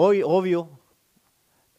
hoy, 0.00 0.22
obvio, 0.24 0.78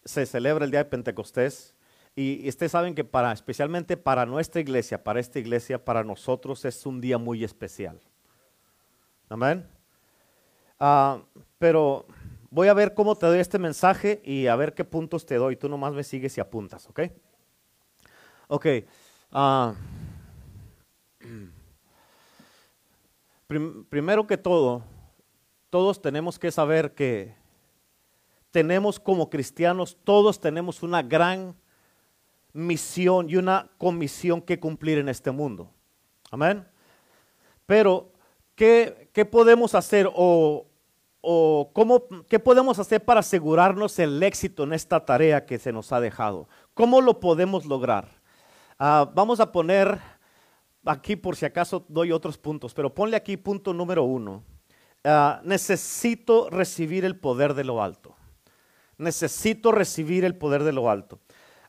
se 0.04 0.25
celebra 0.25 0.66
el 0.66 0.71
día 0.71 0.83
de 0.83 0.90
Pentecostés. 0.90 1.74
Y, 2.17 2.50
ustedes 2.50 2.74
saben 2.74 2.93
que 2.93 3.06
para, 3.06 3.32
especialmente 3.32 3.95
para 3.95 4.25
nuestra 4.25 4.59
iglesia, 4.59 5.01
para 5.01 5.22
esta 5.22 5.40
iglesia, 5.40 5.85
para 5.85 6.03
nosotros 6.03 6.66
es 6.66 6.85
un 6.85 7.00
día 7.00 7.17
muy 7.17 7.45
especial. 7.45 8.02
Amén. 9.29 9.66
Ah, 10.82 11.21
pero 11.59 12.07
voy 12.50 12.68
a 12.68 12.74
ver 12.74 12.94
cómo 12.94 13.16
te 13.16 13.26
doy 13.26 13.40
este 13.40 13.58
mensaje 13.58 14.22
y 14.26 14.48
a 14.48 14.58
ver 14.58 14.74
qué 14.74 14.84
puntos 14.84 15.26
te 15.26 15.36
doy. 15.36 15.56
Tú 15.56 15.70
nomás 15.70 15.94
me 15.94 16.04
sigues 16.04 16.38
y 16.38 16.42
apuntas, 16.42 16.90
¿ok? 16.90 17.00
Ok. 18.50 18.66
Ah, 19.32 19.76
primero 23.90 24.28
que 24.28 24.36
todo, 24.36 24.84
todos 25.70 26.02
tenemos 26.02 26.38
que 26.38 26.52
saber 26.52 26.94
que 26.94 27.39
tenemos 28.52 28.99
como 28.99 29.30
cristianos, 29.30 29.98
todos 30.03 30.39
tenemos 30.39 30.84
una 30.84 31.02
gran 31.02 31.55
misión 32.53 33.30
y 33.30 33.35
una 33.35 33.70
comisión 33.77 34.41
que 34.41 34.59
cumplir 34.59 34.98
en 34.98 35.09
este 35.09 35.31
mundo. 35.31 35.71
Amén. 36.31 36.67
Pero, 37.66 38.12
¿qué, 38.55 39.09
qué 39.13 39.26
podemos 39.26 39.76
hacer 39.76 40.09
o, 40.13 40.67
o 41.21 41.71
cómo, 41.73 42.04
qué 42.27 42.40
podemos 42.40 42.80
hacer 42.80 43.04
para 43.04 43.20
asegurarnos 43.20 43.98
el 43.99 44.21
éxito 44.23 44.63
en 44.63 44.73
esta 44.73 45.05
tarea 45.05 45.45
que 45.45 45.59
se 45.59 45.71
nos 45.71 45.91
ha 45.91 45.99
dejado? 45.99 46.48
¿Cómo 46.73 47.02
lo 47.02 47.20
podemos 47.20 47.66
lograr? 47.66 48.07
Ah, 48.79 49.09
vamos 49.13 49.40
a 49.40 49.52
poner 49.52 49.99
aquí 50.85 51.16
por 51.16 51.35
si 51.35 51.45
acaso 51.45 51.85
doy 51.88 52.12
otros 52.12 52.38
puntos, 52.38 52.73
pero 52.73 52.93
ponle 52.93 53.18
aquí 53.18 53.38
punto 53.38 53.73
número 53.73 54.04
uno. 54.04 54.43
Ah, 55.04 55.41
necesito 55.43 56.49
recibir 56.49 57.05
el 57.05 57.20
poder 57.20 57.54
de 57.54 57.63
lo 57.63 57.84
alto. 57.84 58.16
Necesito 58.99 59.71
recibir 59.71 60.23
el 60.23 60.35
poder 60.35 60.63
de 60.63 60.74
lo 60.74 60.90
alto. 60.90 61.20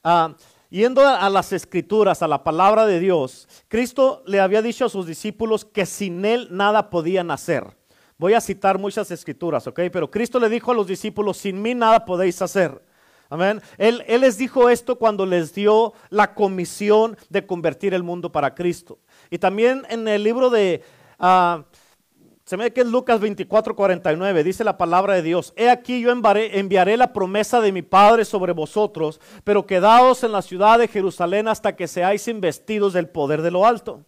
Ah, 0.04 0.34
yendo 0.68 1.06
a, 1.06 1.30
las 1.30 1.52
escrituras, 1.52 2.22
a 2.22 2.28
la 2.28 2.44
palabra 2.44 2.84
de 2.84 3.00
Dios, 3.00 3.48
Cristo 3.68 4.22
le 4.26 4.40
había 4.40 4.60
dicho 4.60 4.84
a 4.84 4.90
sus 4.90 5.06
discípulos 5.06 5.64
que 5.64 5.86
sin 5.86 6.24
Él 6.26 6.48
nada 6.50 6.90
podían 6.90 7.30
hacer. 7.30 7.76
Voy 8.18 8.34
a 8.34 8.40
citar 8.40 8.78
muchas 8.78 9.10
escrituras, 9.10 9.66
¿ok? 9.66 9.80
Pero 9.90 10.10
Cristo 10.10 10.38
le 10.38 10.50
dijo 10.50 10.72
a 10.72 10.74
los 10.74 10.86
discípulos, 10.86 11.38
sin 11.38 11.62
mí 11.62 11.74
nada 11.74 12.04
podéis 12.04 12.42
hacer. 12.42 12.82
Amén. 13.30 13.62
Él, 13.78 14.04
les 14.08 14.36
dijo 14.36 14.68
esto 14.68 14.96
cuando 14.96 15.24
les 15.24 15.54
dio 15.54 15.94
la 16.10 16.34
comisión 16.34 17.16
de 17.28 17.46
convertir 17.46 17.94
el 17.94 18.02
mundo 18.02 18.30
para 18.32 18.54
Cristo. 18.54 18.98
Y 19.30 19.38
también 19.38 19.86
en 19.88 20.06
el 20.08 20.24
libro 20.24 20.50
de, 20.50 20.82
uh, 21.20 21.62
se 22.50 22.56
ve 22.56 22.72
que 22.72 22.80
es 22.80 22.86
Lucas 22.88 23.20
24, 23.20 23.76
49, 23.76 24.42
dice 24.42 24.64
la 24.64 24.76
palabra 24.76 25.14
de 25.14 25.22
Dios, 25.22 25.52
he 25.54 25.70
aquí 25.70 26.00
yo 26.00 26.10
enviaré, 26.10 26.96
la 26.96 27.12
promesa 27.12 27.60
de 27.60 27.70
mi 27.70 27.82
Padre 27.82 28.24
sobre 28.24 28.52
vosotros, 28.52 29.20
pero 29.44 29.66
quedaos 29.66 30.24
en 30.24 30.32
la 30.32 30.42
ciudad 30.42 30.80
de 30.80 30.88
Jerusalén 30.88 31.46
hasta 31.46 31.76
que 31.76 31.86
seáis 31.86 32.26
investidos 32.26 32.92
del 32.92 33.08
poder 33.08 33.42
de 33.42 33.52
lo 33.52 33.64
alto. 33.64 34.04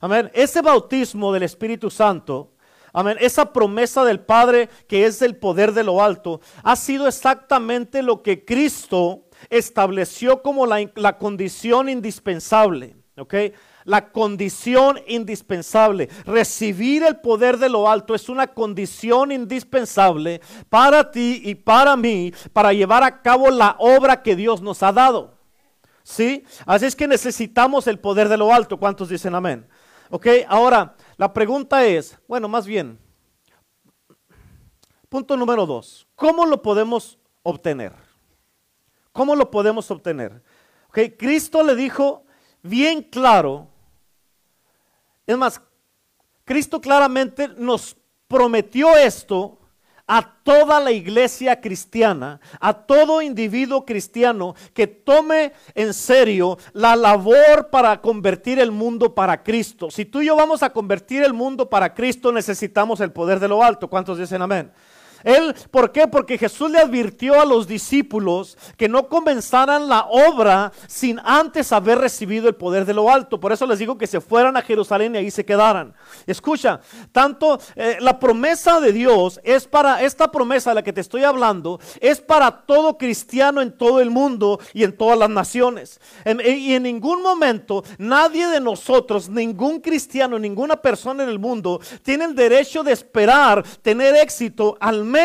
Amén. 0.00 0.30
Ese 0.32 0.62
bautismo 0.62 1.34
del 1.34 1.42
Espíritu 1.42 1.90
Santo 1.90 2.54
Amén. 2.94 3.18
Esa 3.20 3.52
promesa 3.52 4.06
del 4.06 4.20
Padre 4.20 4.70
que 4.88 5.04
es 5.04 5.20
el 5.20 5.36
poder 5.36 5.72
de 5.72 5.84
lo 5.84 6.02
alto 6.02 6.40
ha 6.62 6.76
sido 6.76 7.06
exactamente 7.06 8.00
lo 8.00 8.22
que 8.22 8.46
Cristo 8.46 9.26
estableció 9.50 10.40
como 10.40 10.64
la, 10.64 11.18
condición 11.18 11.90
indispensable. 11.90 12.96
¿Ok? 13.18 13.34
La 13.86 14.10
condición 14.10 15.00
indispensable. 15.06 16.10
Recibir 16.26 17.04
el 17.04 17.20
poder 17.20 17.56
de 17.56 17.68
lo 17.68 17.88
alto 17.88 18.14
es 18.14 18.28
una 18.28 18.48
condición 18.48 19.32
indispensable 19.32 20.40
para 20.68 21.10
ti 21.10 21.40
y 21.44 21.54
para 21.54 21.96
mí 21.96 22.34
para 22.52 22.72
llevar 22.72 23.04
a 23.04 23.22
cabo 23.22 23.48
la 23.48 23.76
obra 23.78 24.22
que 24.22 24.36
Dios 24.36 24.60
nos 24.60 24.82
ha 24.82 24.92
dado. 24.92 25.38
¿Sí? 26.02 26.44
Así 26.66 26.86
es 26.86 26.96
que 26.96 27.06
necesitamos 27.06 27.86
el 27.86 27.98
poder 27.98 28.28
de 28.28 28.36
lo 28.36 28.52
alto. 28.52 28.76
¿Cuántos 28.76 29.08
dicen 29.08 29.34
amén? 29.34 29.66
Ok, 30.10 30.26
ahora 30.48 30.94
la 31.16 31.32
pregunta 31.32 31.84
es, 31.84 32.18
bueno, 32.28 32.48
más 32.48 32.66
bien, 32.66 32.98
punto 35.08 35.36
número 35.36 35.64
dos, 35.64 36.06
¿cómo 36.14 36.44
lo 36.44 36.60
podemos 36.60 37.18
obtener? 37.42 37.92
¿Cómo 39.12 39.34
lo 39.34 39.50
podemos 39.50 39.90
obtener? 39.90 40.42
Ok, 40.88 40.98
Cristo 41.18 41.62
le 41.62 41.74
dijo 41.74 42.24
bien 42.62 43.02
claro, 43.02 43.68
es 45.26 45.36
más, 45.36 45.60
Cristo 46.44 46.80
claramente 46.80 47.48
nos 47.48 47.96
prometió 48.28 48.96
esto 48.96 49.58
a 50.06 50.22
toda 50.44 50.78
la 50.78 50.92
iglesia 50.92 51.60
cristiana, 51.60 52.40
a 52.60 52.72
todo 52.72 53.20
individuo 53.20 53.84
cristiano 53.84 54.54
que 54.72 54.86
tome 54.86 55.52
en 55.74 55.92
serio 55.92 56.58
la 56.72 56.94
labor 56.94 57.70
para 57.70 58.00
convertir 58.00 58.60
el 58.60 58.70
mundo 58.70 59.14
para 59.14 59.42
Cristo. 59.42 59.90
Si 59.90 60.04
tú 60.04 60.20
y 60.20 60.26
yo 60.26 60.36
vamos 60.36 60.62
a 60.62 60.70
convertir 60.70 61.24
el 61.24 61.32
mundo 61.32 61.68
para 61.68 61.92
Cristo, 61.92 62.30
necesitamos 62.30 63.00
el 63.00 63.10
poder 63.10 63.40
de 63.40 63.48
lo 63.48 63.64
alto. 63.64 63.88
¿Cuántos 63.88 64.18
dicen 64.18 64.42
amén? 64.42 64.70
Él, 65.26 65.56
¿por 65.72 65.90
qué? 65.90 66.06
Porque 66.06 66.38
Jesús 66.38 66.70
le 66.70 66.78
advirtió 66.78 67.40
a 67.40 67.44
los 67.44 67.66
discípulos 67.66 68.56
que 68.76 68.88
no 68.88 69.08
comenzaran 69.08 69.88
la 69.88 70.06
obra 70.08 70.72
sin 70.86 71.18
antes 71.24 71.72
haber 71.72 71.98
recibido 71.98 72.48
el 72.48 72.54
poder 72.54 72.84
de 72.84 72.94
lo 72.94 73.10
alto. 73.10 73.40
Por 73.40 73.50
eso 73.50 73.66
les 73.66 73.80
digo 73.80 73.98
que 73.98 74.06
se 74.06 74.20
fueran 74.20 74.56
a 74.56 74.62
Jerusalén 74.62 75.16
y 75.16 75.18
ahí 75.18 75.32
se 75.32 75.44
quedaran. 75.44 75.94
Escucha, 76.28 76.80
tanto 77.10 77.58
eh, 77.74 77.96
la 77.98 78.20
promesa 78.20 78.78
de 78.78 78.92
Dios 78.92 79.40
es 79.42 79.66
para, 79.66 80.00
esta 80.00 80.30
promesa 80.30 80.70
de 80.70 80.76
la 80.76 80.84
que 80.84 80.92
te 80.92 81.00
estoy 81.00 81.24
hablando, 81.24 81.80
es 82.00 82.20
para 82.20 82.64
todo 82.64 82.96
cristiano 82.96 83.60
en 83.60 83.76
todo 83.76 84.00
el 84.00 84.10
mundo 84.10 84.60
y 84.74 84.84
en 84.84 84.96
todas 84.96 85.18
las 85.18 85.28
naciones. 85.28 86.00
y 86.24 86.74
en 86.74 86.84
ningún 86.84 87.20
momento 87.20 87.82
nadie 87.98 88.46
de 88.46 88.60
nosotros, 88.60 89.28
ningún 89.28 89.80
cristiano, 89.80 90.38
ninguna 90.38 90.76
persona 90.76 91.24
en 91.24 91.30
el 91.30 91.40
mundo 91.40 91.80
tiene 92.04 92.26
el 92.26 92.36
derecho 92.36 92.84
de 92.84 92.92
esperar 92.92 93.64
tener 93.82 94.14
éxito 94.14 94.76
al 94.78 95.02
menos 95.02 95.15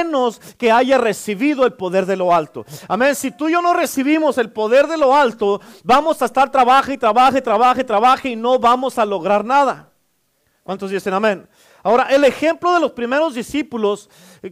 que 0.58 0.72
haya 0.72 0.98
recibido 0.98 1.66
el 1.66 1.74
poder 1.74 2.06
de 2.06 2.18
lo 2.18 2.34
alto. 2.34 2.66
Amén. 2.88 3.16
Si 3.16 3.32
tú 3.32 3.50
y 3.50 3.54
yo 3.54 3.62
no 3.62 3.74
recibimos 3.74 4.38
el 4.38 4.52
poder 4.52 4.88
de 4.88 4.98
lo 4.98 5.16
alto, 5.16 5.62
vamos 5.84 6.22
a 6.22 6.26
estar 6.26 6.52
trabaje 6.52 6.94
y 6.94 6.98
trabaje, 6.98 7.42
trabaje, 7.42 7.84
trabaje 7.84 8.30
y 8.30 8.36
no 8.36 8.60
vamos 8.60 8.98
a 8.98 9.06
lograr 9.06 9.44
nada. 9.44 9.92
¿Cuántos 10.64 10.92
dicen 10.92 11.14
amén? 11.14 11.48
Ahora, 11.84 12.04
el 12.04 12.24
ejemplo 12.24 12.74
de 12.74 12.80
los 12.80 12.92
primeros 12.92 13.34
discípulos, 13.34 14.10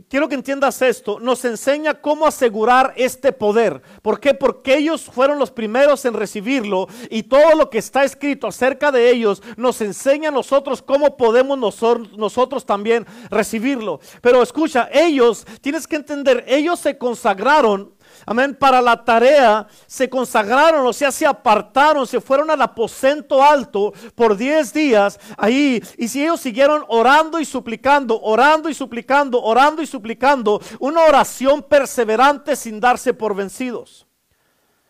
quiero 0.07 0.29
que 0.29 0.35
entiendas 0.35 0.81
esto, 0.81 1.19
nos 1.19 1.43
enseña 1.45 1.95
cómo 1.95 2.27
asegurar 2.27 2.93
este 2.95 3.31
poder. 3.31 3.81
¿Por 4.01 4.19
qué? 4.19 4.33
Porque 4.33 4.77
ellos 4.77 5.03
fueron 5.03 5.39
los 5.39 5.51
primeros 5.51 6.05
en 6.05 6.13
recibirlo 6.13 6.87
y 7.09 7.23
todo 7.23 7.55
lo 7.55 7.69
que 7.69 7.79
está 7.79 8.03
escrito 8.03 8.47
acerca 8.47 8.91
de 8.91 9.09
ellos 9.09 9.41
nos 9.57 9.81
enseña 9.81 10.29
a 10.29 10.33
nosotros 10.33 10.81
cómo 10.81 11.17
podemos 11.17 11.57
nosotros, 11.57 12.17
nosotros 12.17 12.65
también 12.65 13.05
recibirlo. 13.29 13.99
Pero 14.21 14.43
escucha, 14.43 14.89
ellos, 14.93 15.45
tienes 15.61 15.87
que 15.87 15.95
entender, 15.95 16.43
ellos 16.47 16.79
se 16.79 16.97
consagraron 16.97 17.93
amén, 18.25 18.55
para 18.55 18.81
la 18.81 19.03
tarea, 19.03 19.67
se 19.87 20.09
consagraron, 20.09 20.85
o 20.85 20.93
sea, 20.93 21.11
se 21.11 21.25
apartaron, 21.25 22.05
se 22.05 22.21
fueron 22.21 22.49
al 22.49 22.61
aposento 22.61 23.43
alto 23.43 23.93
por 24.15 24.35
10 24.35 24.73
días 24.73 25.19
ahí. 25.37 25.83
Y 25.97 26.07
si 26.07 26.23
ellos 26.23 26.39
siguieron 26.39 26.83
orando 26.87 27.39
y 27.39 27.45
suplicando, 27.45 28.21
orando 28.21 28.69
y 28.69 28.73
suplicando, 28.73 29.41
orando 29.41 29.81
y 29.81 29.87
suplicando, 29.87 30.61
una 30.79 31.03
oración 31.03 31.63
perseverante 31.63 32.55
sin 32.55 32.79
darse 32.79 33.13
por 33.13 33.35
vencidos. 33.35 34.05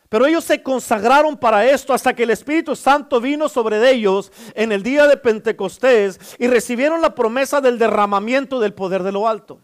Pero 0.10 0.26
ellos 0.26 0.44
se 0.44 0.64
consagraron 0.64 1.38
para 1.38 1.68
esto 1.68 1.94
hasta 1.94 2.16
que 2.16 2.24
el 2.24 2.32
Espíritu 2.32 2.76
Santo 2.76 3.22
vino 3.22 3.48
sobre 3.48 3.92
ellos 3.92 4.32
en 4.56 4.72
el 4.72 4.82
día 4.82 5.06
de 5.06 5.18
Pentecostés 5.18 6.20
y 6.40 6.48
recibieron 6.48 7.00
la 7.00 7.14
promesa 7.14 7.62
del 7.62 7.78
derramamiento 7.78 8.60
del 8.60 8.74
poder 8.74 9.04
de 9.04 9.12
lo 9.12 9.28
alto. 9.28 9.62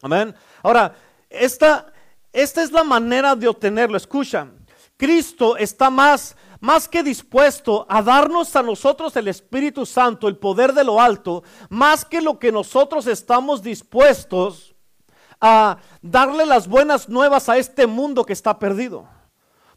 Amén. 0.00 0.34
Ahora, 0.62 0.94
esta, 1.28 1.92
esta 2.32 2.62
es 2.62 2.72
la 2.72 2.84
manera 2.84 3.34
de 3.34 3.48
obtenerlo. 3.48 3.96
Escucha, 3.96 4.48
Cristo 4.96 5.56
está 5.56 5.90
más, 5.90 6.36
más 6.60 6.88
que 6.88 7.02
dispuesto 7.02 7.86
a 7.88 8.02
darnos 8.02 8.54
a 8.54 8.62
nosotros 8.62 9.16
el 9.16 9.28
Espíritu 9.28 9.86
Santo, 9.86 10.28
el 10.28 10.36
poder 10.36 10.72
de 10.72 10.84
lo 10.84 11.00
alto, 11.00 11.42
más 11.68 12.04
que 12.04 12.20
lo 12.20 12.38
que 12.38 12.52
nosotros 12.52 13.06
estamos 13.06 13.62
dispuestos 13.62 14.74
a 15.40 15.78
darle 16.02 16.44
las 16.44 16.68
buenas 16.68 17.08
nuevas 17.08 17.48
a 17.48 17.56
este 17.56 17.86
mundo 17.86 18.24
que 18.24 18.34
está 18.34 18.58
perdido. 18.58 19.08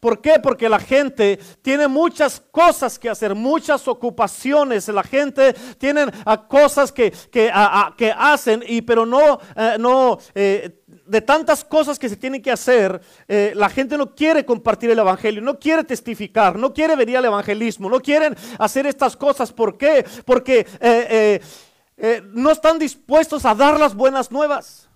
¿Por 0.03 0.19
qué? 0.19 0.37
Porque 0.43 0.67
la 0.67 0.79
gente 0.79 1.39
tiene 1.61 1.87
muchas 1.87 2.41
cosas 2.51 2.99
que 2.99 3.09
hacer, 3.09 3.33
muchas 3.33 3.87
ocupaciones. 3.87 4.89
La 4.89 5.01
gente 5.01 5.53
tiene 5.77 6.07
cosas 6.49 6.91
que, 6.91 7.11
que, 7.31 7.49
que, 7.95 8.11
hacen, 8.11 8.61
y, 8.67 8.81
pero 8.81 9.05
no, 9.05 9.39
eh, 9.55 9.77
no 9.79 10.17
eh, 10.35 10.82
de 11.13 11.21
tantas 11.21 11.63
cosas 11.63 11.99
que 11.99 12.09
se 12.09 12.17
tienen 12.17 12.41
que 12.41 12.51
hacer, 12.51 12.99
eh, 13.27 13.53
la 13.55 13.69
gente 13.69 13.99
no 13.99 14.15
quiere 14.15 14.43
compartir 14.43 14.89
el 14.89 14.97
Evangelio, 14.97 15.43
no 15.43 15.59
quiere 15.59 15.83
testificar, 15.83 16.57
no 16.57 16.73
quiere 16.73 16.95
venir 16.95 17.17
al 17.17 17.25
evangelismo, 17.25 17.87
no 17.87 17.99
quieren 17.99 18.35
hacer 18.57 18.87
estas 18.87 19.15
cosas. 19.15 19.53
¿Por 19.53 19.77
qué? 19.77 20.03
Porque 20.25 20.65
eh, 20.79 21.39
eh, 21.97 22.21
no 22.33 22.49
están 22.49 22.79
dispuestos 22.79 23.45
a 23.45 23.53
dar 23.53 23.79
las 23.79 23.93
buenas 23.93 24.31
nuevas. 24.31 24.89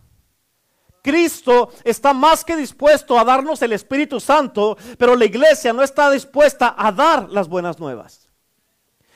Cristo 1.03 1.69
está 1.83 2.13
más 2.13 2.43
que 2.43 2.55
dispuesto 2.55 3.19
a 3.19 3.23
darnos 3.23 3.61
el 3.61 3.73
Espíritu 3.73 4.19
Santo, 4.19 4.75
pero 4.97 5.15
la 5.15 5.25
iglesia 5.25 5.71
no 5.71 5.83
está 5.83 6.09
dispuesta 6.09 6.73
a 6.75 6.91
dar 6.91 7.29
las 7.29 7.47
buenas 7.47 7.79
nuevas. 7.79 8.26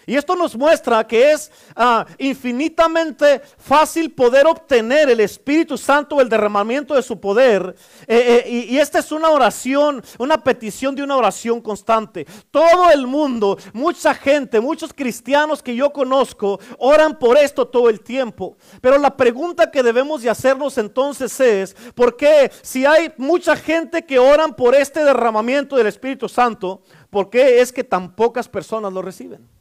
Y 0.06 0.16
esto 0.16 0.36
nos 0.36 0.56
muestra 0.56 1.06
que 1.06 1.32
es 1.32 1.52
ah, 1.76 2.06
infinitamente 2.18 3.42
fácil 3.58 4.12
poder 4.12 4.48
obtener 4.48 5.10
el 5.10 5.20
Espíritu 5.20 5.78
Santo, 5.78 6.20
el 6.20 6.30
derramamiento 6.30 6.96
de 6.96 7.04
su 7.04 7.20
poder. 7.20 7.76
Eh, 8.08 8.44
eh, 8.46 8.50
y, 8.70 8.78
esta 8.78 9.00
es 9.00 9.12
una 9.12 9.30
oración, 9.30 10.04
una 10.18 10.44
petición 10.44 10.96
de 10.96 11.04
una 11.04 11.18
oración 11.18 11.62
constante. 11.62 12.26
Todo 12.50 12.90
el 12.92 13.06
mundo, 13.06 13.58
mucha 13.74 14.14
gente, 14.14 14.60
muchos 14.60 14.94
cristianos 14.94 15.62
que 15.62 15.76
yo 15.76 15.92
conozco, 15.92 16.60
oran 16.78 17.20
por 17.20 17.38
esto 17.38 17.68
todo 17.68 17.90
el 17.90 18.02
tiempo. 18.02 18.58
Pero 18.82 18.98
la 18.98 19.16
pregunta 19.16 19.70
que 19.70 19.84
debemos 19.84 20.22
de 20.22 20.30
hacernos 20.30 20.78
entonces 20.78 21.40
es, 21.40 21.76
¿por 21.94 22.18
qué 22.18 22.52
si 22.62 22.86
hay 22.86 23.14
mucha 23.18 23.56
gente 23.56 24.06
que 24.06 24.20
oran 24.20 24.56
por 24.56 24.76
este 24.76 25.04
derramamiento 25.04 25.76
del 25.76 25.88
Espíritu 25.88 26.28
Santo, 26.28 26.82
por 27.10 27.30
qué 27.30 27.62
es 27.62 27.72
que 27.72 27.84
tan 27.84 28.16
pocas 28.16 28.48
personas 28.50 28.92
lo 28.92 29.02
reciben? 29.02 29.61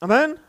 Amén. 0.00 0.40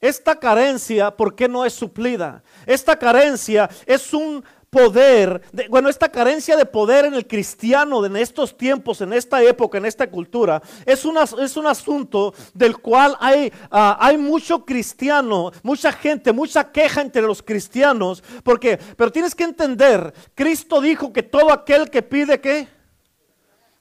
Esta 0.00 0.38
carencia, 0.38 1.10
¿por 1.10 1.34
qué 1.34 1.48
no 1.48 1.64
es 1.64 1.74
suplida? 1.74 2.42
Esta 2.64 2.98
carencia 2.98 3.68
es 3.86 4.14
un 4.14 4.42
poder, 4.70 5.42
bueno, 5.68 5.88
esta 5.88 6.08
carencia 6.08 6.56
de 6.56 6.66
poder 6.66 7.04
en 7.04 7.14
el 7.14 7.26
cristiano 7.26 8.04
en 8.04 8.16
estos 8.16 8.56
tiempos, 8.56 9.00
en 9.00 9.12
esta 9.12 9.42
época, 9.42 9.78
en 9.78 9.86
esta 9.86 10.10
cultura, 10.10 10.62
es, 10.84 11.04
es 11.38 11.56
un 11.56 11.66
asunto 11.66 12.34
del 12.52 12.78
cual 12.78 13.16
hay, 13.20 13.52
ah, 13.70 13.96
hay 14.00 14.18
mucho 14.18 14.64
cristiano, 14.64 15.52
mucha 15.62 15.92
gente, 15.92 16.32
mucha 16.32 16.70
queja 16.72 17.00
entre 17.00 17.22
los 17.22 17.42
cristianos, 17.42 18.22
porque, 18.42 18.78
pero 18.96 19.12
tienes 19.12 19.34
que 19.34 19.44
entender, 19.44 20.12
Cristo 20.34 20.80
dijo 20.80 21.12
que 21.12 21.22
todo 21.22 21.52
aquel 21.52 21.90
que 21.90 22.02
pide, 22.02 22.40
¿qué? 22.40 22.75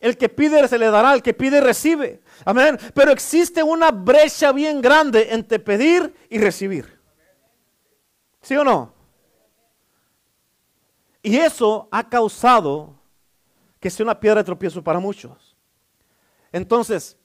El 0.06 0.19
que 0.19 0.30
pide 0.30 0.68
se 0.68 0.78
le 0.78 0.92
dará, 0.92 1.16
el 1.16 1.24
que 1.24 1.34
pide 1.34 1.60
recibe. 1.60 2.22
Amén. 2.46 2.78
Pero 2.94 3.12
existe 3.12 3.63
una 3.63 3.90
brecha 3.90 4.52
bien 4.52 4.80
grande 4.80 5.30
entre 5.31 5.57
pedir 5.57 6.13
y 6.30 6.38
recibir. 6.38 7.02
¿Sí 8.40 8.56
o 8.56 8.63
no? 8.63 8.94
Y 11.24 11.38
eso 11.38 11.88
ha 11.90 12.07
causado 12.07 12.94
que 13.80 13.90
sea 13.90 14.04
una 14.04 14.19
piedra 14.19 14.42
de 14.42 14.44
tropiezo 14.44 14.84
para 14.84 15.00
muchos. 15.00 15.57
Entonces, 16.52 17.18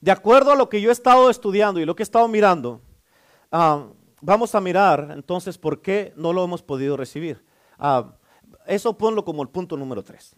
de 0.00 0.12
acuerdo 0.12 0.52
a 0.52 0.56
lo 0.56 0.68
que 0.68 0.80
yo 0.80 0.90
he 0.90 0.92
estado 0.92 1.28
estudiando 1.28 1.80
y 1.80 1.84
lo 1.84 1.96
que 1.96 2.04
he 2.04 2.04
estado 2.04 2.28
mirando, 2.28 2.80
ah, 3.50 3.88
vamos 4.20 4.54
a 4.54 4.60
mirar 4.60 5.08
entonces 5.10 5.58
por 5.58 5.82
qué 5.82 6.12
no 6.14 6.32
lo 6.32 6.44
hemos 6.44 6.62
podido 6.62 6.96
recibir. 6.96 7.44
Ah, 7.76 8.12
eso 8.68 8.96
ponlo 8.96 9.24
como 9.24 9.42
el 9.42 9.48
punto 9.48 9.76
número 9.76 10.04
tres. 10.04 10.36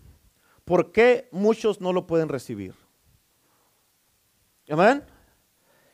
¿Por 0.69 0.93
qué 0.93 1.31
muchos 1.33 1.81
no 1.81 1.95
lo 1.95 2.07
pueden 2.07 2.29
recibir? 2.29 2.75
Amén. 4.69 5.03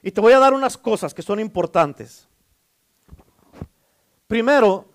Y 0.02 0.10
te 0.10 0.20
voy 0.20 0.32
a 0.32 0.40
dar 0.40 0.52
unas 0.52 0.76
cosas 0.76 1.14
que 1.14 1.22
son 1.22 1.38
importantes. 1.38 2.26
Primero, 4.26 4.86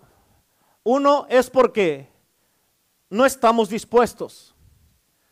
uno 0.82 1.24
es 1.30 1.48
porque 1.48 2.10
no 3.08 3.24
estamos 3.24 3.70
dispuestos. 3.70 4.54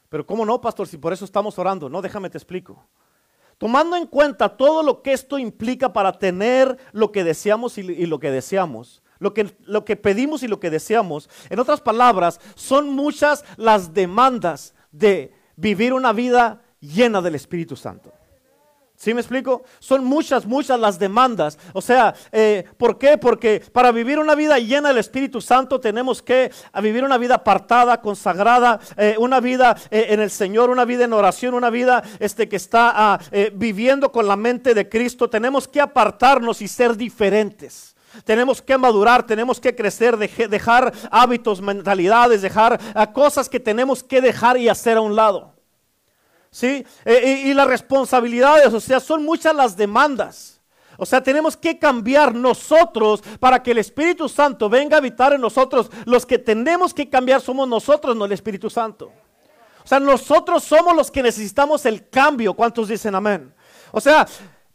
Pero 0.08 0.24
¿cómo 0.24 0.46
no, 0.46 0.58
pastor? 0.62 0.88
Si 0.88 0.96
por 0.96 1.12
eso 1.12 1.26
estamos 1.26 1.58
orando. 1.58 1.90
No, 1.90 2.00
déjame 2.00 2.30
te 2.30 2.38
explico. 2.38 2.88
Tomando 3.58 3.96
en 3.96 4.06
cuenta 4.06 4.56
todo 4.56 4.82
lo 4.82 5.02
que 5.02 5.12
esto 5.12 5.38
implica 5.38 5.92
para 5.92 6.18
tener 6.18 6.78
lo 6.92 7.12
que 7.12 7.22
deseamos 7.22 7.76
y, 7.76 7.82
y 7.82 8.06
lo 8.06 8.18
que 8.18 8.30
deseamos, 8.30 9.02
lo 9.18 9.34
que, 9.34 9.56
lo 9.64 9.84
que 9.84 9.96
pedimos 9.96 10.42
y 10.42 10.48
lo 10.48 10.60
que 10.60 10.70
deseamos. 10.70 11.28
En 11.50 11.58
otras 11.58 11.80
palabras, 11.80 12.40
son 12.54 12.90
muchas 12.90 13.44
las 13.56 13.94
demandas 13.94 14.74
de 14.92 15.32
vivir 15.56 15.92
una 15.92 16.12
vida 16.12 16.62
llena 16.80 17.20
del 17.20 17.34
Espíritu 17.34 17.76
Santo. 17.76 18.12
¿Sí 18.98 19.14
me 19.14 19.20
explico? 19.20 19.62
Son 19.78 20.04
muchas, 20.04 20.44
muchas 20.44 20.78
las 20.80 20.98
demandas. 20.98 21.56
O 21.72 21.80
sea, 21.80 22.16
eh, 22.32 22.64
¿por 22.76 22.98
qué? 22.98 23.16
Porque 23.16 23.62
para 23.72 23.92
vivir 23.92 24.18
una 24.18 24.34
vida 24.34 24.58
llena 24.58 24.88
del 24.88 24.98
Espíritu 24.98 25.40
Santo 25.40 25.78
tenemos 25.78 26.20
que 26.20 26.50
vivir 26.82 27.04
una 27.04 27.16
vida 27.16 27.36
apartada, 27.36 28.00
consagrada, 28.00 28.80
eh, 28.96 29.14
una 29.20 29.38
vida 29.38 29.76
eh, 29.92 30.06
en 30.08 30.18
el 30.18 30.32
Señor, 30.32 30.68
una 30.68 30.84
vida 30.84 31.04
en 31.04 31.12
oración, 31.12 31.54
una 31.54 31.70
vida 31.70 32.02
este, 32.18 32.48
que 32.48 32.56
está 32.56 32.92
ah, 32.92 33.20
viviendo 33.54 34.10
con 34.10 34.26
la 34.26 34.34
mente 34.34 34.74
de 34.74 34.88
Cristo. 34.88 35.30
Tenemos 35.30 35.68
que 35.68 35.80
apartarnos 35.80 36.60
y 36.60 36.66
ser 36.66 36.96
diferentes. 36.96 37.94
Tenemos 38.24 38.62
que 38.62 38.76
madurar, 38.78 39.26
tenemos 39.26 39.60
que 39.60 39.74
crecer, 39.74 40.16
dejar 40.16 40.92
hábitos, 41.10 41.60
mentalidades, 41.60 42.42
dejar 42.42 42.80
ah, 42.94 43.12
cosas 43.12 43.48
que 43.48 43.60
tenemos 43.60 44.02
que 44.02 44.20
dejar 44.20 44.56
y 44.56 44.68
hacer 44.68 44.96
a 44.96 45.00
un 45.00 45.14
lado. 45.14 45.54
¿Sí? 46.50 46.84
Eh, 47.04 47.42
y, 47.46 47.54
las 47.54 47.66
responsabilidades, 47.66 48.72
o 48.72 48.80
sea, 48.80 49.00
son 49.00 49.24
muchas 49.24 49.54
las 49.54 49.76
demandas. 49.76 50.60
O 50.96 51.06
sea, 51.06 51.22
tenemos 51.22 51.56
que 51.56 51.78
cambiar 51.78 52.34
nosotros 52.34 53.22
para 53.38 53.62
que 53.62 53.70
el 53.70 53.78
Espíritu 53.78 54.28
Santo 54.28 54.68
venga 54.68 54.96
a 54.96 54.98
habitar 54.98 55.32
en 55.32 55.40
nosotros. 55.40 55.90
Los 56.06 56.26
que 56.26 56.38
tenemos 56.38 56.92
que 56.92 57.08
cambiar 57.08 57.40
somos 57.40 57.68
nosotros, 57.68 58.16
no 58.16 58.24
el 58.24 58.32
Espíritu 58.32 58.68
Santo. 58.68 59.12
O 59.84 59.86
sea, 59.86 60.00
nosotros 60.00 60.64
somos 60.64 60.96
los 60.96 61.10
que 61.10 61.22
necesitamos 61.22 61.86
el 61.86 62.08
cambio. 62.08 62.54
¿Cuántos 62.54 62.88
dicen 62.88 63.14
amén? 63.14 63.54
O 63.92 64.00
sea, 64.00 64.26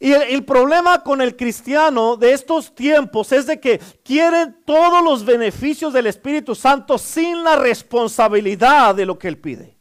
y 0.04 0.12
el, 0.12 0.44
problema 0.44 1.02
con 1.02 1.22
el 1.22 1.38
cristiano 1.38 2.18
de 2.18 2.34
estos 2.34 2.76
tiempos 2.76 3.32
es 3.32 3.48
de 3.48 3.62
que 3.62 3.80
quieren 4.04 4.54
todos 4.66 5.02
los 5.02 5.24
beneficios 5.24 5.94
del 5.94 6.08
Espíritu 6.08 6.56
Santo 6.56 6.98
sin 6.98 7.42
la 7.42 7.56
responsabilidad 7.56 8.96
de 8.96 9.06
lo 9.06 9.18
que 9.18 9.30
Él 9.30 9.38
pide. 9.38 9.73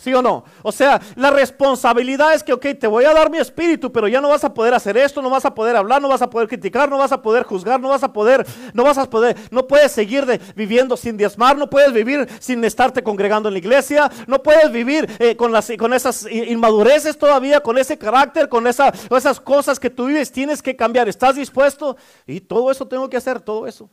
¿Sí 0.00 0.14
o 0.14 0.22
no? 0.22 0.44
O 0.62 0.72
sea, 0.72 0.98
la 1.14 1.30
responsabilidad 1.30 2.32
es 2.32 2.42
que, 2.42 2.54
ok, 2.54 2.68
te 2.80 2.86
voy 2.86 3.04
a 3.04 3.12
dar 3.12 3.30
mi 3.30 3.36
espíritu, 3.36 3.92
pero 3.92 4.08
ya 4.08 4.22
no 4.22 4.30
vas 4.30 4.42
a 4.44 4.54
poder 4.54 4.72
hacer 4.72 4.96
esto, 4.96 5.20
no 5.20 5.28
vas 5.28 5.44
a 5.44 5.54
poder 5.54 5.76
hablar, 5.76 6.00
no 6.00 6.08
vas 6.08 6.22
a 6.22 6.30
poder 6.30 6.48
criticar, 6.48 6.88
no 6.88 6.96
vas 6.96 7.12
a 7.12 7.20
poder 7.20 7.42
juzgar, 7.42 7.78
no 7.78 7.90
vas 7.90 8.02
a 8.02 8.10
poder, 8.10 8.46
no 8.72 8.82
vas 8.82 8.96
a 8.96 9.10
poder, 9.10 9.36
no 9.50 9.66
puedes 9.66 9.92
seguir 9.92 10.24
viviendo 10.56 10.96
sin 10.96 11.18
diezmar, 11.18 11.58
no 11.58 11.68
puedes 11.68 11.92
vivir 11.92 12.26
sin 12.38 12.64
estarte 12.64 13.02
congregando 13.02 13.50
en 13.50 13.52
la 13.52 13.58
iglesia, 13.58 14.10
no 14.26 14.42
puedes 14.42 14.72
vivir 14.72 15.06
eh, 15.18 15.36
con, 15.36 15.52
las, 15.52 15.70
con 15.78 15.92
esas 15.92 16.26
inmadureces 16.30 17.18
todavía, 17.18 17.60
con 17.60 17.76
ese 17.76 17.98
carácter, 17.98 18.48
con 18.48 18.66
esas 18.66 19.40
cosas 19.40 19.78
que 19.78 19.90
tú 19.90 20.06
vives, 20.06 20.32
tienes 20.32 20.62
que 20.62 20.74
cambiar. 20.74 21.10
¿Estás 21.10 21.36
dispuesto? 21.36 21.98
Y 22.26 22.40
todo 22.40 22.70
eso 22.70 22.88
tengo 22.88 23.10
que 23.10 23.18
hacer, 23.18 23.38
todo 23.38 23.66
eso. 23.66 23.90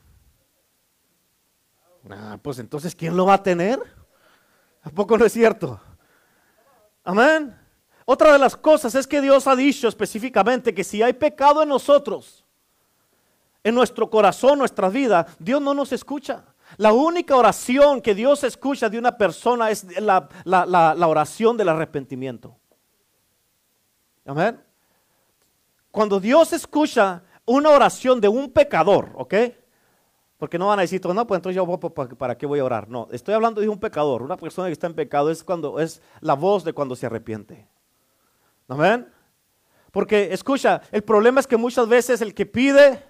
Ah, 2.09 2.40
pues 2.42 2.59
entonces, 2.59 2.95
¿quién 2.95 3.18
lo 3.18 3.26
va 3.26 3.33
a 3.33 3.44
tener? 3.44 3.78
¿A 4.83 4.90
poco 4.90 5.18
no 5.18 5.26
es 5.26 5.33
cierto? 5.33 5.81
Amén. 7.07 7.57
Otra 8.04 8.33
de 8.33 8.37
las 8.37 8.57
cosas 8.57 8.94
es 8.94 9.07
que 9.07 9.21
Dios 9.21 9.47
ha 9.47 9.56
dicho 9.56 9.87
específicamente 9.87 10.73
que 10.73 10.83
si 10.83 11.02
hay 11.02 11.14
pecado 11.14 11.64
en 11.64 11.69
nosotros, 11.69 12.44
en 13.64 13.73
nuestro 13.73 14.09
corazón, 14.09 14.59
nuestra 14.59 14.90
vida, 14.90 15.26
Dios 15.40 15.61
no 15.61 15.73
nos 15.73 15.94
escucha. 15.94 16.44
La 16.76 16.92
única 16.92 17.37
oración 17.37 18.02
que 18.02 18.14
Dios 18.14 18.44
escucha 18.44 18.90
de 18.90 18.99
una 18.99 19.18
persona 19.18 19.71
es 19.71 19.85
la, 20.02 20.28
la 20.44 21.07
oración 21.07 21.56
del 21.56 21.69
arrepentimiento. 21.69 22.57
Amén. 24.26 24.61
Cuando 25.92 26.19
Dios 26.19 26.52
escucha 26.52 27.23
una 27.45 27.69
oración 27.69 28.19
de 28.19 28.28
un 28.28 28.52
pecador, 28.52 29.14
¿ok? 29.16 29.33
Porque 30.37 30.59
no 30.59 30.67
van 30.67 30.79
a 30.79 30.83
decir, 30.83 31.01
no, 31.03 31.25
pues 31.25 31.39
entonces 31.39 31.56
yo 31.56 31.79
para 32.17 32.37
qué 32.37 32.45
voy 32.45 32.59
a 32.59 32.65
orar. 32.65 32.87
No, 32.89 33.07
estoy 33.11 33.33
hablando 33.33 33.59
de 33.59 33.69
un 33.69 33.79
pecador. 33.79 34.21
Una 34.21 34.37
persona 34.37 34.67
que 34.67 34.73
está 34.73 34.85
en 34.85 34.94
pecado 34.94 35.31
es 35.31 35.44
cuando 35.44 35.79
es 35.79 36.01
la 36.21 36.35
voz 36.35 36.63
de 36.63 36.73
cuando 36.73 36.95
se 36.95 37.07
arrepiente. 37.07 37.67
Amén. 38.67 39.11
Porque 39.91 40.31
escucha, 40.31 40.81
el 40.91 41.03
problema 41.03 41.39
es 41.39 41.47
que 41.47 41.57
muchas 41.57 41.87
veces 41.87 42.21
el 42.21 42.35
que 42.35 42.45
pide 42.45 43.03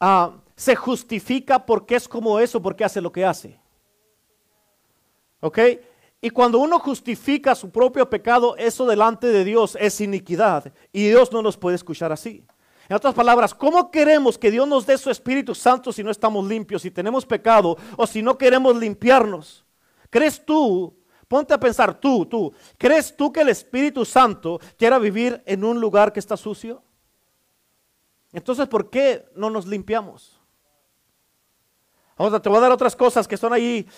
ah, 0.00 0.36
se 0.54 0.76
justifica 0.76 1.64
porque 1.64 1.96
es 1.96 2.06
como 2.06 2.38
eso, 2.38 2.60
porque 2.60 2.84
hace 2.84 3.00
lo 3.00 3.10
que 3.10 3.24
hace. 3.24 3.58
¿Ok? 5.40 5.58
Y 6.20 6.30
cuando 6.30 6.58
uno 6.58 6.78
justifica 6.78 7.54
su 7.54 7.70
propio 7.70 8.08
pecado, 8.08 8.54
eso 8.56 8.86
delante 8.86 9.28
de 9.28 9.44
Dios 9.44 9.78
es 9.80 10.00
iniquidad. 10.00 10.72
Y 10.92 11.08
Dios 11.08 11.32
no 11.32 11.40
nos 11.40 11.56
puede 11.56 11.76
escuchar 11.76 12.12
así. 12.12 12.44
En 12.88 12.96
otras 12.96 13.14
palabras, 13.14 13.54
¿cómo 13.54 13.90
queremos 13.90 14.36
que 14.36 14.50
Dios 14.50 14.68
nos 14.68 14.84
dé 14.84 14.98
su 14.98 15.10
Espíritu 15.10 15.54
Santo 15.54 15.92
si 15.92 16.02
no 16.02 16.10
estamos 16.10 16.46
limpios, 16.46 16.82
si 16.82 16.90
tenemos 16.90 17.24
pecado 17.24 17.76
o 17.96 18.06
si 18.06 18.20
no 18.22 18.36
queremos 18.36 18.76
limpiarnos? 18.76 19.64
¿Crees 20.10 20.44
tú, 20.44 20.94
ponte 21.26 21.54
a 21.54 21.58
pensar 21.58 21.98
tú, 21.98 22.26
tú, 22.26 22.52
¿crees 22.76 23.16
tú 23.16 23.32
que 23.32 23.40
el 23.40 23.48
Espíritu 23.48 24.04
Santo 24.04 24.60
quiera 24.76 24.98
vivir 24.98 25.42
en 25.46 25.64
un 25.64 25.80
lugar 25.80 26.12
que 26.12 26.20
está 26.20 26.36
sucio? 26.36 26.82
Entonces, 28.32 28.68
¿por 28.68 28.90
qué 28.90 29.30
no 29.34 29.48
nos 29.48 29.66
limpiamos? 29.66 30.40
Ahora 32.16 32.40
te 32.40 32.48
voy 32.48 32.58
a 32.58 32.62
dar 32.62 32.72
otras 32.72 32.94
cosas 32.94 33.26
que 33.26 33.36
son 33.36 33.52
ahí 33.52 33.88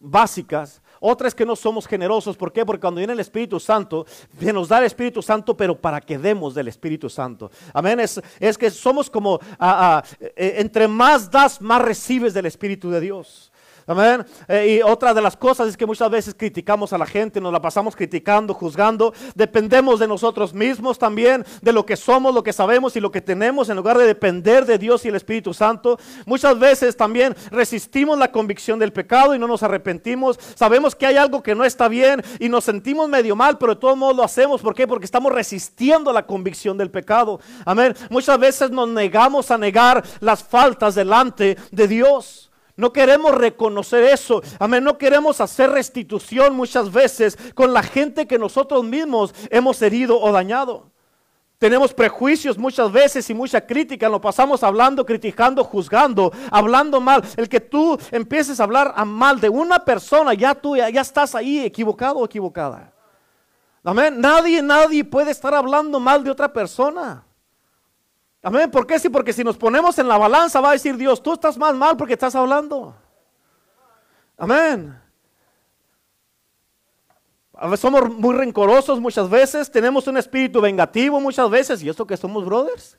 básicas. 0.00 0.80
Otra 1.00 1.28
es 1.28 1.34
que 1.34 1.46
no 1.46 1.56
somos 1.56 1.86
generosos. 1.86 2.36
¿Por 2.36 2.52
qué? 2.52 2.64
Porque 2.64 2.80
cuando 2.80 2.98
viene 2.98 3.12
el 3.12 3.20
Espíritu 3.20 3.60
Santo, 3.60 4.06
se 4.38 4.52
nos 4.52 4.68
da 4.68 4.78
el 4.78 4.84
Espíritu 4.84 5.22
Santo, 5.22 5.56
pero 5.56 5.80
para 5.80 6.00
que 6.00 6.18
demos 6.18 6.54
del 6.54 6.68
Espíritu 6.68 7.08
Santo. 7.08 7.50
Amén. 7.72 8.00
Es, 8.00 8.20
es 8.40 8.58
que 8.58 8.70
somos 8.70 9.10
como, 9.10 9.38
ah, 9.58 10.02
ah, 10.02 10.04
eh, 10.20 10.54
entre 10.58 10.88
más 10.88 11.30
das, 11.30 11.60
más 11.60 11.82
recibes 11.82 12.34
del 12.34 12.46
Espíritu 12.46 12.90
de 12.90 13.00
Dios. 13.00 13.52
Amén. 13.88 14.26
Eh, 14.48 14.78
y 14.78 14.82
otra 14.82 15.14
de 15.14 15.22
las 15.22 15.36
cosas 15.36 15.68
es 15.68 15.76
que 15.76 15.86
muchas 15.86 16.10
veces 16.10 16.34
criticamos 16.36 16.92
a 16.92 16.98
la 16.98 17.06
gente, 17.06 17.40
nos 17.40 17.52
la 17.52 17.62
pasamos 17.62 17.94
criticando, 17.94 18.52
juzgando. 18.52 19.14
Dependemos 19.34 20.00
de 20.00 20.08
nosotros 20.08 20.52
mismos 20.52 20.98
también, 20.98 21.44
de 21.62 21.72
lo 21.72 21.86
que 21.86 21.96
somos, 21.96 22.34
lo 22.34 22.42
que 22.42 22.52
sabemos 22.52 22.96
y 22.96 23.00
lo 23.00 23.12
que 23.12 23.20
tenemos, 23.20 23.68
en 23.68 23.76
lugar 23.76 23.96
de 23.96 24.06
depender 24.06 24.66
de 24.66 24.78
Dios 24.78 25.04
y 25.04 25.08
el 25.08 25.14
Espíritu 25.14 25.54
Santo. 25.54 25.98
Muchas 26.24 26.58
veces 26.58 26.96
también 26.96 27.36
resistimos 27.52 28.18
la 28.18 28.32
convicción 28.32 28.80
del 28.80 28.92
pecado 28.92 29.36
y 29.36 29.38
no 29.38 29.46
nos 29.46 29.62
arrepentimos. 29.62 30.38
Sabemos 30.56 30.96
que 30.96 31.06
hay 31.06 31.16
algo 31.16 31.40
que 31.40 31.54
no 31.54 31.64
está 31.64 31.86
bien 31.86 32.24
y 32.40 32.48
nos 32.48 32.64
sentimos 32.64 33.08
medio 33.08 33.36
mal, 33.36 33.56
pero 33.56 33.74
de 33.74 33.80
todos 33.80 33.96
modos 33.96 34.16
lo 34.16 34.24
hacemos. 34.24 34.62
¿Por 34.62 34.74
qué? 34.74 34.88
Porque 34.88 35.04
estamos 35.04 35.32
resistiendo 35.32 36.12
la 36.12 36.26
convicción 36.26 36.76
del 36.76 36.90
pecado. 36.90 37.38
Amén. 37.64 37.94
Muchas 38.10 38.38
veces 38.38 38.70
nos 38.72 38.88
negamos 38.88 39.52
a 39.52 39.58
negar 39.58 40.02
las 40.18 40.42
faltas 40.42 40.96
delante 40.96 41.56
de 41.70 41.86
Dios. 41.86 42.45
No 42.76 42.92
queremos 42.92 43.34
reconocer 43.34 44.04
eso. 44.04 44.42
Amén. 44.58 44.84
No 44.84 44.98
queremos 44.98 45.40
hacer 45.40 45.70
restitución 45.70 46.54
muchas 46.54 46.92
veces 46.92 47.38
con 47.54 47.72
la 47.72 47.82
gente 47.82 48.26
que 48.26 48.38
nosotros 48.38 48.84
mismos 48.84 49.34
hemos 49.50 49.80
herido 49.80 50.20
o 50.20 50.30
dañado. 50.30 50.90
Tenemos 51.58 51.94
prejuicios 51.94 52.58
muchas 52.58 52.92
veces 52.92 53.30
y 53.30 53.34
mucha 53.34 53.62
crítica. 53.66 54.10
Lo 54.10 54.20
pasamos 54.20 54.62
hablando, 54.62 55.06
criticando, 55.06 55.64
juzgando, 55.64 56.30
hablando 56.50 57.00
mal. 57.00 57.24
El 57.38 57.48
que 57.48 57.60
tú 57.60 57.98
empieces 58.10 58.60
a 58.60 58.64
hablar 58.64 58.94
mal 59.06 59.40
de 59.40 59.48
una 59.48 59.82
persona, 59.82 60.34
ya 60.34 60.54
tú 60.54 60.76
ya, 60.76 60.90
ya 60.90 61.00
estás 61.00 61.34
ahí 61.34 61.60
equivocado 61.60 62.18
o 62.18 62.26
equivocada. 62.26 62.92
Amén. 63.82 64.20
Nadie, 64.20 64.60
nadie 64.60 65.02
puede 65.02 65.30
estar 65.30 65.54
hablando 65.54 65.98
mal 65.98 66.22
de 66.22 66.30
otra 66.30 66.52
persona. 66.52 67.25
Amén. 68.46 68.70
¿Por 68.70 68.86
qué? 68.86 68.96
Sí, 69.00 69.08
porque 69.08 69.32
si 69.32 69.42
nos 69.42 69.56
ponemos 69.56 69.98
en 69.98 70.06
la 70.06 70.16
balanza 70.16 70.60
va 70.60 70.68
a 70.68 70.72
decir 70.74 70.96
Dios, 70.96 71.20
tú 71.20 71.32
estás 71.32 71.58
más 71.58 71.74
mal 71.74 71.96
porque 71.96 72.12
estás 72.12 72.32
hablando. 72.36 72.94
Amén. 74.38 74.96
Somos 77.76 78.08
muy 78.08 78.36
rencorosos 78.36 79.00
muchas 79.00 79.28
veces, 79.28 79.68
tenemos 79.68 80.06
un 80.06 80.16
espíritu 80.16 80.60
vengativo 80.60 81.18
muchas 81.18 81.50
veces, 81.50 81.82
y 81.82 81.88
esto 81.88 82.06
que 82.06 82.16
somos 82.16 82.44
brothers. 82.44 82.96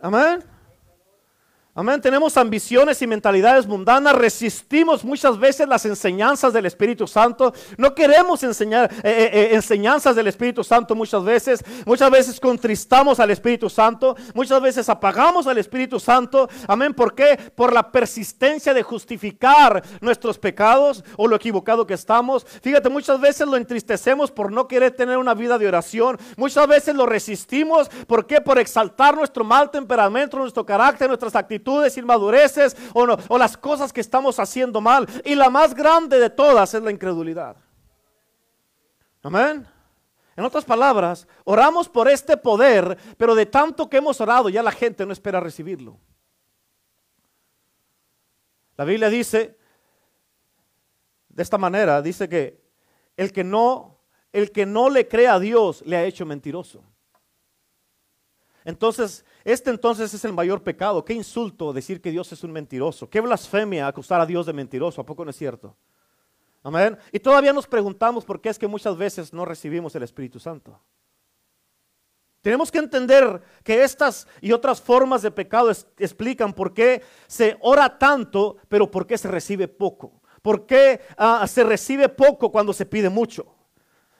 Amén. 0.00 0.44
Amén. 1.78 2.00
Tenemos 2.00 2.38
ambiciones 2.38 3.02
y 3.02 3.06
mentalidades 3.06 3.66
mundanas. 3.66 4.14
Resistimos 4.14 5.04
muchas 5.04 5.38
veces 5.38 5.68
las 5.68 5.84
enseñanzas 5.84 6.54
del 6.54 6.64
Espíritu 6.64 7.06
Santo. 7.06 7.52
No 7.76 7.94
queremos 7.94 8.42
enseñar 8.42 8.90
eh, 8.90 8.98
eh, 9.04 9.30
eh, 9.30 9.48
enseñanzas 9.52 10.16
del 10.16 10.26
Espíritu 10.26 10.64
Santo 10.64 10.94
muchas 10.94 11.22
veces. 11.22 11.62
Muchas 11.84 12.10
veces 12.10 12.40
contristamos 12.40 13.20
al 13.20 13.30
Espíritu 13.30 13.68
Santo. 13.68 14.16
Muchas 14.32 14.58
veces 14.62 14.88
apagamos 14.88 15.46
al 15.46 15.58
Espíritu 15.58 16.00
Santo. 16.00 16.48
Amén. 16.66 16.94
¿Por 16.94 17.14
qué? 17.14 17.38
Por 17.54 17.74
la 17.74 17.92
persistencia 17.92 18.72
de 18.72 18.82
justificar 18.82 19.84
nuestros 20.00 20.38
pecados 20.38 21.04
o 21.18 21.28
lo 21.28 21.36
equivocado 21.36 21.86
que 21.86 21.92
estamos. 21.92 22.46
Fíjate, 22.62 22.88
muchas 22.88 23.20
veces 23.20 23.46
lo 23.46 23.58
entristecemos 23.58 24.30
por 24.30 24.50
no 24.50 24.66
querer 24.66 24.92
tener 24.92 25.18
una 25.18 25.34
vida 25.34 25.58
de 25.58 25.68
oración. 25.68 26.16
Muchas 26.38 26.66
veces 26.66 26.94
lo 26.94 27.04
resistimos. 27.04 27.90
¿Por 28.06 28.26
qué? 28.26 28.40
Por 28.40 28.58
exaltar 28.58 29.14
nuestro 29.14 29.44
mal 29.44 29.70
temperamento, 29.70 30.38
nuestro 30.38 30.64
carácter, 30.64 31.08
nuestras 31.08 31.36
actitudes 31.36 31.65
inmadureces 31.96 32.76
o, 32.94 33.06
o 33.28 33.38
las 33.38 33.56
cosas 33.56 33.92
que 33.92 34.00
estamos 34.00 34.38
haciendo 34.38 34.80
mal. 34.80 35.06
Y 35.24 35.34
la 35.34 35.50
más 35.50 35.74
grande 35.74 36.18
de 36.18 36.30
todas 36.30 36.72
es 36.74 36.82
la 36.82 36.90
incredulidad. 36.90 37.56
Amén. 39.22 39.66
En 40.36 40.44
otras 40.44 40.64
palabras, 40.64 41.26
oramos 41.44 41.88
por 41.88 42.08
este 42.08 42.36
poder, 42.36 42.96
pero 43.16 43.34
de 43.34 43.46
tanto 43.46 43.88
que 43.88 43.96
hemos 43.96 44.20
orado 44.20 44.48
ya 44.48 44.62
la 44.62 44.70
gente 44.70 45.06
no 45.06 45.12
espera 45.12 45.40
recibirlo. 45.40 45.98
La 48.76 48.84
Biblia 48.84 49.08
dice 49.08 49.56
de 51.28 51.42
esta 51.42 51.58
manera, 51.58 52.00
dice 52.02 52.28
que 52.28 52.60
el 53.16 53.32
que 53.32 53.44
no 53.44 53.96
el 54.32 54.52
que 54.52 54.66
no 54.66 54.90
le 54.90 55.08
cree 55.08 55.28
a 55.28 55.38
Dios 55.38 55.82
le 55.86 55.96
ha 55.96 56.04
hecho 56.04 56.26
mentiroso. 56.26 56.84
Entonces, 58.66 59.24
este 59.44 59.70
entonces 59.70 60.12
es 60.12 60.24
el 60.24 60.32
mayor 60.32 60.60
pecado. 60.60 61.04
Qué 61.04 61.14
insulto 61.14 61.72
decir 61.72 62.02
que 62.02 62.10
Dios 62.10 62.32
es 62.32 62.42
un 62.42 62.50
mentiroso. 62.50 63.08
Qué 63.08 63.20
blasfemia 63.20 63.86
acusar 63.86 64.20
a 64.20 64.26
Dios 64.26 64.44
de 64.44 64.52
mentiroso. 64.52 65.00
¿A 65.00 65.06
poco 65.06 65.24
no 65.24 65.30
es 65.30 65.36
cierto? 65.36 65.76
Amén. 66.64 66.98
Y 67.12 67.20
todavía 67.20 67.52
nos 67.52 67.68
preguntamos 67.68 68.24
por 68.24 68.40
qué 68.40 68.48
es 68.48 68.58
que 68.58 68.66
muchas 68.66 68.96
veces 68.96 69.32
no 69.32 69.44
recibimos 69.44 69.94
el 69.94 70.02
Espíritu 70.02 70.40
Santo. 70.40 70.80
Tenemos 72.42 72.72
que 72.72 72.78
entender 72.78 73.40
que 73.62 73.84
estas 73.84 74.26
y 74.40 74.50
otras 74.50 74.80
formas 74.80 75.22
de 75.22 75.30
pecado 75.30 75.70
explican 75.70 76.52
por 76.52 76.74
qué 76.74 77.02
se 77.28 77.56
ora 77.60 77.96
tanto, 77.96 78.56
pero 78.68 78.90
por 78.90 79.06
qué 79.06 79.16
se 79.16 79.28
recibe 79.28 79.68
poco. 79.68 80.20
¿Por 80.42 80.66
qué 80.66 81.02
ah, 81.16 81.46
se 81.46 81.62
recibe 81.62 82.08
poco 82.08 82.50
cuando 82.50 82.72
se 82.72 82.84
pide 82.84 83.10
mucho? 83.10 83.46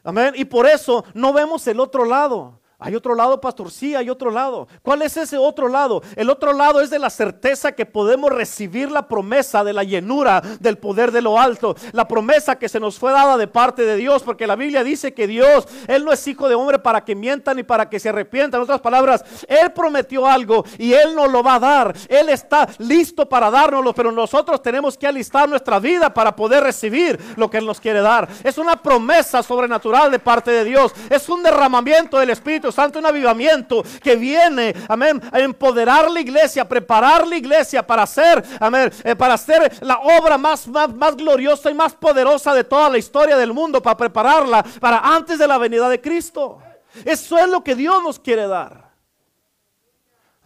Amén. 0.04 0.34
Y 0.36 0.44
por 0.44 0.68
eso 0.68 1.04
no 1.14 1.32
vemos 1.32 1.66
el 1.66 1.80
otro 1.80 2.04
lado. 2.04 2.60
¿Hay 2.78 2.94
otro 2.94 3.14
lado, 3.14 3.40
pastor? 3.40 3.70
Sí, 3.70 3.94
hay 3.94 4.10
otro 4.10 4.30
lado. 4.30 4.68
¿Cuál 4.82 5.00
es 5.00 5.16
ese 5.16 5.38
otro 5.38 5.66
lado? 5.66 6.02
El 6.14 6.28
otro 6.28 6.52
lado 6.52 6.82
es 6.82 6.90
de 6.90 6.98
la 6.98 7.08
certeza 7.08 7.72
que 7.72 7.86
podemos 7.86 8.30
recibir 8.30 8.90
la 8.90 9.08
promesa 9.08 9.64
de 9.64 9.72
la 9.72 9.82
llenura 9.82 10.42
del 10.60 10.76
poder 10.76 11.10
de 11.10 11.22
lo 11.22 11.40
alto. 11.40 11.74
La 11.92 12.06
promesa 12.06 12.58
que 12.58 12.68
se 12.68 12.78
nos 12.78 12.98
fue 12.98 13.12
dada 13.12 13.38
de 13.38 13.46
parte 13.46 13.80
de 13.86 13.96
Dios. 13.96 14.22
Porque 14.22 14.46
la 14.46 14.56
Biblia 14.56 14.84
dice 14.84 15.14
que 15.14 15.26
Dios, 15.26 15.66
Él 15.88 16.04
no 16.04 16.12
es 16.12 16.28
hijo 16.28 16.50
de 16.50 16.54
hombre 16.54 16.78
para 16.78 17.02
que 17.02 17.14
mienta 17.14 17.54
ni 17.54 17.62
para 17.62 17.88
que 17.88 17.98
se 17.98 18.10
arrepienta. 18.10 18.58
En 18.58 18.64
otras 18.64 18.82
palabras, 18.82 19.24
Él 19.48 19.72
prometió 19.72 20.26
algo 20.26 20.62
y 20.76 20.92
Él 20.92 21.14
nos 21.14 21.32
lo 21.32 21.42
va 21.42 21.54
a 21.54 21.60
dar. 21.60 21.96
Él 22.08 22.28
está 22.28 22.68
listo 22.76 23.26
para 23.26 23.50
dárnoslo. 23.50 23.94
Pero 23.94 24.12
nosotros 24.12 24.60
tenemos 24.60 24.98
que 24.98 25.06
alistar 25.06 25.48
nuestra 25.48 25.78
vida 25.78 26.12
para 26.12 26.36
poder 26.36 26.62
recibir 26.62 27.18
lo 27.36 27.48
que 27.48 27.56
Él 27.56 27.64
nos 27.64 27.80
quiere 27.80 28.02
dar. 28.02 28.28
Es 28.44 28.58
una 28.58 28.82
promesa 28.82 29.42
sobrenatural 29.42 30.10
de 30.10 30.18
parte 30.18 30.50
de 30.50 30.64
Dios. 30.64 30.92
Es 31.08 31.26
un 31.30 31.42
derramamiento 31.42 32.18
del 32.18 32.28
Espíritu 32.28 32.65
Santo, 32.72 32.98
un 32.98 33.06
avivamiento 33.06 33.82
que 34.02 34.16
viene, 34.16 34.74
amén, 34.88 35.20
a 35.32 35.40
empoderar 35.40 36.10
la 36.10 36.20
iglesia, 36.20 36.62
a 36.62 36.68
preparar 36.68 37.26
la 37.26 37.36
iglesia 37.36 37.86
para 37.86 38.02
hacer, 38.02 38.42
amén, 38.60 38.92
eh, 39.04 39.16
para 39.16 39.34
hacer 39.34 39.78
la 39.80 39.98
obra 39.98 40.38
más, 40.38 40.66
más, 40.68 40.94
más 40.94 41.16
gloriosa 41.16 41.70
y 41.70 41.74
más 41.74 41.94
poderosa 41.94 42.54
de 42.54 42.64
toda 42.64 42.88
la 42.88 42.98
historia 42.98 43.36
del 43.36 43.52
mundo, 43.52 43.82
para 43.82 43.96
prepararla 43.96 44.64
para 44.80 44.98
antes 44.98 45.38
de 45.38 45.46
la 45.46 45.58
venida 45.58 45.88
de 45.88 46.00
Cristo. 46.00 46.58
Eso 47.04 47.38
es 47.38 47.48
lo 47.48 47.62
que 47.62 47.74
Dios 47.74 48.02
nos 48.02 48.18
quiere 48.18 48.46
dar. 48.46 48.85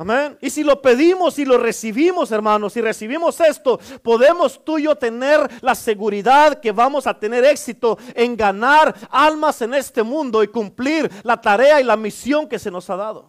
Amén. 0.00 0.38
Y 0.40 0.49
si 0.49 0.64
lo 0.64 0.80
pedimos 0.80 1.38
y 1.38 1.45
lo 1.45 1.59
recibimos, 1.59 2.33
hermanos, 2.33 2.73
si 2.73 2.80
recibimos 2.80 3.38
esto, 3.38 3.78
podemos 4.02 4.64
tú 4.64 4.78
y 4.78 4.85
yo 4.85 4.97
tener 4.97 5.47
la 5.61 5.75
seguridad 5.75 6.59
que 6.59 6.73
vamos 6.73 7.07
a 7.07 7.21
tener 7.21 7.45
éxito 7.45 7.99
en 8.14 8.35
ganar 8.35 8.97
almas 9.11 9.61
en 9.61 9.75
este 9.75 10.02
mundo 10.02 10.42
y 10.42 10.49
cumplir 10.49 11.11
la 11.23 11.38
tarea 11.38 11.83
y 11.83 11.85
la 11.85 11.99
misión 11.99 12.49
que 12.49 12.59
se 12.59 12.71
nos 12.71 12.88
ha 12.88 12.97
dado. 12.97 13.28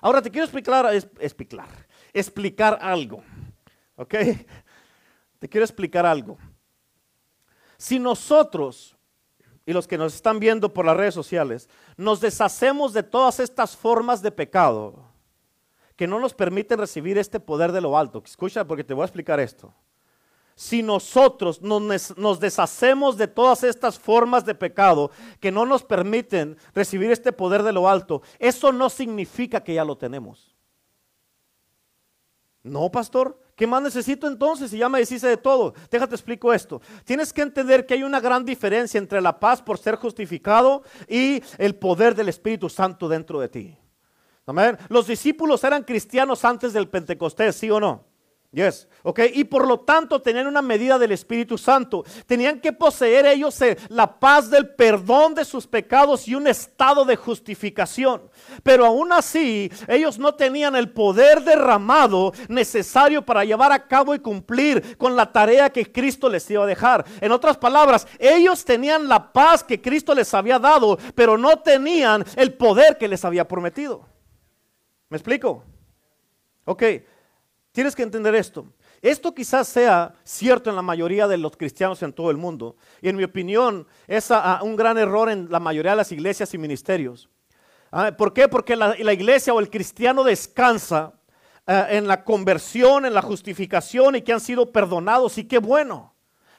Ahora 0.00 0.22
te 0.22 0.30
quiero 0.30 0.46
explicar, 0.46 0.94
explicar, 0.94 1.68
explicar 2.14 2.78
algo. 2.80 3.22
¿Ok? 3.96 4.14
Te 5.40 5.46
quiero 5.46 5.66
explicar 5.66 6.06
algo. 6.06 6.38
Si 7.76 7.98
nosotros 7.98 8.96
y 9.66 9.74
los 9.74 9.86
que 9.86 9.98
nos 9.98 10.14
están 10.14 10.40
viendo 10.40 10.72
por 10.72 10.86
las 10.86 10.96
redes 10.96 11.12
sociales, 11.12 11.68
nos 11.98 12.18
deshacemos 12.22 12.94
de 12.94 13.02
todas 13.02 13.40
estas 13.40 13.76
formas 13.76 14.22
de 14.22 14.30
pecado, 14.30 15.09
que 16.00 16.06
no 16.06 16.18
nos 16.18 16.32
permiten 16.32 16.78
recibir 16.78 17.18
este 17.18 17.38
poder 17.38 17.72
de 17.72 17.80
lo 17.82 17.98
alto. 17.98 18.22
Escucha 18.24 18.66
porque 18.66 18.82
te 18.82 18.94
voy 18.94 19.02
a 19.02 19.04
explicar 19.04 19.38
esto. 19.38 19.74
Si 20.54 20.82
nosotros 20.82 21.60
nos, 21.60 22.40
deshacemos 22.40 23.18
de 23.18 23.28
todas 23.28 23.64
estas 23.64 23.98
formas 23.98 24.46
de 24.46 24.54
pecado 24.54 25.10
que 25.40 25.52
no 25.52 25.66
nos 25.66 25.84
permiten 25.84 26.56
recibir 26.74 27.10
este 27.10 27.34
poder 27.34 27.62
de 27.62 27.72
lo 27.72 27.86
alto, 27.86 28.22
eso 28.38 28.72
no 28.72 28.88
significa 28.88 29.62
que 29.62 29.74
ya 29.74 29.84
lo 29.84 29.98
tenemos. 29.98 30.56
No, 32.62 32.90
pastor. 32.90 33.38
¿Qué 33.54 33.66
más 33.66 33.82
necesito 33.82 34.26
entonces 34.26 34.70
si 34.70 34.78
ya 34.78 34.88
me 34.88 35.00
deshice 35.00 35.28
de 35.28 35.36
todo? 35.36 35.74
Déjate 35.90 36.14
explico 36.14 36.50
esto. 36.54 36.80
Tienes 37.04 37.30
que 37.30 37.42
entender 37.42 37.84
que 37.84 37.92
hay 37.92 38.04
una 38.04 38.20
gran 38.20 38.42
diferencia 38.46 38.96
entre 38.96 39.20
la 39.20 39.38
paz 39.38 39.60
por 39.60 39.76
ser 39.76 39.96
justificado 39.96 40.82
y 41.06 41.42
el 41.58 41.74
poder 41.74 42.14
del 42.14 42.30
Espíritu 42.30 42.70
Santo 42.70 43.06
dentro 43.06 43.38
de 43.38 43.50
ti. 43.50 43.79
Los 44.88 45.06
discípulos 45.06 45.62
eran 45.64 45.84
cristianos 45.84 46.44
antes 46.44 46.72
del 46.72 46.88
Pentecostés, 46.88 47.56
¿sí 47.56 47.70
o 47.70 47.80
no? 47.80 48.10
Yes, 48.52 48.88
ok. 49.04 49.20
Y 49.34 49.44
por 49.44 49.64
lo 49.64 49.78
tanto 49.78 50.20
tenían 50.20 50.48
una 50.48 50.60
medida 50.60 50.98
del 50.98 51.12
Espíritu 51.12 51.56
Santo. 51.56 52.04
Tenían 52.26 52.58
que 52.58 52.72
poseer 52.72 53.26
ellos 53.26 53.62
eh, 53.62 53.78
la 53.88 54.18
paz 54.18 54.50
del 54.50 54.70
perdón 54.74 55.36
de 55.36 55.44
sus 55.44 55.68
pecados 55.68 56.26
y 56.26 56.34
un 56.34 56.48
estado 56.48 57.04
de 57.04 57.14
justificación. 57.14 58.22
Pero 58.64 58.84
aún 58.84 59.12
así, 59.12 59.70
ellos 59.86 60.18
no 60.18 60.34
tenían 60.34 60.74
el 60.74 60.90
poder 60.90 61.44
derramado 61.44 62.32
necesario 62.48 63.24
para 63.24 63.44
llevar 63.44 63.70
a 63.70 63.86
cabo 63.86 64.16
y 64.16 64.18
cumplir 64.18 64.98
con 64.98 65.14
la 65.14 65.30
tarea 65.30 65.70
que 65.70 65.92
Cristo 65.92 66.28
les 66.28 66.50
iba 66.50 66.64
a 66.64 66.66
dejar. 66.66 67.04
En 67.20 67.30
otras 67.30 67.56
palabras, 67.56 68.08
ellos 68.18 68.64
tenían 68.64 69.06
la 69.06 69.32
paz 69.32 69.62
que 69.62 69.80
Cristo 69.80 70.12
les 70.12 70.34
había 70.34 70.58
dado, 70.58 70.98
pero 71.14 71.38
no 71.38 71.60
tenían 71.60 72.24
el 72.34 72.54
poder 72.54 72.98
que 72.98 73.06
les 73.06 73.24
había 73.24 73.46
prometido. 73.46 74.08
¿Me 75.10 75.16
explico? 75.16 75.64
Ok. 76.64 76.82
Tienes 77.72 77.94
que 77.94 78.02
entender 78.02 78.34
esto. 78.34 78.66
Esto 79.02 79.34
quizás 79.34 79.66
sea 79.68 80.14
cierto 80.24 80.70
en 80.70 80.76
la 80.76 80.82
mayoría 80.82 81.26
de 81.26 81.36
los 81.36 81.56
cristianos 81.56 82.02
en 82.02 82.12
todo 82.12 82.30
el 82.30 82.36
mundo. 82.36 82.76
Y 83.02 83.08
en 83.08 83.16
mi 83.16 83.24
opinión 83.24 83.86
es 84.06 84.30
un 84.62 84.76
gran 84.76 84.98
error 84.98 85.30
en 85.30 85.50
la 85.50 85.60
mayoría 85.60 85.92
de 85.92 85.98
las 85.98 86.12
iglesias 86.12 86.54
y 86.54 86.58
ministerios. 86.58 87.28
Ah, 87.90 88.12
¿Por 88.16 88.32
qué? 88.32 88.48
Porque 88.48 88.76
la, 88.76 89.12
iglesia 89.12 89.52
o 89.52 89.60
el 89.60 89.68
cristiano 89.68 90.22
descansa 90.22 91.14
eh, 91.66 91.86
en 91.90 92.06
la 92.06 92.22
conversión, 92.22 93.04
en 93.04 93.14
la 93.14 93.22
justificación 93.22 94.16
y 94.16 94.22
que 94.22 94.32
han 94.32 94.40
sido 94.40 94.70
perdonados. 94.70 95.38
Y 95.38 95.44
qué 95.44 95.58
bueno 95.58 96.14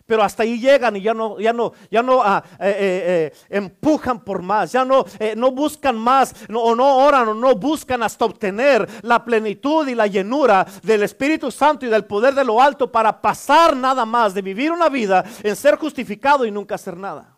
pero 0.06 0.24
hasta 0.24 0.44
ahí 0.44 0.60
llegan 0.60 0.96
y 0.96 1.02
ya 1.02 1.14
no, 1.14 1.40
ya 1.40 1.54
no, 1.54 1.74
ya 1.90 2.02
no 2.02 2.22
ah, 2.22 2.44
eh, 2.60 2.70
eh, 2.70 2.74
eh, 2.80 3.34
empujan 3.50 4.24
por 4.24 4.42
más, 4.42 4.72
ya 4.72 4.86
no, 4.86 5.06
no 5.36 5.52
buscan 5.52 5.98
más, 5.98 6.36
o 6.54 6.76
no 6.76 6.98
oran 6.98 7.30
o 7.30 7.34
no 7.34 7.56
buscan 7.56 8.04
hasta 8.04 8.26
obtener 8.26 8.88
la 9.04 9.24
plenitud 9.24 9.88
y 9.88 9.96
la 9.96 10.08
llenura 10.08 10.66
del 10.84 11.04
Espíritu 11.04 11.52
Santo 11.52 11.86
y 11.86 11.90
del 11.90 12.06
poder 12.06 12.34
de 12.34 12.44
lo 12.44 12.62
alto 12.62 12.92
para 12.92 13.22
pasar 13.22 13.76
nada 13.76 14.06
más 14.06 14.34
de 14.34 14.42
vivir 14.42 14.72
una 14.72 14.90
vida 14.90 15.24
en 15.44 15.56
ser 15.56 15.78
justificado 15.78 16.46
y 16.46 16.52
nunca 16.52 16.76
hacer 16.76 16.98
nada. 16.98 17.38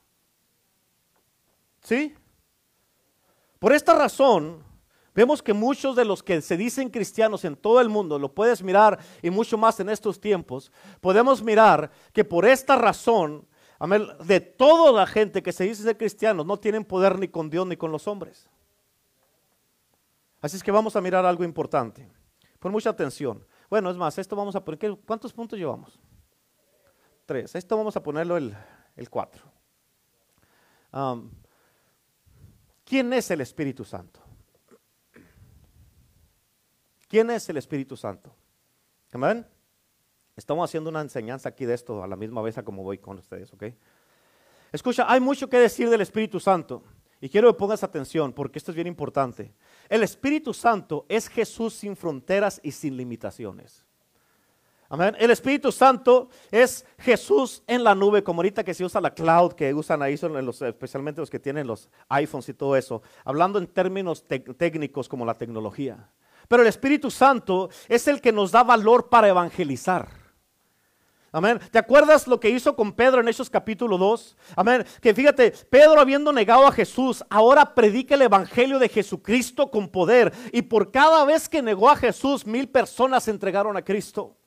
¿Sí? 1.82 2.16
Por 3.60 3.74
esta 3.74 3.94
razón, 3.94 4.64
Vemos 5.16 5.44
que 5.44 5.54
muchos 5.54 5.96
de 5.96 6.06
los 6.06 6.24
que 6.24 6.42
se 6.42 6.58
dicen 6.58 6.90
cristianos 6.90 7.46
en 7.46 7.56
todo 7.56 7.80
el 7.80 7.90
mundo, 7.90 8.18
lo 8.18 8.34
puedes 8.34 8.64
mirar 8.64 8.98
y 9.22 9.30
mucho 9.30 9.58
más 9.58 9.80
en 9.80 9.90
estos 9.90 10.20
tiempos, 10.20 10.72
podemos 11.02 11.44
mirar 11.44 11.92
que 12.12 12.26
por 12.26 12.46
esta 12.46 12.76
razón, 12.76 13.48
de 14.26 14.40
toda 14.40 14.92
la 14.92 15.06
gente 15.06 15.44
que 15.44 15.52
se 15.52 15.66
dice 15.66 15.84
ser 15.84 15.98
cristianos, 15.98 16.46
no 16.46 16.58
tienen 16.58 16.84
poder 16.84 17.20
ni 17.20 17.28
con 17.28 17.50
Dios 17.50 17.68
ni 17.68 17.78
con 17.78 17.92
los 17.92 18.08
hombres. 18.08 18.50
Así 20.42 20.58
es 20.58 20.64
que 20.64 20.72
vamos 20.72 20.96
a 20.96 21.02
mirar 21.02 21.26
algo 21.26 21.44
importante. 21.44 22.10
Pon 22.60 22.72
mucha 22.72 22.90
atención. 22.90 23.46
Bueno, 23.70 23.92
es 23.92 23.98
más, 23.98 24.18
esto 24.18 24.36
vamos 24.36 24.56
a 24.56 24.64
poner, 24.64 24.98
¿cuántos 25.06 25.32
puntos 25.32 25.60
llevamos? 25.60 26.00
Tres. 27.26 27.54
Esto 27.56 27.78
vamos 27.78 27.96
a 27.96 28.04
ponerlo 28.04 28.36
el, 28.36 28.56
cuatro. 29.10 29.44
¿Quién 32.84 33.14
es 33.14 33.32
el 33.32 33.42
Espíritu 33.42 33.86
Santo? 33.86 34.23
¿Quién 37.14 37.30
es 37.30 37.48
el 37.48 37.58
Espíritu 37.58 37.96
Santo? 37.96 38.34
Amén. 39.12 39.46
Estamos 40.36 40.68
haciendo 40.68 40.90
una 40.90 41.02
enseñanza 41.02 41.48
aquí 41.48 41.64
de 41.64 41.76
esto 41.76 42.04
a 42.04 42.08
la 42.08 42.16
misma 42.16 42.42
vez 42.42 42.56
como 42.66 42.82
voy 42.82 42.98
con 42.98 43.20
ustedes, 43.20 43.54
¿ok? 43.54 43.66
Escucha, 44.72 45.06
hay 45.08 45.20
mucho 45.20 45.48
que 45.48 45.60
decir 45.60 45.92
del 45.92 46.02
Espíritu 46.02 46.40
Santo. 46.40 46.82
Y 47.22 47.30
quiero 47.30 47.54
que 47.54 47.60
pongas 47.60 47.84
atención 47.84 48.34
porque 48.34 48.58
esto 48.58 48.72
es 48.72 48.76
bien 48.76 48.88
importante. 48.88 49.54
El 49.90 50.02
Espíritu 50.02 50.56
Santo 50.56 51.06
es 51.08 51.28
Jesús 51.28 51.76
sin 51.76 51.96
fronteras 51.96 52.60
y 52.64 52.72
sin 52.72 52.98
limitaciones. 52.98 53.86
Amén. 54.90 55.16
El 55.20 55.30
Espíritu 55.30 55.72
Santo 55.72 56.30
es 56.50 56.84
Jesús 56.98 57.62
en 57.68 57.84
la 57.84 57.94
nube, 57.94 58.24
como 58.24 58.40
ahorita 58.40 58.64
que 58.64 58.74
se 58.74 58.86
usa 58.86 59.00
la 59.00 59.14
cloud, 59.14 59.54
que 59.54 59.72
usan 59.72 60.02
ahí, 60.02 60.16
especialmente 60.16 61.22
los 61.22 61.30
que 61.30 61.38
tienen 61.38 61.68
los 61.68 61.90
iPhones 62.10 62.50
y 62.50 62.56
todo 62.56 62.76
eso. 62.76 63.04
Hablando 63.24 63.60
en 63.60 63.68
términos 63.68 64.26
técnicos 64.26 65.08
como 65.08 65.28
la 65.28 65.36
tecnología. 65.36 66.10
Pero 66.54 66.62
el 66.62 66.70
Espíritu 66.70 67.10
Santo 67.10 67.72
es 67.90 68.08
el 68.08 68.22
que 68.22 68.32
nos 68.32 68.52
da 68.52 68.62
valor 68.62 69.10
para 69.10 69.28
evangelizar. 69.28 70.08
Amén. 71.32 71.60
¿Te 71.72 71.80
acuerdas 71.80 72.28
lo 72.28 72.40
que 72.40 72.52
hizo 72.52 72.76
con 72.76 72.94
Pedro 72.94 73.22
en 73.22 73.28
Hechos 73.28 73.50
capítulo 73.50 73.98
2? 73.98 74.38
Amén. 74.56 74.86
Que 75.02 75.16
fíjate, 75.16 75.50
Pedro 75.72 76.00
habiendo 76.00 76.32
negado 76.32 76.68
a 76.68 76.72
Jesús, 76.72 77.26
ahora 77.28 77.74
predica 77.74 78.14
el 78.14 78.22
evangelio 78.22 78.78
de 78.78 78.88
Jesucristo 78.88 79.72
con 79.72 79.90
poder. 79.90 80.32
Y 80.52 80.62
por 80.62 80.92
cada 80.92 81.26
vez 81.26 81.50
que 81.50 81.64
negó 81.64 81.90
a 81.90 81.96
Jesús, 81.96 82.46
mil 82.46 82.70
personas 82.70 83.24
se 83.24 83.32
entregaron 83.32 83.76
a 83.76 83.82
Cristo. 83.84 84.38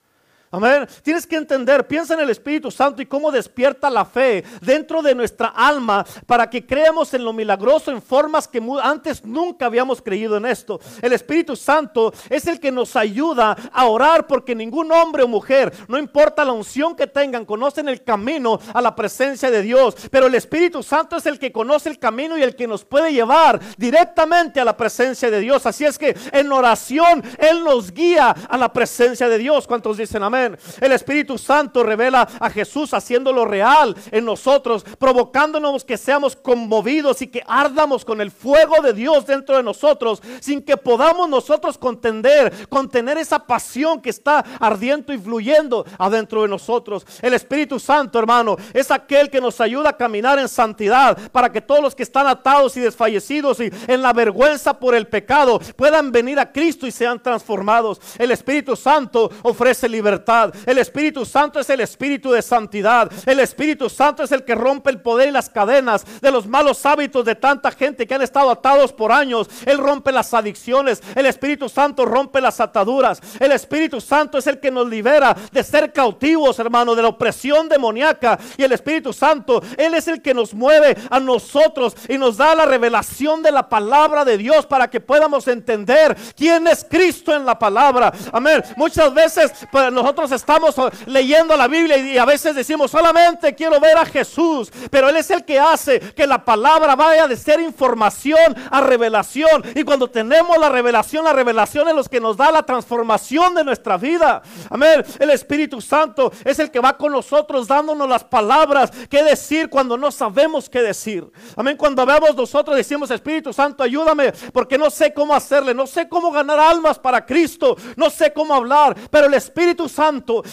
Amén. 0.51 0.87
Tienes 1.03 1.27
que 1.27 1.35
entender, 1.35 1.89
piensa 1.89 2.15
en 2.15 2.21
el 2.21 2.31
Espíritu 2.31 2.71
Santo 2.71 3.03
y 3.03 3.07
cómo 3.07 3.33
despierta 3.33 3.91
la 3.91 4.05
fe 4.05 4.45
dentro 4.61 5.03
de 5.03 5.13
nuestra 5.13 5.49
alma 5.49 6.07
para 6.25 6.49
que 6.49 6.65
creamos 6.65 7.13
en 7.15 7.25
lo 7.25 7.33
milagroso 7.33 7.91
en 7.91 8.01
formas 8.01 8.47
que 8.47 8.63
antes 8.81 9.25
nunca 9.25 9.67
habíamos 9.67 10.01
creído 10.01 10.37
en 10.37 10.47
esto. 10.47 10.79
El 11.03 11.13
Espíritu 11.13 11.57
Santo 11.57 12.15
es 12.31 12.47
el 12.47 12.61
que 12.61 12.71
nos 12.71 12.95
ayuda 12.95 13.57
a 13.73 13.87
orar 13.87 14.29
porque 14.29 14.55
ningún 14.55 14.93
hombre 14.93 15.25
o 15.25 15.29
mujer, 15.29 15.73
no 15.89 15.99
importa 15.99 16.45
la 16.45 16.53
unción 16.53 16.95
que 16.95 17.09
tengan, 17.09 17.45
conocen 17.45 17.89
el 17.89 18.05
camino 18.05 18.61
a 18.73 18.81
la 18.81 18.95
presencia 18.95 19.51
de 19.51 19.63
Dios. 19.63 19.97
Pero 20.13 20.27
el 20.29 20.35
Espíritu 20.37 20.81
Santo 20.83 21.17
es 21.17 21.27
el 21.27 21.41
que 21.41 21.51
conoce 21.51 21.89
el 21.89 21.99
camino 21.99 22.39
y 22.39 22.43
el 22.43 22.55
que 22.55 22.69
nos 22.69 22.85
puede 22.85 23.13
llevar 23.13 23.61
directamente 23.77 24.61
a 24.61 24.65
la 24.65 24.77
presencia 24.77 25.29
de 25.29 25.41
Dios. 25.41 25.67
Así 25.67 25.85
es 25.85 25.99
que 25.99 26.17
en 26.31 26.53
oración 26.53 27.25
Él 27.39 27.65
nos 27.65 27.93
guía 27.93 28.31
a 28.31 28.57
la 28.57 28.73
presencia 28.73 29.29
de 29.29 29.39
Dios. 29.39 29.67
¿Cuántos 29.67 29.97
dicen 29.97 30.23
amén? 30.23 30.36
El 30.37 30.93
Espíritu 30.93 31.39
Santo 31.39 31.83
revela 31.83 32.29
a 32.41 32.51
Jesús 32.51 32.95
haciéndolo 32.95 33.45
real 33.45 33.97
en 34.11 34.25
nosotros, 34.25 34.85
provocándonos 34.99 35.85
que 35.85 35.97
seamos 35.97 36.37
conmovidos 36.37 37.23
y 37.23 37.29
que 37.29 37.43
ardamos 37.47 38.05
con 38.05 38.21
el 38.21 38.31
fuego 38.31 38.83
de 38.83 38.93
Dios 38.93 39.27
dentro 39.27 39.57
de 39.57 39.63
nosotros, 39.63 40.23
sin 40.41 40.63
que 40.63 40.77
podamos 40.77 41.29
nosotros 41.29 41.79
contender, 41.79 42.69
contener 42.69 43.19
esa 43.19 43.39
pasión 43.39 44.01
que 44.01 44.11
está 44.11 44.45
ardiendo 44.61 45.13
y 45.13 45.19
fluyendo 45.19 45.85
adentro 45.99 46.43
de 46.43 46.49
nosotros. 46.49 47.07
El 47.23 47.35
Espíritu 47.35 47.79
Santo, 47.79 48.19
hermano, 48.19 48.57
es 48.73 48.91
aquel 48.91 49.31
que 49.31 49.41
nos 49.41 49.61
ayuda 49.61 49.91
a 49.91 49.97
caminar 49.97 50.39
en 50.39 50.49
santidad 50.49 51.19
para 51.31 51.51
que 51.51 51.61
todos 51.61 51.83
los 51.83 51.95
que 51.95 52.03
están 52.03 52.27
atados 52.27 52.77
y 52.77 52.81
desfallecidos 52.81 53.61
y 53.61 53.71
en 53.87 54.03
la 54.03 54.13
vergüenza 54.13 54.79
por 54.79 54.95
el 54.95 55.07
pecado 55.07 55.61
puedan 55.77 56.13
venir 56.13 56.39
a 56.39 56.53
Cristo 56.53 56.87
y 56.87 56.91
sean 56.91 57.23
transformados. 57.23 58.01
El 58.19 58.31
Espíritu 58.31 58.77
Santo 58.77 59.31
ofrece 59.43 59.89
libertad 59.89 60.26
el 60.67 60.79
Espíritu 60.79 61.25
Santo 61.25 61.61
es 61.61 61.71
el 61.71 61.81
Espíritu 61.81 62.33
de 62.33 62.43
santidad. 62.43 63.11
El 63.27 63.41
Espíritu 63.41 63.89
Santo 63.89 64.23
es 64.23 64.33
el 64.33 64.45
que 64.45 64.55
rompe 64.55 64.91
el 64.91 65.01
poder 65.01 65.29
y 65.29 65.33
las 65.33 65.49
cadenas 65.49 66.05
de 66.21 66.31
los 66.31 66.47
malos 66.47 66.85
hábitos 66.85 67.25
de 67.25 67.35
tanta 67.35 67.71
gente 67.71 68.07
que 68.07 68.15
han 68.15 68.23
estado 68.23 68.51
atados 68.51 68.93
por 68.93 69.13
años. 69.13 69.49
Él 69.65 69.79
rompe 69.79 70.11
las 70.11 70.35
adicciones. 70.35 71.03
El 71.15 71.27
Espíritu 71.27 71.69
Santo 71.69 72.05
rompe 72.05 72.41
las 72.41 72.61
ataduras. 72.61 73.21
El 73.39 73.53
Espíritu 73.53 74.01
Santo 74.01 74.39
es 74.39 74.47
el 74.47 74.59
que 74.59 74.71
nos 74.71 74.89
libera 74.89 75.37
de 75.53 75.63
ser 75.63 75.93
cautivos, 75.93 76.59
hermano, 76.59 76.95
de 76.95 77.03
la 77.03 77.09
opresión 77.09 77.69
demoníaca. 77.69 78.39
Y 78.57 78.65
el 78.65 78.73
Espíritu 78.73 79.13
Santo, 79.13 79.63
Él 79.77 79.95
es 79.95 80.09
el 80.09 80.23
que 80.23 80.35
nos 80.35 80.55
mueve 80.55 80.97
a 81.11 81.21
nosotros 81.21 81.97
y 82.09 82.19
nos 82.19 82.37
da 82.37 82.55
la 82.55 82.67
revelación 82.67 83.43
de 83.43 83.53
la 83.53 83.69
palabra 83.69 84.25
de 84.25 84.39
Dios 84.39 84.67
para 84.67 84.89
que 84.89 85.01
podamos 85.01 85.47
entender 85.47 86.17
quién 86.37 86.67
es 86.67 86.85
Cristo 86.89 87.35
en 87.35 87.47
la 87.47 87.59
palabra. 87.59 88.13
Amén. 88.33 88.63
Muchas 88.77 89.15
veces 89.15 89.53
pues, 89.71 89.93
nosotros 89.93 90.16
estamos 90.25 90.75
leyendo 91.07 91.57
la 91.57 91.69
Biblia 91.69 91.99
y 91.99 92.19
a 92.19 92.25
veces 92.25 92.55
decimos 92.55 92.91
solamente 92.91 93.55
quiero 93.55 93.79
ver 93.79 93.97
a 93.97 94.07
Jesús, 94.07 94.73
pero 94.91 95.09
Él 95.09 95.17
es 95.17 95.31
el 95.31 95.45
que 95.45 95.59
hace 95.59 96.01
que 96.01 96.27
la 96.27 96.45
palabra 96.45 96.97
vaya 96.97 97.29
de 97.29 97.37
ser 97.37 97.61
información 97.61 98.57
a 98.71 98.81
revelación. 98.81 99.63
Y 99.75 99.85
cuando 99.85 100.09
tenemos 100.09 100.57
la 100.59 100.69
revelación, 100.69 101.25
la 101.25 101.33
revelación 101.33 101.89
es 101.89 101.95
lo 101.95 102.05
que 102.05 102.21
nos 102.21 102.37
da 102.37 102.51
la 102.51 102.63
transformación 102.63 103.55
de 103.55 103.65
nuestra 103.65 103.97
vida. 103.97 104.43
Amén. 104.71 105.05
El 105.19 105.31
Espíritu 105.31 105.81
Santo 105.81 106.33
es 106.45 106.59
el 106.59 106.71
que 106.71 106.81
va 106.81 106.97
con 106.97 107.13
nosotros 107.13 107.69
dándonos 107.69 108.09
las 108.09 108.25
palabras 108.25 108.91
que 109.09 109.23
decir 109.23 109.69
cuando 109.69 109.97
no 109.97 110.11
sabemos 110.11 110.69
qué 110.69 110.81
decir. 110.81 111.31
Amén. 111.57 111.77
Cuando 111.77 112.07
vemos 112.07 112.35
nosotros 112.35 112.77
decimos 112.77 113.11
Espíritu 113.11 113.53
Santo, 113.53 113.83
ayúdame 113.83 114.33
porque 114.53 114.79
no 114.79 114.91
sé 114.91 115.13
cómo 115.13 115.35
hacerle, 115.35 115.75
no 115.75 115.87
sé 115.87 116.09
cómo 116.09 116.31
ganar 116.31 116.59
almas 116.59 116.99
para 116.99 117.25
Cristo, 117.25 117.77
no 117.97 118.11
sé 118.11 118.33
cómo 118.33 118.55
hablar, 118.55 118.97
pero 119.11 119.27
el 119.27 119.35
Espíritu 119.35 119.89
Santo 119.89 120.06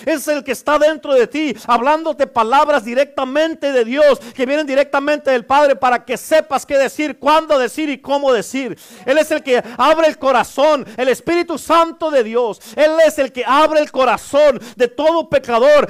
es 0.05 0.27
el 0.27 0.43
que 0.43 0.51
está 0.51 0.79
dentro 0.79 1.13
de 1.13 1.27
ti, 1.27 1.55
hablándote 1.67 2.27
palabras 2.27 2.85
directamente 2.85 3.71
de 3.71 3.85
Dios, 3.85 4.19
que 4.33 4.45
vienen 4.45 4.65
directamente 4.65 5.31
del 5.31 5.45
Padre 5.45 5.75
para 5.75 6.03
que 6.03 6.17
sepas 6.17 6.65
qué 6.65 6.77
decir, 6.77 7.19
cuándo 7.19 7.57
decir 7.57 7.89
y 7.89 7.99
cómo 7.99 8.33
decir. 8.33 8.77
Él 9.05 9.17
es 9.17 9.31
el 9.31 9.43
que 9.43 9.63
abre 9.77 10.07
el 10.07 10.17
corazón, 10.17 10.85
el 10.97 11.09
Espíritu 11.09 11.57
Santo 11.57 12.09
de 12.09 12.23
Dios. 12.23 12.59
Él 12.75 12.91
es 13.05 13.19
el 13.19 13.31
que 13.31 13.43
abre 13.45 13.79
el 13.79 13.91
corazón 13.91 14.59
de 14.75 14.87
todo 14.87 15.29
pecador 15.29 15.87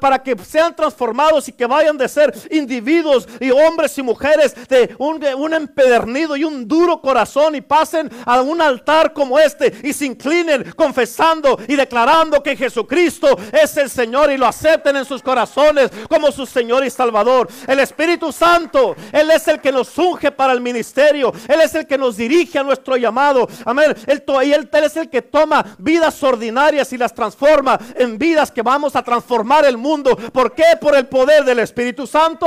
para 0.00 0.22
que 0.22 0.36
sean 0.38 0.74
transformados 0.74 1.48
y 1.48 1.52
que 1.52 1.66
vayan 1.66 1.96
de 1.96 2.08
ser 2.08 2.32
individuos 2.50 3.28
y 3.40 3.50
hombres 3.50 3.96
y 3.98 4.02
mujeres 4.02 4.54
de 4.68 4.94
un, 4.98 5.18
de 5.20 5.34
un 5.34 5.54
empedernido 5.54 6.36
y 6.36 6.44
un 6.44 6.66
duro 6.66 7.00
corazón 7.00 7.54
y 7.54 7.60
pasen 7.60 8.10
a 8.24 8.40
un 8.40 8.60
altar 8.60 9.12
como 9.12 9.38
este 9.38 9.72
y 9.82 9.92
se 9.92 10.06
inclinen 10.06 10.72
confesando 10.72 11.58
y 11.66 11.76
declarando 11.76 12.42
que 12.42 12.56
Jesucristo 12.56 12.99
Jesucristo 13.00 13.38
es 13.52 13.76
el 13.76 13.88
Señor 13.88 14.30
y 14.30 14.36
lo 14.36 14.46
acepten 14.46 14.96
en 14.96 15.04
sus 15.04 15.22
corazones 15.22 15.90
como 16.08 16.30
su 16.30 16.44
Señor 16.44 16.84
y 16.84 16.90
Salvador. 16.90 17.48
El 17.66 17.80
Espíritu 17.80 18.32
Santo, 18.32 18.94
Él 19.12 19.30
es 19.30 19.48
el 19.48 19.60
que 19.60 19.72
nos 19.72 19.96
unge 19.96 20.30
para 20.30 20.52
el 20.52 20.60
ministerio. 20.60 21.32
Él 21.48 21.60
es 21.60 21.74
el 21.74 21.86
que 21.86 21.96
nos 21.96 22.16
dirige 22.16 22.58
a 22.58 22.62
nuestro 22.62 22.96
llamado. 22.96 23.48
Amén. 23.64 23.94
Él, 24.06 24.22
él 24.42 24.84
es 24.84 24.96
el 24.96 25.08
que 25.08 25.22
toma 25.22 25.64
vidas 25.78 26.22
ordinarias 26.22 26.92
y 26.92 26.98
las 26.98 27.14
transforma 27.14 27.78
en 27.96 28.18
vidas 28.18 28.50
que 28.50 28.62
vamos 28.62 28.94
a 28.96 29.02
transformar 29.02 29.64
el 29.64 29.78
mundo. 29.78 30.16
¿Por 30.16 30.52
qué? 30.54 30.76
Por 30.80 30.94
el 30.94 31.06
poder 31.06 31.44
del 31.44 31.60
Espíritu 31.60 32.06
Santo. 32.06 32.46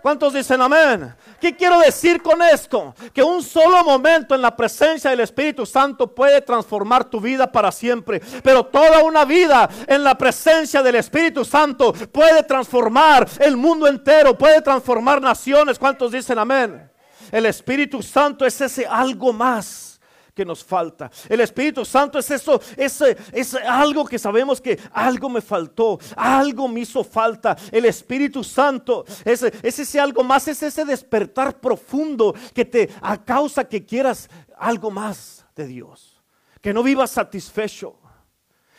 ¿Cuántos 0.00 0.32
dicen 0.32 0.62
amén? 0.62 1.14
¿Qué 1.40 1.56
quiero 1.56 1.78
decir 1.80 2.22
con 2.22 2.42
esto? 2.42 2.94
Que 3.12 3.22
un 3.22 3.42
solo 3.42 3.82
momento 3.84 4.34
en 4.34 4.42
la 4.42 4.54
presencia 4.54 5.10
del 5.10 5.20
Espíritu 5.20 5.64
Santo 5.64 6.14
puede 6.14 6.40
transformar 6.42 7.04
tu 7.04 7.20
vida 7.20 7.50
para 7.50 7.72
siempre. 7.72 8.20
Pero 8.42 8.64
toda 8.66 9.02
una 9.02 9.24
vida 9.24 9.68
en 9.86 10.04
la 10.04 10.16
presencia 10.16 10.82
del 10.82 10.96
Espíritu 10.96 11.44
Santo 11.44 11.92
puede 11.92 12.42
transformar 12.42 13.28
el 13.38 13.56
mundo 13.56 13.86
entero, 13.86 14.36
puede 14.36 14.60
transformar 14.60 15.20
naciones. 15.20 15.78
¿Cuántos 15.78 16.12
dicen 16.12 16.38
amén? 16.38 16.90
El 17.32 17.46
Espíritu 17.46 18.02
Santo 18.02 18.44
es 18.44 18.60
ese 18.60 18.86
algo 18.86 19.32
más 19.32 19.99
que 20.34 20.44
nos 20.44 20.64
falta. 20.64 21.10
El 21.28 21.40
Espíritu 21.40 21.84
Santo 21.84 22.18
es 22.18 22.30
eso, 22.30 22.60
es, 22.76 23.00
es 23.32 23.54
algo 23.54 24.04
que 24.04 24.18
sabemos 24.18 24.60
que 24.60 24.78
algo 24.92 25.28
me 25.28 25.40
faltó, 25.40 25.98
algo 26.16 26.68
me 26.68 26.80
hizo 26.80 27.04
falta. 27.04 27.56
El 27.70 27.84
Espíritu 27.84 28.42
Santo 28.42 29.04
es, 29.24 29.42
es 29.42 29.78
ese 29.78 30.00
algo 30.00 30.22
más, 30.22 30.48
es 30.48 30.62
ese 30.62 30.84
despertar 30.84 31.60
profundo 31.60 32.34
que 32.54 32.64
te 32.64 32.90
a 33.00 33.22
causa 33.22 33.64
que 33.64 33.84
quieras 33.84 34.28
algo 34.58 34.90
más 34.90 35.44
de 35.54 35.66
Dios. 35.66 36.20
Que 36.60 36.74
no 36.74 36.82
vivas 36.82 37.10
satisfecho. 37.10 37.99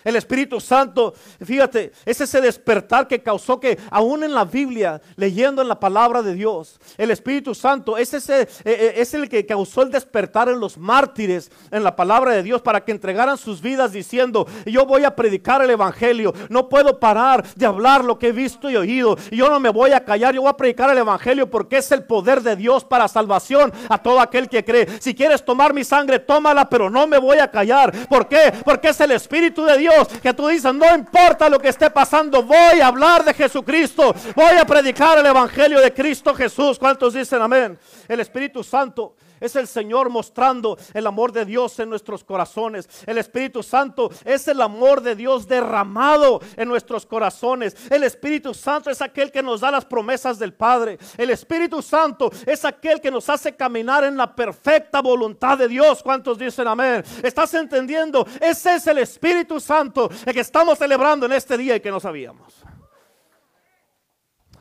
El 0.04 0.16
Espíritu 0.16 0.60
Santo, 0.60 1.14
fíjate, 1.44 1.92
es 2.06 2.22
ese 2.22 2.42
despertar 2.42 3.08
que 3.08 3.22
causó 3.22 3.60
que 3.60 3.78
aún 3.90 4.24
en 4.24 4.34
la 4.34 4.46
Biblia, 4.46 5.02
leyendo 5.16 5.62
en 5.62 5.68
la 5.68 5.80
palabra 5.80 6.22
de 6.22 6.34
Dios, 6.34 6.80
el 6.98 7.12
Espíritu 7.12 7.54
Santo 7.54 7.98
es, 7.98 8.14
ese, 8.14 8.42
eh, 8.42 8.48
eh, 8.66 8.94
es 8.98 9.14
el 9.14 9.30
que 9.30 9.46
causó 9.46 9.84
el 9.84 9.92
despertar 9.92 10.50
en 10.50 10.60
los 10.60 10.78
mártires 10.78 11.52
en 11.70 11.84
la 11.84 11.96
palabra 11.96 12.34
de 12.34 12.44
Dios 12.44 12.62
para 12.62 12.84
que 12.84 12.92
entregaran 12.92 13.38
sus 13.38 13.62
vidas 13.62 13.92
diciendo, 13.92 14.48
yo 14.66 14.86
voy 14.86 15.04
a 15.04 15.16
predicar 15.16 15.62
el 15.62 15.70
Evangelio, 15.70 16.34
no 16.50 16.68
puedo 16.68 17.00
parar 17.00 17.46
de 17.56 17.66
hablar 17.66 18.04
lo 18.04 18.18
que 18.18 18.30
he 18.30 18.32
visto 18.32 18.70
y 18.70 18.76
oído, 18.76 19.18
yo 19.32 19.50
no 19.50 19.60
me 19.60 19.70
voy 19.70 19.92
a 19.92 20.04
callar, 20.04 20.34
yo 20.34 20.42
voy 20.42 20.50
a 20.50 20.58
predicar 20.58 20.90
el 20.90 20.98
Evangelio 20.98 21.50
porque 21.50 21.78
es 21.78 21.92
el 21.92 22.04
poder 22.04 22.42
de 22.42 22.56
Dios 22.56 22.84
para 22.84 23.08
salvación 23.08 23.72
a 23.90 23.98
todo 23.98 24.20
aquel 24.20 24.50
que 24.50 24.66
cree. 24.66 24.88
Si 25.00 25.14
quieres 25.14 25.46
tomar 25.46 25.74
mi 25.74 25.84
sangre, 25.84 26.20
tómala, 26.20 26.70
pero 26.70 26.90
no 26.90 27.08
me 27.08 27.18
voy 27.18 27.38
a 27.38 27.50
callar. 27.50 27.92
¿Por 28.08 28.28
qué? 28.28 28.54
Porque 28.64 28.90
es 28.90 29.00
el 29.02 29.12
Espíritu 29.12 29.64
de 29.64 29.78
Dios 29.78 29.91
que 30.22 30.34
tú 30.34 30.48
dices, 30.48 30.74
no 30.74 30.96
importa 30.96 31.50
lo 31.50 31.60
que 31.60 31.70
esté 31.70 31.90
pasando, 31.90 32.44
voy 32.44 32.82
a 32.82 32.88
hablar 32.88 33.24
de 33.24 33.34
Jesucristo, 33.34 34.14
voy 34.36 34.58
a 34.60 34.66
predicar 34.66 35.18
el 35.18 35.26
Evangelio 35.26 35.80
de 35.80 35.94
Cristo 35.94 36.34
Jesús. 36.34 36.78
¿Cuántos 36.78 37.14
dicen 37.14 37.42
amén? 37.42 37.78
El 38.08 38.20
Espíritu 38.20 38.64
Santo 38.64 39.16
es 39.42 39.56
el 39.58 39.68
Señor 39.68 40.10
mostrando 40.10 40.78
el 40.94 41.06
amor 41.08 41.34
de 41.34 41.44
Dios 41.44 41.78
en 41.80 41.90
nuestros 41.90 42.24
corazones. 42.24 42.88
El 43.06 43.18
Espíritu 43.18 43.64
Santo 43.64 44.10
es 44.24 44.48
el 44.48 44.62
amor 44.62 45.02
de 45.02 45.16
Dios 45.16 45.48
derramado 45.48 46.40
en 46.56 46.70
nuestros 46.70 47.06
corazones. 47.06 47.76
El 47.90 48.04
Espíritu 48.04 48.54
Santo 48.54 48.90
es 48.90 49.02
aquel 49.02 49.32
que 49.32 49.44
nos 49.44 49.62
da 49.62 49.72
las 49.72 49.86
promesas 49.86 50.40
del 50.40 50.54
Padre. 50.54 50.98
El 51.18 51.32
Espíritu 51.32 51.82
Santo 51.82 52.32
es 52.46 52.64
aquel 52.64 53.02
que 53.02 53.12
nos 53.12 53.28
hace 53.28 53.56
caminar 53.56 54.04
en 54.04 54.16
la 54.16 54.34
perfecta 54.34 55.02
voluntad 55.02 55.58
de 55.58 55.68
Dios. 55.68 56.02
¿Cuántos 56.04 56.38
dicen 56.38 56.68
amén? 56.68 57.04
¿Estás 57.24 57.54
entendiendo? 57.56 58.26
Ese 58.40 58.76
es 58.76 58.88
el 58.88 59.00
Espíritu 59.00 59.60
Santo 59.60 60.10
el 60.26 60.34
que 60.34 60.40
estamos 60.40 60.78
celebrando 60.78 61.26
en 61.26 61.34
este 61.34 61.58
día 61.58 61.76
y 61.76 61.80
que 61.80 61.92
no 61.92 62.00
sabíamos. 62.00 62.64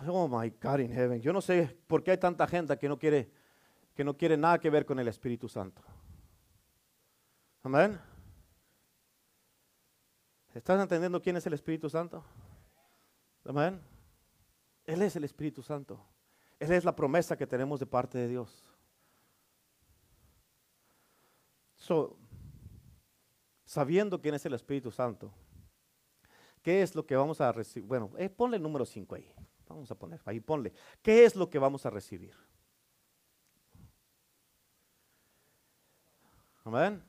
Oh 0.08 0.26
my 0.26 0.50
God 0.62 0.80
in 0.80 0.92
heaven. 0.92 1.20
Yo 1.20 1.32
no 1.32 1.42
sé 1.42 1.76
por 1.86 2.02
qué 2.02 2.12
hay 2.12 2.18
tanta 2.18 2.46
gente 2.46 2.76
que 2.78 2.88
no 2.88 2.98
quiere 2.98 3.30
que 4.00 4.04
no 4.04 4.16
quiere 4.16 4.38
nada 4.38 4.58
que 4.58 4.70
ver 4.70 4.86
con 4.86 4.98
el 4.98 5.08
Espíritu 5.08 5.46
Santo. 5.46 5.82
Amén. 7.62 8.00
¿Estás 10.54 10.80
entendiendo 10.80 11.20
quién 11.20 11.36
es 11.36 11.46
el 11.46 11.52
Espíritu 11.52 11.90
Santo? 11.90 12.24
Amén. 13.44 13.78
Él 14.86 15.02
es 15.02 15.16
el 15.16 15.24
Espíritu 15.24 15.62
Santo. 15.62 16.02
Él 16.58 16.72
es 16.72 16.82
la 16.82 16.96
promesa 16.96 17.36
que 17.36 17.46
tenemos 17.46 17.78
de 17.78 17.84
parte 17.84 18.16
de 18.16 18.28
Dios. 18.28 18.64
So, 21.76 22.16
sabiendo 23.66 24.18
quién 24.18 24.34
es 24.34 24.46
el 24.46 24.54
Espíritu 24.54 24.90
Santo, 24.90 25.30
¿qué 26.62 26.80
es 26.80 26.94
lo 26.94 27.04
que 27.04 27.16
vamos 27.16 27.38
a 27.42 27.52
recibir? 27.52 27.86
Bueno, 27.86 28.12
eh, 28.16 28.30
ponle 28.30 28.56
el 28.56 28.62
número 28.62 28.86
5 28.86 29.14
ahí. 29.14 29.30
Vamos 29.68 29.90
a 29.90 29.94
poner, 29.94 30.22
ahí 30.24 30.40
ponle. 30.40 30.72
¿Qué 31.02 31.26
es 31.26 31.36
lo 31.36 31.50
que 31.50 31.58
vamos 31.58 31.84
a 31.84 31.90
recibir? 31.90 32.34
Amén. 36.70 37.02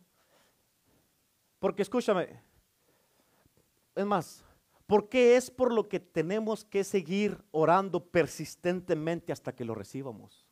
Porque 1.60 1.84
escúchame, 1.84 2.42
es 3.94 4.06
más, 4.08 4.44
porque 4.88 5.36
es 5.36 5.52
por 5.52 5.72
lo 5.72 5.88
que 5.88 6.00
tenemos 6.00 6.66
que 6.66 6.84
seguir 6.84 7.38
orando 7.52 8.04
persistentemente 8.04 9.32
hasta 9.32 9.54
que 9.54 9.64
lo 9.64 9.76
recibamos. 9.76 10.48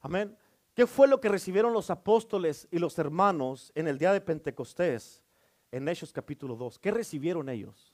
Amén. 0.00 0.34
¿Qué 0.72 0.86
fue 0.86 1.06
lo 1.06 1.20
que 1.20 1.28
recibieron 1.28 1.74
los 1.74 1.90
apóstoles 1.90 2.66
y 2.70 2.78
los 2.78 2.98
hermanos 2.98 3.70
en 3.74 3.88
el 3.88 3.98
día 3.98 4.14
de 4.14 4.22
Pentecostés 4.22 5.22
en 5.70 5.86
Hechos 5.86 6.14
capítulo 6.14 6.56
2? 6.56 6.78
¿Qué 6.78 6.92
recibieron 6.92 7.50
ellos? 7.50 7.92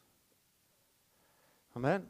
Amén. 1.74 2.08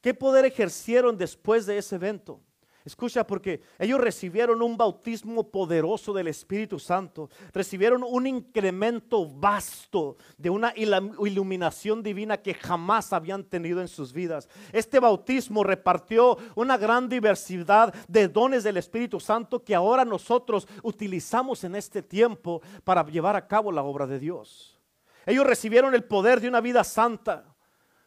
¿Qué 0.00 0.14
poder 0.14 0.44
ejercieron 0.44 1.18
después 1.18 1.66
de 1.66 1.78
ese 1.78 1.96
evento? 1.96 2.40
Escucha, 2.84 3.24
porque 3.24 3.62
ellos 3.78 4.00
recibieron 4.00 4.60
un 4.60 4.76
bautismo 4.76 5.50
poderoso 5.50 6.12
del 6.12 6.26
Espíritu 6.28 6.80
Santo, 6.80 7.30
recibieron 7.52 8.02
un 8.02 8.26
incremento 8.26 9.26
vasto 9.26 10.16
de 10.36 10.50
una 10.50 10.74
iluminación 10.76 12.02
divina 12.02 12.38
que 12.38 12.54
jamás 12.54 13.12
habían 13.12 13.44
tenido 13.44 13.80
en 13.80 13.86
sus 13.86 14.12
vidas. 14.12 14.48
Este 14.72 14.98
bautismo 14.98 15.62
repartió 15.62 16.36
una 16.56 16.76
gran 16.76 17.08
diversidad 17.08 17.94
de 18.08 18.26
dones 18.26 18.64
del 18.64 18.76
Espíritu 18.78 19.20
Santo 19.20 19.62
que 19.62 19.74
ahora 19.74 20.04
nosotros 20.04 20.66
utilizamos 20.82 21.62
en 21.62 21.76
este 21.76 22.02
tiempo 22.02 22.62
para 22.82 23.06
llevar 23.06 23.36
a 23.36 23.46
cabo 23.46 23.70
la 23.70 23.82
obra 23.84 24.08
de 24.08 24.18
Dios. 24.18 24.80
Ellos 25.24 25.46
recibieron 25.46 25.94
el 25.94 26.02
poder 26.02 26.40
de 26.40 26.48
una 26.48 26.60
vida 26.60 26.82
santa. 26.82 27.44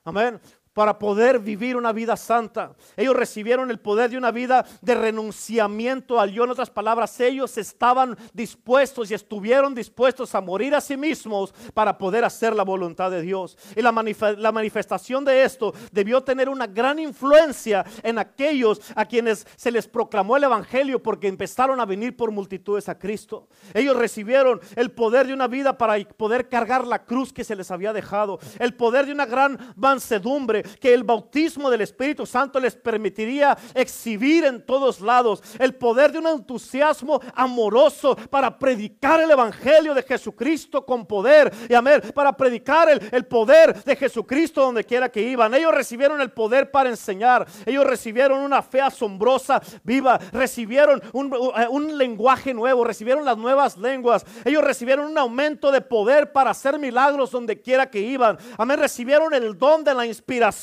Amén 0.04 0.42
para 0.76 1.00
poder 1.00 1.40
vivir 1.40 1.78
una 1.78 1.94
vida 1.94 2.18
santa. 2.18 2.76
Ellos 2.98 3.16
recibieron 3.16 3.72
el 3.72 3.80
poder 3.80 4.10
de 4.10 4.18
una 4.18 4.30
vida 4.30 4.66
de 4.82 4.94
renunciamiento 4.94 6.20
al 6.20 6.34
yo. 6.34 6.44
En 6.44 6.50
otras 6.50 6.70
palabras, 6.70 7.18
ellos 7.22 7.58
estaban 7.58 8.18
dispuestos 8.34 9.10
y 9.10 9.14
estuvieron 9.14 9.74
dispuestos 9.74 10.36
a 10.36 10.42
morir 10.42 10.76
a 10.76 10.82
sí 10.82 10.98
mismos 10.98 11.54
para 11.74 11.98
poder 11.98 12.26
hacer 12.26 12.54
la 12.54 12.64
voluntad 12.64 13.10
de 13.10 13.22
Dios. 13.22 13.58
Y 13.74 13.82
la, 13.82 13.94
la 14.38 14.52
manifestación 14.52 15.24
de 15.24 15.46
esto 15.46 15.74
debió 15.94 16.22
tener 16.22 16.50
una 16.50 16.68
gran 16.68 17.00
influencia 17.00 17.86
en 18.04 18.20
aquellos 18.20 18.82
a 18.96 19.06
quienes 19.06 19.48
se 19.56 19.72
les 19.72 19.88
proclamó 19.88 20.36
el 20.36 20.44
Evangelio 20.44 21.02
porque 21.02 21.30
empezaron 21.30 21.80
a 21.80 21.86
venir 21.86 22.18
por 22.18 22.32
multitudes 22.32 22.90
a 22.90 23.00
Cristo. 23.00 23.48
Ellos 23.74 23.96
recibieron 23.96 24.60
el 24.76 24.92
poder 24.92 25.28
de 25.28 25.34
una 25.34 25.48
vida 25.48 25.78
para 25.78 25.98
poder 26.04 26.50
cargar 26.50 26.86
la 26.86 27.06
cruz 27.06 27.32
que 27.32 27.46
se 27.46 27.56
les 27.56 27.72
había 27.72 27.94
dejado. 27.94 28.40
El 28.60 28.74
poder 28.74 29.06
de 29.06 29.14
una 29.14 29.26
gran 29.26 29.58
mansedumbre 29.78 30.65
que 30.80 30.94
el 30.94 31.04
bautismo 31.04 31.70
del 31.70 31.82
Espíritu 31.82 32.26
Santo 32.26 32.60
les 32.60 32.76
permitiría 32.76 33.58
exhibir 33.74 34.46
en 34.46 34.66
todos 34.66 35.02
lados 35.02 35.42
el 35.60 35.76
poder 35.76 36.12
de 36.12 36.20
un 36.20 36.28
entusiasmo 36.28 37.20
amoroso 37.34 38.16
para 38.30 38.58
predicar 38.58 39.22
el 39.22 39.32
Evangelio 39.32 39.94
de 39.94 40.04
Jesucristo 40.04 40.86
con 40.86 41.06
poder. 41.06 41.52
Y 41.70 41.74
amén, 41.74 42.02
para 42.14 42.36
predicar 42.36 42.90
el, 42.90 43.02
el 43.12 43.26
poder 43.26 43.84
de 43.84 43.96
Jesucristo 43.96 44.62
donde 44.62 44.84
quiera 44.84 45.10
que 45.10 45.22
iban. 45.22 45.54
Ellos 45.54 45.74
recibieron 45.74 46.22
el 46.22 46.32
poder 46.32 46.72
para 46.72 46.90
enseñar, 46.90 47.48
ellos 47.66 47.86
recibieron 47.86 48.40
una 48.40 48.62
fe 48.62 48.82
asombrosa, 48.82 49.62
viva, 49.84 50.20
recibieron 50.32 51.02
un, 51.14 51.36
un 51.70 51.98
lenguaje 51.98 52.54
nuevo, 52.54 52.84
recibieron 52.84 53.26
las 53.26 53.38
nuevas 53.38 53.78
lenguas, 53.78 54.26
ellos 54.44 54.64
recibieron 54.64 55.06
un 55.08 55.18
aumento 55.18 55.72
de 55.72 55.82
poder 55.82 56.32
para 56.32 56.52
hacer 56.52 56.80
milagros 56.80 57.32
donde 57.32 57.62
quiera 57.62 57.90
que 57.90 58.00
iban. 58.00 58.38
Amén, 58.58 58.80
recibieron 58.80 59.34
el 59.34 59.58
don 59.58 59.84
de 59.84 59.94
la 59.94 60.06
inspiración 60.06 60.55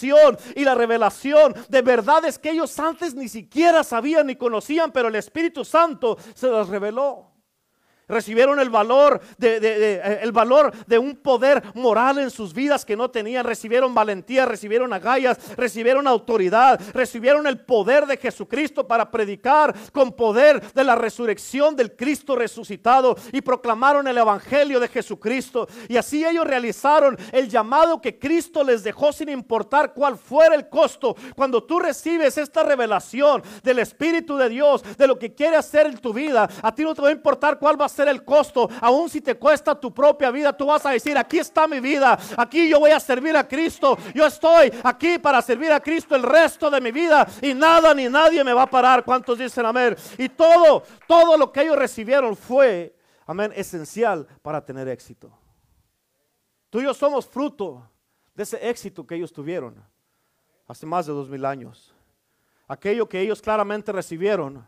y 0.55 0.65
la 0.65 0.75
revelación 0.75 1.55
de 1.69 1.83
verdades 1.83 2.39
que 2.39 2.51
ellos 2.51 2.79
antes 2.79 3.15
ni 3.15 3.29
siquiera 3.29 3.85
sabían 3.85 4.27
ni 4.27 4.37
conocían, 4.37 4.93
pero 4.93 5.09
el 5.09 5.17
Espíritu 5.17 5.65
Santo 5.65 6.17
se 6.35 6.49
las 6.49 6.69
reveló. 6.69 7.32
Recibieron 8.13 8.61
el 8.61 8.71
valor 8.71 9.21
de, 9.39 9.59
eh, 9.63 10.19
el 10.23 10.33
valor 10.33 10.73
de 10.87 10.99
un 10.99 11.17
poder 11.17 11.63
moral 11.75 12.19
en 12.19 12.31
sus 12.31 12.55
vidas 12.55 12.85
que 12.85 12.97
no 12.97 13.11
tenían, 13.11 13.45
recibieron 13.45 13.95
valentía, 13.95 14.47
recibieron 14.47 14.93
agallas, 14.93 15.57
recibieron 15.57 16.07
autoridad, 16.07 16.81
recibieron 16.93 17.47
el 17.47 17.61
poder 17.61 18.07
de 18.07 18.17
Jesucristo 18.17 18.87
para 18.87 19.11
predicar 19.11 19.75
con 19.93 20.13
poder 20.13 20.73
de 20.73 20.85
la 20.85 20.95
resurrección 20.95 21.75
del 21.75 21.97
Cristo 21.97 22.37
resucitado 22.37 23.17
y 23.33 23.41
proclamaron 23.41 24.07
el 24.07 24.19
evangelio 24.19 24.79
de 24.79 24.89
Jesucristo 24.89 25.69
y 25.89 25.97
así 25.97 26.25
ellos 26.25 26.47
realizaron 26.47 27.17
el 27.33 27.49
llamado 27.49 28.01
que 28.01 28.19
Cristo 28.19 28.63
les 28.63 28.85
dejó 28.85 29.13
sin 29.13 29.29
importar 29.29 29.95
cuál 29.95 30.17
fuera 30.17 30.55
el 30.55 30.69
costo. 30.69 31.17
Cuando 31.35 31.63
tú 31.65 31.81
recibes 31.81 32.37
esta 32.39 32.63
revelación 32.63 33.43
del 33.63 33.79
Espíritu 33.79 34.37
de 34.37 34.49
Dios, 34.49 34.83
de 34.97 35.07
lo 35.07 35.19
que 35.19 35.35
quiere 35.35 35.57
hacer 35.57 35.87
en 35.87 35.99
tu 35.99 36.13
vida, 36.13 36.49
a 36.63 36.75
ti 36.75 36.83
no 36.83 36.95
te 36.95 37.03
va 37.03 37.09
a 37.09 37.13
importar 37.13 37.59
cuál 37.59 37.81
va 37.81 37.87
a 37.87 37.89
ser 37.89 38.02
el 38.09 38.25
costo, 38.25 38.69
aun 38.81 39.09
si 39.09 39.21
te 39.21 39.37
cuesta 39.37 39.79
tu 39.79 39.93
propia 39.93 40.31
vida, 40.31 40.57
tú 40.57 40.67
vas 40.67 40.85
a 40.87 40.91
decir, 40.91 41.17
aquí 41.17 41.39
está 41.39 41.67
mi 41.67 41.81
vida, 41.81 42.19
aquí 42.37 42.69
yo 42.69 42.81
voy 42.81 42.91
a 42.91 43.01
servir 43.01 43.37
a 43.37 43.47
Cristo, 43.47 43.97
yo 44.15 44.27
estoy 44.27 44.73
aquí 44.83 45.19
para 45.19 45.41
servir 45.43 45.73
a 45.73 45.81
Cristo 45.81 46.15
el 46.15 46.23
resto 46.23 46.71
de 46.71 46.81
mi 46.81 46.93
vida 46.93 47.27
y 47.41 47.55
nada 47.55 47.95
ni 47.95 48.09
nadie 48.09 48.43
me 48.45 48.53
va 48.53 48.63
a 48.63 48.71
parar. 48.71 49.05
¿Cuántos 49.05 49.39
dicen 49.39 49.67
amén? 49.67 49.97
Y 50.19 50.29
todo, 50.29 50.83
todo 51.07 51.37
lo 51.37 51.53
que 51.53 51.63
ellos 51.63 51.77
recibieron 51.77 52.37
fue, 52.37 52.95
amén, 53.27 53.53
esencial 53.55 54.27
para 54.43 54.65
tener 54.65 54.89
éxito. 54.89 55.31
Tú 56.71 56.81
y 56.81 56.85
yo 56.85 56.95
somos 56.95 57.27
fruto 57.27 57.87
de 58.35 58.43
ese 58.43 58.69
éxito 58.69 59.07
que 59.07 59.15
ellos 59.15 59.33
tuvieron 59.33 59.75
hace 60.67 60.87
más 60.87 61.07
de 61.07 61.13
dos 61.13 61.29
mil 61.29 61.45
años. 61.45 61.95
Aquello 62.67 63.09
que 63.09 63.21
ellos 63.21 63.43
claramente 63.43 63.93
recibieron 63.93 64.65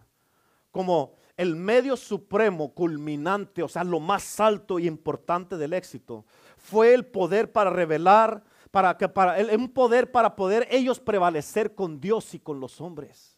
como 0.70 1.14
el 1.36 1.56
medio 1.56 1.96
supremo, 1.96 2.74
culminante, 2.74 3.62
o 3.62 3.68
sea, 3.68 3.84
lo 3.84 4.00
más 4.00 4.38
alto 4.38 4.78
y 4.78 4.86
importante 4.86 5.56
del 5.56 5.72
éxito, 5.72 6.24
fue 6.56 6.94
el 6.94 7.06
poder 7.06 7.50
para 7.52 7.70
revelar, 7.70 8.44
para 8.70 8.96
que 8.96 9.08
para 9.08 9.36
un 9.56 9.68
poder 9.68 10.10
para 10.10 10.36
poder 10.36 10.66
ellos 10.70 11.00
prevalecer 11.00 11.74
con 11.74 12.00
Dios 12.00 12.34
y 12.34 12.40
con 12.40 12.60
los 12.60 12.80
hombres. 12.80 13.36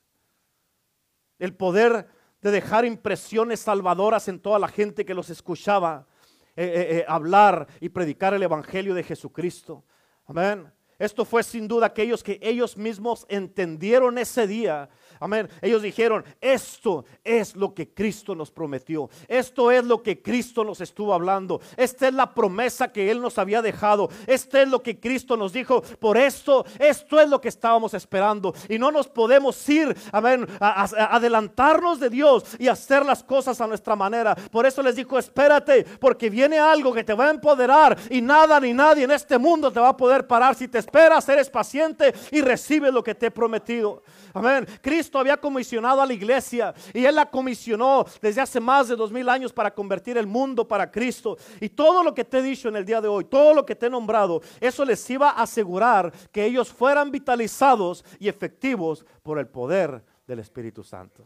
El 1.39 1.55
poder 1.55 2.09
de 2.41 2.51
dejar 2.51 2.85
impresiones 2.85 3.61
salvadoras 3.61 4.29
en 4.29 4.41
toda 4.41 4.59
la 4.59 4.69
gente 4.69 5.05
que 5.05 5.15
los 5.15 5.31
escuchaba 5.31 6.07
eh, 6.55 6.65
eh, 6.65 6.97
eh, 6.99 7.05
hablar 7.09 7.67
y 7.81 7.89
predicar 7.89 8.35
el 8.35 8.43
evangelio 8.43 8.95
de 8.95 9.03
Jesucristo. 9.03 9.85
Amén. 10.27 10.73
Esto 10.99 11.27
fue 11.27 11.43
sin 11.43 11.69
duda 11.69 11.87
aquellos 11.87 12.23
que 12.23 12.39
ellos 12.41 12.77
mismos 12.77 13.27
entendieron 13.29 14.17
ese 14.17 14.47
día 14.47 14.89
Amén. 15.21 15.49
Ellos 15.63 15.83
dijeron, 15.83 16.25
esto 16.41 17.05
es 17.25 17.57
lo 17.57 17.75
que 17.75 17.93
Cristo 17.93 18.35
nos 18.35 18.51
prometió. 18.51 19.09
Esto 19.29 19.71
es 19.71 19.85
lo 19.85 20.03
que 20.03 20.23
Cristo 20.23 20.65
nos 20.65 20.81
estuvo 20.81 21.15
hablando. 21.15 21.61
Esta 21.77 22.09
es 22.09 22.15
la 22.15 22.35
promesa 22.35 22.93
que 22.93 23.11
Él 23.11 23.21
nos 23.21 23.39
había 23.39 23.63
dejado. 23.63 24.09
Este 24.27 24.63
es 24.63 24.69
lo 24.69 24.83
que 24.83 24.99
Cristo 25.01 25.37
nos 25.37 25.53
dijo. 25.53 25.83
Por 25.83 26.17
esto, 26.17 26.65
esto 26.79 27.21
es 27.21 27.29
lo 27.29 27.41
que 27.41 27.49
estábamos 27.49 27.95
esperando. 27.95 28.55
Y 28.69 28.79
no 28.79 28.91
nos 28.91 29.09
podemos 29.09 29.69
ir, 29.69 29.97
amén, 30.13 30.47
a, 30.61 30.85
adelantarnos 31.15 32.01
de 32.01 32.11
Dios 32.11 32.45
y 32.59 32.69
hacer 32.69 33.05
las 33.05 33.23
cosas 33.23 33.61
a 33.61 33.67
nuestra 33.67 33.97
manera. 33.97 34.35
Por 34.35 34.67
eso 34.67 34.83
les 34.83 34.97
dijo, 34.97 35.19
espérate, 35.19 35.85
porque 36.01 36.31
viene 36.31 36.59
algo 36.59 36.93
que 36.93 37.05
te 37.05 37.15
va 37.15 37.27
a 37.27 37.31
empoderar 37.31 37.97
y 38.11 38.21
nada 38.21 38.61
ni 38.61 38.73
nadie 38.73 39.05
en 39.05 39.11
este 39.11 39.39
mundo 39.39 39.73
te 39.73 39.81
va 39.81 39.91
a 39.91 39.97
poder 39.97 40.27
parar. 40.27 40.55
Si 40.55 40.69
te 40.69 40.79
esperas, 40.79 41.29
eres 41.29 41.49
paciente 41.49 42.15
y 42.31 42.41
recibes 42.41 42.93
lo 42.93 43.03
que 43.03 43.15
te 43.15 43.27
he 43.27 43.31
prometido. 43.31 44.03
Amén. 44.35 44.67
Cristo 44.83 45.06
había 45.15 45.37
comisionado 45.37 46.01
a 46.01 46.07
la 46.07 46.13
iglesia 46.13 46.75
y 46.93 47.05
Él 47.05 47.15
la 47.15 47.31
comisionó 47.31 48.05
desde 48.21 48.41
hace 48.41 48.61
más 48.61 48.89
de 48.89 48.97
dos 48.97 49.13
mil 49.13 49.29
años 49.29 49.53
para 49.53 49.75
convertir 49.75 50.17
el 50.19 50.27
mundo 50.27 50.67
para 50.67 50.91
Cristo. 50.91 51.37
Y 51.61 51.69
todo 51.69 52.03
lo 52.03 52.15
que 52.15 52.25
te 52.25 52.39
he 52.39 52.43
dicho 52.43 52.69
en 52.69 52.77
el 52.77 52.85
día 52.85 53.01
de 53.01 53.09
hoy, 53.09 53.25
todo 53.25 53.55
lo 53.55 53.65
que 53.65 53.75
te 53.75 53.87
he 53.87 53.91
nombrado, 53.91 54.41
eso 54.61 54.85
les 54.85 55.09
iba 55.11 55.31
a 55.31 55.43
asegurar 55.43 56.13
que 56.33 56.45
ellos 56.45 56.73
fueran 56.73 57.11
vitalizados 57.11 58.05
y 58.19 58.29
efectivos 58.29 59.05
por 59.23 59.39
el 59.39 59.49
poder 59.49 60.05
del 60.27 60.41
Espíritu 60.41 60.83
Santo. 60.83 61.25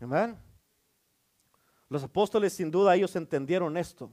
Amén. 0.00 0.36
Los 1.88 2.02
apóstoles 2.02 2.52
sin 2.52 2.70
duda 2.70 2.94
ellos 2.94 3.16
entendieron 3.16 3.76
esto 3.76 4.10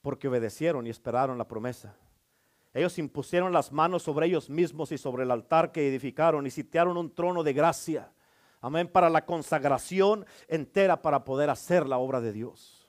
porque 0.00 0.28
obedecieron 0.28 0.86
y 0.86 0.90
esperaron 0.90 1.38
la 1.38 1.46
promesa. 1.46 1.94
Ellos 2.74 2.98
impusieron 2.98 3.52
las 3.52 3.70
manos 3.70 4.02
sobre 4.02 4.26
ellos 4.26 4.48
mismos 4.48 4.92
y 4.92 4.98
sobre 4.98 5.24
el 5.24 5.30
altar 5.30 5.72
que 5.72 5.88
edificaron 5.88 6.46
y 6.46 6.50
sitiaron 6.50 6.96
un 6.96 7.14
trono 7.14 7.42
de 7.42 7.52
gracia. 7.52 8.12
Amén, 8.60 8.88
para 8.88 9.10
la 9.10 9.26
consagración 9.26 10.24
entera 10.48 11.02
para 11.02 11.24
poder 11.24 11.50
hacer 11.50 11.86
la 11.86 11.98
obra 11.98 12.20
de 12.20 12.32
Dios. 12.32 12.88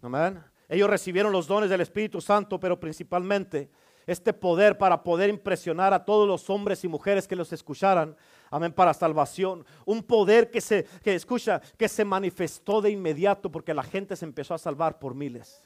Amén. 0.00 0.42
Ellos 0.68 0.88
recibieron 0.88 1.30
los 1.30 1.46
dones 1.46 1.70
del 1.70 1.82
Espíritu 1.82 2.20
Santo, 2.20 2.58
pero 2.58 2.80
principalmente 2.80 3.70
este 4.06 4.32
poder 4.32 4.78
para 4.78 5.02
poder 5.02 5.30
impresionar 5.30 5.92
a 5.92 6.04
todos 6.04 6.26
los 6.26 6.50
hombres 6.50 6.82
y 6.82 6.88
mujeres 6.88 7.28
que 7.28 7.36
los 7.36 7.52
escucharan. 7.52 8.16
Amén, 8.50 8.72
para 8.72 8.94
salvación. 8.94 9.64
Un 9.84 10.02
poder 10.02 10.50
que 10.50 10.60
se, 10.60 10.84
que 11.04 11.14
escucha, 11.14 11.60
que 11.76 11.88
se 11.88 12.04
manifestó 12.04 12.80
de 12.80 12.90
inmediato 12.90 13.52
porque 13.52 13.74
la 13.74 13.82
gente 13.82 14.16
se 14.16 14.24
empezó 14.24 14.54
a 14.54 14.58
salvar 14.58 14.98
por 14.98 15.14
miles. 15.14 15.62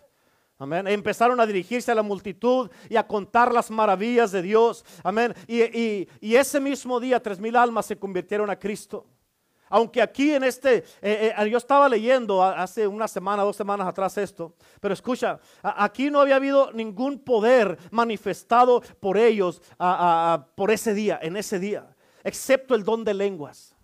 Amén. 0.59 0.87
Empezaron 0.87 1.39
a 1.39 1.47
dirigirse 1.47 1.93
a 1.93 1.95
la 1.95 2.03
multitud 2.03 2.71
y 2.89 2.97
a 2.97 3.07
contar 3.07 3.53
las 3.53 3.71
maravillas 3.71 4.33
de 4.33 4.41
Dios. 4.41 4.85
Amén. 5.03 5.35
Y, 5.47 6.09
ese 6.35 6.61
mismo 6.61 6.99
día 6.99 7.21
tres 7.21 7.39
mil 7.39 7.57
almas 7.57 7.87
se 7.87 7.99
convirtieron 7.99 8.49
a 8.49 8.59
Cristo. 8.59 9.07
Aunque 9.69 10.01
aquí 10.01 10.33
en 10.33 10.45
este, 10.45 10.79
eh, 11.03 11.35
eh, 11.37 11.51
yo 11.51 11.59
estaba 11.59 11.89
leyendo 11.89 12.43
hace 12.43 12.87
una 12.87 13.09
semana, 13.09 13.43
dos 13.43 13.57
semanas 13.57 13.87
atrás 13.87 14.17
esto, 14.17 14.55
pero 14.81 14.95
escucha, 14.95 15.41
aquí 15.61 16.09
no 16.09 16.21
había 16.21 16.37
habido 16.37 16.73
ningún 16.73 17.19
poder 17.19 17.77
manifestado 17.91 18.81
por 19.01 19.19
ellos 19.19 19.61
por 20.55 20.71
ese 20.71 20.95
día, 20.95 21.19
en 21.21 21.37
ese 21.37 21.59
día, 21.59 21.95
excepto 22.23 22.77
el 22.77 22.85
don 22.85 23.03
de 23.03 23.15
lenguas. 23.15 23.76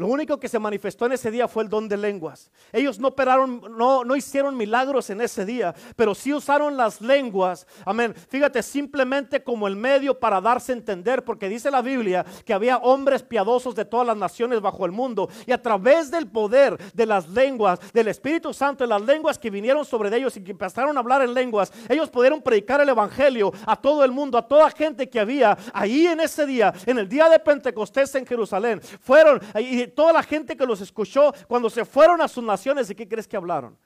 Lo 0.00 0.06
único 0.06 0.40
que 0.40 0.48
se 0.48 0.58
manifestó 0.58 1.04
en 1.04 1.12
ese 1.12 1.30
día 1.30 1.46
fue 1.46 1.62
el 1.62 1.68
don 1.68 1.86
de 1.86 1.98
lenguas. 1.98 2.50
Ellos 2.72 2.98
no 2.98 3.08
operaron, 3.08 3.60
no, 3.76 4.02
no 4.02 4.16
hicieron 4.16 4.56
milagros 4.56 5.10
en 5.10 5.20
ese 5.20 5.44
día, 5.44 5.74
pero 5.94 6.14
sí 6.14 6.32
usaron 6.32 6.74
las 6.74 7.02
lenguas. 7.02 7.66
Amén. 7.84 8.14
Fíjate, 8.30 8.62
simplemente 8.62 9.44
como 9.44 9.68
el 9.68 9.76
medio 9.76 10.18
para 10.18 10.40
darse 10.40 10.72
a 10.72 10.76
entender, 10.76 11.22
porque 11.22 11.50
dice 11.50 11.70
la 11.70 11.82
Biblia 11.82 12.24
que 12.46 12.54
había 12.54 12.78
hombres 12.78 13.22
piadosos 13.22 13.74
de 13.74 13.84
todas 13.84 14.06
las 14.06 14.16
naciones 14.16 14.62
bajo 14.62 14.86
el 14.86 14.90
mundo. 14.90 15.28
Y 15.44 15.52
a 15.52 15.60
través 15.60 16.10
del 16.10 16.26
poder 16.28 16.78
de 16.94 17.04
las 17.04 17.28
lenguas, 17.28 17.78
del 17.92 18.08
Espíritu 18.08 18.54
Santo, 18.54 18.84
de 18.84 18.88
las 18.88 19.02
lenguas 19.02 19.38
que 19.38 19.50
vinieron 19.50 19.84
sobre 19.84 20.16
ellos 20.16 20.34
y 20.34 20.42
que 20.42 20.52
empezaron 20.52 20.96
a 20.96 21.00
hablar 21.00 21.20
en 21.20 21.34
lenguas, 21.34 21.74
ellos 21.90 22.08
pudieron 22.08 22.40
predicar 22.40 22.80
el 22.80 22.88
Evangelio 22.88 23.52
a 23.66 23.76
todo 23.76 24.02
el 24.02 24.12
mundo, 24.12 24.38
a 24.38 24.48
toda 24.48 24.70
gente 24.70 25.10
que 25.10 25.20
había 25.20 25.58
ahí 25.74 26.06
en 26.06 26.20
ese 26.20 26.46
día, 26.46 26.72
en 26.86 26.98
el 26.98 27.06
día 27.06 27.28
de 27.28 27.38
Pentecostés 27.38 28.14
en 28.14 28.24
Jerusalén. 28.24 28.80
Fueron 29.02 29.42
y 29.58 29.89
toda 29.90 30.12
la 30.12 30.22
gente 30.22 30.56
que 30.56 30.66
los 30.66 30.80
escuchó 30.80 31.32
cuando 31.46 31.68
se 31.68 31.84
fueron 31.84 32.20
a 32.20 32.28
sus 32.28 32.42
naciones, 32.42 32.88
¿de 32.88 32.96
qué 32.96 33.06
crees 33.06 33.28
que 33.28 33.36
hablaron? 33.36 33.76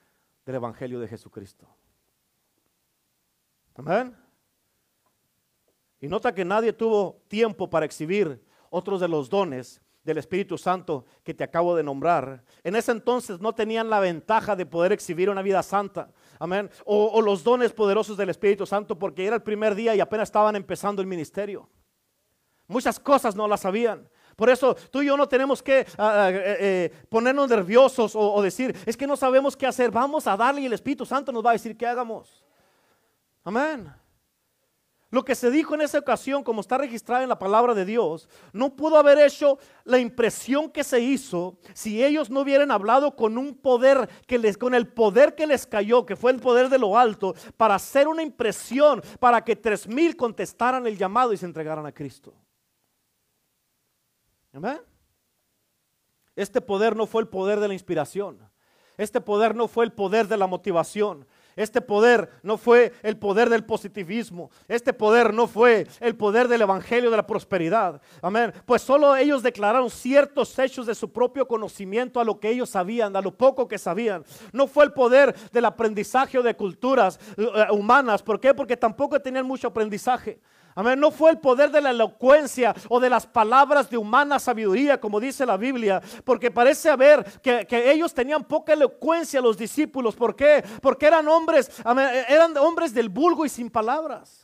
Del 0.44 0.56
Evangelio 0.56 1.00
de 1.00 1.08
Jesucristo. 1.08 1.66
Amén. 3.74 4.16
Y 6.00 6.08
nota 6.08 6.34
que 6.34 6.44
nadie 6.44 6.72
tuvo 6.72 7.22
tiempo 7.28 7.68
para 7.68 7.86
exhibir 7.86 8.44
otros 8.70 9.00
de 9.00 9.08
los 9.08 9.28
dones 9.28 9.80
del 10.04 10.18
Espíritu 10.18 10.58
Santo 10.58 11.06
que 11.22 11.32
te 11.32 11.42
acabo 11.42 11.74
de 11.74 11.82
nombrar. 11.82 12.44
En 12.62 12.76
ese 12.76 12.92
entonces 12.92 13.40
no 13.40 13.54
tenían 13.54 13.88
la 13.88 14.00
ventaja 14.00 14.54
de 14.54 14.66
poder 14.66 14.92
exhibir 14.92 15.30
una 15.30 15.42
vida 15.42 15.62
santa. 15.62 16.12
Amén. 16.38 16.70
O, 16.84 17.06
o, 17.06 17.22
los 17.22 17.42
dones 17.42 17.72
poderosos 17.72 18.16
del 18.16 18.28
Espíritu 18.28 18.66
Santo 18.66 18.98
porque 18.98 19.26
era 19.26 19.36
el 19.36 19.42
primer 19.42 19.74
día 19.74 19.94
y 19.94 20.00
apenas 20.00 20.28
estaban 20.28 20.56
empezando 20.56 21.00
el 21.00 21.08
ministerio. 21.08 21.68
Muchas 22.66 23.00
cosas 23.00 23.34
no 23.34 23.48
las 23.48 23.60
sabían. 23.60 24.08
Por 24.36 24.50
eso 24.50 24.74
tú 24.90 25.02
y 25.02 25.06
yo 25.06 25.16
no 25.16 25.28
tenemos 25.28 25.62
que 25.62 25.86
ah, 25.98 26.24
ah, 26.24 26.30
eh, 26.30 26.56
eh, 26.60 26.92
ponernos 27.08 27.48
nerviosos 27.48 28.12
o, 28.14 28.40
decir, 28.42 28.76
es 28.86 28.96
que 28.96 29.06
no 29.06 29.16
sabemos 29.16 29.56
qué 29.56 29.66
hacer. 29.66 29.90
Vamos 29.90 30.26
a 30.26 30.36
darle 30.36 30.62
y 30.62 30.66
el 30.66 30.72
Espíritu 30.72 31.06
Santo 31.06 31.32
nos 31.32 31.44
va 31.44 31.50
a 31.50 31.54
decir 31.54 31.76
qué 31.76 31.86
hagamos. 31.86 32.42
Amén. 33.44 33.92
Lo 35.14 35.24
que 35.24 35.36
se 35.36 35.48
dijo 35.48 35.76
en 35.76 35.82
esa 35.82 36.00
ocasión, 36.00 36.42
como 36.42 36.60
está 36.60 36.76
registrado 36.76 37.22
en 37.22 37.28
la 37.28 37.38
palabra 37.38 37.72
de 37.72 37.84
Dios, 37.84 38.28
no 38.52 38.74
pudo 38.74 38.98
haber 38.98 39.16
hecho 39.18 39.58
la 39.84 40.00
impresión 40.00 40.68
que 40.68 40.82
se 40.82 40.98
hizo 40.98 41.56
si 41.72 42.02
ellos 42.02 42.30
no 42.30 42.40
hubieran 42.40 42.72
hablado 42.72 43.14
con 43.14 43.38
un 43.38 43.54
poder 43.54 44.08
que 44.26 44.40
les, 44.40 44.58
con 44.58 44.74
el 44.74 44.88
poder 44.88 45.36
que 45.36 45.46
les 45.46 45.68
cayó, 45.68 46.04
que 46.04 46.16
fue 46.16 46.32
el 46.32 46.40
poder 46.40 46.68
de 46.68 46.78
lo 46.78 46.98
alto, 46.98 47.36
para 47.56 47.76
hacer 47.76 48.08
una 48.08 48.24
impresión, 48.24 49.00
para 49.20 49.44
que 49.44 49.54
tres 49.54 49.86
mil 49.86 50.16
contestaran 50.16 50.84
el 50.84 50.98
llamado 50.98 51.32
y 51.32 51.36
se 51.36 51.46
entregaran 51.46 51.86
a 51.86 51.92
Cristo. 51.92 52.34
Este 56.36 56.60
poder 56.60 56.96
no 56.96 57.06
fue 57.06 57.22
el 57.22 57.28
poder 57.28 57.60
de 57.60 57.68
la 57.68 57.74
inspiración. 57.74 58.38
Este 58.96 59.20
poder 59.20 59.54
no 59.56 59.66
fue 59.66 59.84
el 59.84 59.92
poder 59.92 60.28
de 60.28 60.36
la 60.36 60.46
motivación. 60.46 61.26
Este 61.56 61.80
poder 61.80 62.28
no 62.42 62.56
fue 62.56 62.92
el 63.02 63.16
poder 63.16 63.48
del 63.48 63.64
positivismo. 63.64 64.50
Este 64.66 64.92
poder 64.92 65.32
no 65.32 65.46
fue 65.46 65.86
el 66.00 66.16
poder 66.16 66.48
del 66.48 66.62
evangelio 66.62 67.10
de 67.10 67.16
la 67.16 67.26
prosperidad. 67.26 68.00
Amén. 68.22 68.52
Pues 68.64 68.82
solo 68.82 69.14
ellos 69.16 69.42
declararon 69.42 69.88
ciertos 69.90 70.58
hechos 70.58 70.86
de 70.86 70.94
su 70.94 71.12
propio 71.12 71.46
conocimiento 71.46 72.18
a 72.20 72.24
lo 72.24 72.40
que 72.40 72.50
ellos 72.50 72.70
sabían, 72.70 73.14
a 73.14 73.20
lo 73.20 73.36
poco 73.36 73.68
que 73.68 73.78
sabían. 73.78 74.24
No 74.52 74.66
fue 74.66 74.84
el 74.84 74.92
poder 74.92 75.34
del 75.50 75.64
aprendizaje 75.64 76.42
de 76.42 76.56
culturas 76.56 77.20
eh, 77.36 77.46
humanas. 77.70 78.22
¿Por 78.22 78.40
qué? 78.40 78.52
Porque 78.52 78.76
tampoco 78.76 79.20
tenían 79.20 79.46
mucho 79.46 79.68
aprendizaje. 79.68 80.40
Amén. 80.74 80.98
No 80.98 81.10
fue 81.10 81.30
el 81.30 81.38
poder 81.38 81.70
de 81.70 81.80
la 81.80 81.90
elocuencia 81.90 82.74
o 82.88 82.98
de 83.00 83.10
las 83.10 83.26
palabras 83.26 83.88
de 83.88 83.96
humana 83.96 84.38
sabiduría, 84.38 85.00
como 85.00 85.20
dice 85.20 85.46
la 85.46 85.56
Biblia, 85.56 86.02
porque 86.24 86.50
parece 86.50 86.90
haber 86.90 87.24
que, 87.40 87.66
ellos 87.92 88.14
tenían 88.14 88.44
poca 88.44 88.72
elocuencia 88.72 89.40
los 89.40 89.56
discípulos. 89.56 90.16
¿Por 90.16 90.34
qué? 90.34 90.64
Porque 90.80 91.06
eran 91.06 91.28
hombres, 91.28 91.70
eran 92.28 92.56
hombres 92.56 92.92
del 92.92 93.08
vulgo 93.08 93.44
y 93.44 93.48
sin 93.48 93.70
palabras. 93.70 94.43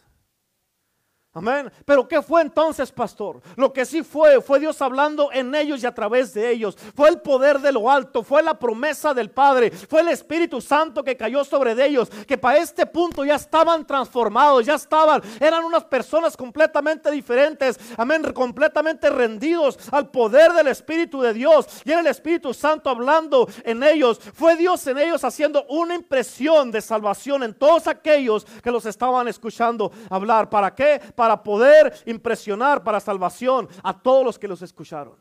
Amén. 1.33 1.71
Pero 1.85 2.09
¿qué 2.09 2.21
fue 2.23 2.43
entonces, 2.43 2.91
pastor? 2.91 3.41
Lo 3.55 3.73
que 3.73 3.85
sí 3.85 4.03
fue, 4.03 4.41
fue 4.41 4.59
Dios 4.59 4.83
hablando 4.83 5.31
en 5.33 5.55
ellos 5.55 5.81
y 5.81 5.87
a 5.87 5.95
través 5.95 6.35
de 6.35 6.51
ellos. 6.51 6.77
Fue 6.97 7.09
el 7.09 7.21
poder 7.21 7.61
de 7.61 7.71
lo 7.71 7.89
alto, 7.89 8.25
fue 8.25 8.43
la 8.43 8.59
promesa 8.59 9.15
del 9.15 9.31
Padre, 9.31 9.71
fue 9.71 10.01
el 10.01 10.09
Espíritu 10.09 10.61
Santo 10.61 11.05
que 11.05 11.17
cayó 11.17 11.45
sobre 11.45 11.71
ellos, 11.87 12.11
que 12.27 12.37
para 12.37 12.59
este 12.59 12.85
punto 12.85 13.25
ya 13.25 13.37
estaban 13.37 13.87
transformados, 13.87 14.67
ya 14.67 14.75
estaban, 14.75 15.23
eran 15.39 15.63
unas 15.63 15.85
personas 15.85 16.37
completamente 16.37 17.13
diferentes, 17.13 17.79
amén, 17.97 18.25
completamente 18.35 19.09
rendidos 19.09 19.79
al 19.93 20.11
poder 20.11 20.53
del 20.53 20.67
Espíritu 20.67 21.21
de 21.21 21.33
Dios. 21.33 21.67
Y 21.85 21.93
era 21.93 22.01
el 22.01 22.09
Espíritu 22.09 22.53
Santo 22.53 22.91
hablando 22.91 23.49
en 23.63 23.85
ellos. 23.85 24.19
Fue 24.35 24.57
Dios 24.57 24.85
en 24.89 24.99
ellos 24.99 25.23
haciendo 25.23 25.65
una 25.69 25.95
impresión 25.95 26.73
de 26.73 26.81
salvación 26.81 27.45
en 27.45 27.55
todos 27.55 27.87
aquellos 27.87 28.45
que 28.65 28.73
los 28.73 28.85
estaban 28.85 29.29
escuchando 29.29 29.93
hablar. 30.11 30.51
¿Para 30.51 30.75
qué? 30.75 31.01
Para 31.21 31.43
poder 31.43 32.03
impresionar 32.07 32.83
para 32.83 32.99
salvación 32.99 33.69
a 33.83 33.93
todos 33.93 34.25
los 34.25 34.39
que 34.39 34.49
los 34.49 34.63
escucharon. 34.63 35.19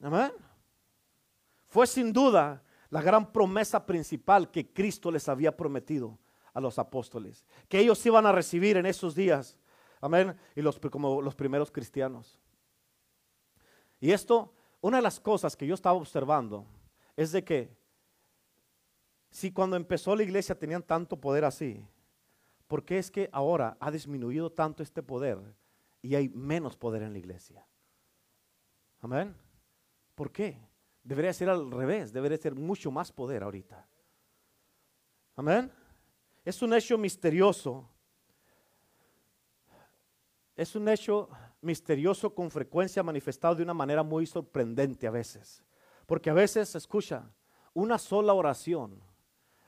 Amén. 0.00 0.30
Fue 1.66 1.88
sin 1.88 2.12
duda 2.12 2.62
la 2.88 3.02
gran 3.02 3.32
promesa 3.32 3.84
principal 3.84 4.48
que 4.48 4.72
Cristo 4.72 5.10
les 5.10 5.28
había 5.28 5.56
prometido 5.56 6.16
a 6.54 6.60
los 6.60 6.78
apóstoles, 6.78 7.44
que 7.68 7.80
ellos 7.80 8.06
iban 8.06 8.26
a 8.26 8.30
recibir 8.30 8.76
en 8.76 8.86
esos 8.86 9.12
días. 9.12 9.58
Amén. 10.00 10.38
Y 10.54 10.62
los, 10.62 10.78
como 10.78 11.20
los 11.20 11.34
primeros 11.34 11.72
cristianos. 11.72 12.38
Y 13.98 14.12
esto, 14.12 14.54
una 14.80 14.98
de 14.98 15.02
las 15.02 15.18
cosas 15.18 15.56
que 15.56 15.66
yo 15.66 15.74
estaba 15.74 15.96
observando 15.96 16.64
es 17.16 17.32
de 17.32 17.42
que 17.42 17.76
si 19.32 19.50
cuando 19.50 19.74
empezó 19.74 20.14
la 20.14 20.22
iglesia 20.22 20.56
tenían 20.56 20.84
tanto 20.84 21.20
poder 21.20 21.44
así, 21.44 21.84
¿Por 22.66 22.84
qué 22.84 22.98
es 22.98 23.10
que 23.10 23.28
ahora 23.32 23.76
ha 23.80 23.90
disminuido 23.90 24.50
tanto 24.50 24.82
este 24.82 25.02
poder 25.02 25.38
y 26.02 26.14
hay 26.14 26.28
menos 26.28 26.76
poder 26.76 27.02
en 27.02 27.12
la 27.12 27.18
iglesia? 27.18 27.66
Amén. 29.00 29.34
¿Por 30.14 30.32
qué? 30.32 30.58
Debería 31.02 31.32
ser 31.32 31.48
al 31.48 31.70
revés, 31.70 32.12
debería 32.12 32.38
ser 32.38 32.54
mucho 32.54 32.90
más 32.90 33.12
poder 33.12 33.44
ahorita. 33.44 33.86
Amén. 35.36 35.70
Es 36.44 36.60
un 36.62 36.72
hecho 36.74 36.98
misterioso. 36.98 37.88
Es 40.56 40.74
un 40.74 40.88
hecho 40.88 41.28
misterioso 41.60 42.34
con 42.34 42.50
frecuencia 42.50 43.02
manifestado 43.02 43.54
de 43.54 43.62
una 43.62 43.74
manera 43.74 44.02
muy 44.02 44.26
sorprendente 44.26 45.06
a 45.06 45.10
veces. 45.10 45.62
Porque 46.06 46.30
a 46.30 46.34
veces, 46.34 46.74
escucha, 46.74 47.30
una 47.74 47.98
sola 47.98 48.32
oración 48.32 49.00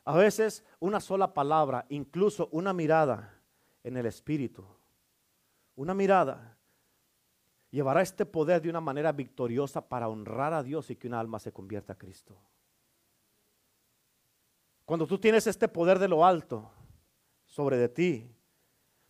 a 0.09 0.17
veces 0.17 0.65
una 0.81 1.01
sola 1.01 1.35
palabra, 1.35 1.85
incluso 1.91 2.49
una 2.51 2.73
mirada 2.73 3.43
en 3.85 3.99
el 3.99 4.07
Espíritu, 4.07 4.65
una 5.77 5.93
mirada 5.93 6.57
llevará 7.71 8.01
este 8.01 8.25
poder 8.25 8.63
de 8.63 8.71
una 8.71 8.81
manera 8.81 9.13
victoriosa 9.13 9.87
para 9.87 10.09
honrar 10.09 10.55
a 10.55 10.63
Dios 10.63 10.89
y 10.89 10.97
que 10.97 11.09
una 11.09 11.21
alma 11.21 11.39
se 11.39 11.53
convierta 11.53 11.93
a 11.93 11.99
Cristo. 11.99 12.35
Cuando 14.87 15.07
tú 15.07 15.19
tienes 15.19 15.47
este 15.47 15.69
poder 15.69 15.99
de 15.99 16.09
lo 16.09 16.25
alto 16.25 16.71
sobre 17.45 17.77
de 17.77 17.91
ti, 17.91 18.35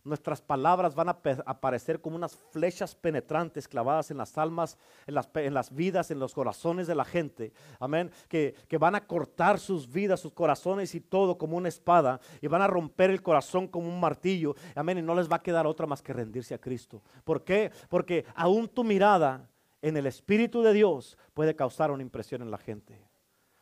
Nuestras 0.09 0.41
palabras 0.41 0.95
van 0.95 1.09
a 1.09 1.19
aparecer 1.45 2.01
como 2.01 2.15
unas 2.15 2.35
flechas 2.35 2.95
penetrantes 2.95 3.67
clavadas 3.67 4.11
en 4.11 4.17
las 4.17 4.37
almas, 4.37 4.77
en 5.07 5.13
las, 5.13 5.29
en 5.35 5.53
las 5.53 5.73
vidas, 5.73 6.11
en 6.11 6.19
los 6.19 6.33
corazones 6.33 6.87
de 6.87 6.95
la 6.95 7.05
gente. 7.05 7.53
Amén. 7.79 8.11
Que, 8.27 8.55
que, 8.67 8.77
van 8.77 8.95
a 8.95 9.05
cortar 9.05 9.59
sus 9.59 9.89
vidas, 9.89 10.19
sus 10.19 10.33
corazones 10.33 10.95
y 10.95 10.99
todo 10.99 11.37
como 11.37 11.55
una 11.55 11.69
espada. 11.69 12.19
Y 12.41 12.47
van 12.47 12.63
a 12.63 12.67
romper 12.67 13.11
el 13.11 13.21
corazón 13.21 13.67
como 13.67 13.87
un 13.87 13.99
martillo. 13.99 14.55
Amén. 14.75 14.97
Y 14.97 15.01
no 15.01 15.15
les 15.15 15.31
va 15.31 15.37
a 15.37 15.43
quedar 15.43 15.67
otra 15.67 15.85
más 15.85 16.01
que 16.01 16.11
rendirse 16.11 16.53
a 16.53 16.59
Cristo. 16.59 17.01
¿Por 17.23 17.43
qué? 17.43 17.71
Porque 17.87 18.25
aún 18.35 18.67
tu 18.67 18.83
mirada 18.83 19.47
en 19.81 19.95
el 19.95 20.07
Espíritu 20.07 20.61
de 20.61 20.73
Dios 20.73 21.17
puede 21.33 21.55
causar 21.55 21.91
una 21.91 22.03
impresión 22.03 22.41
en 22.41 22.51
la 22.51 22.57
gente. 22.57 23.08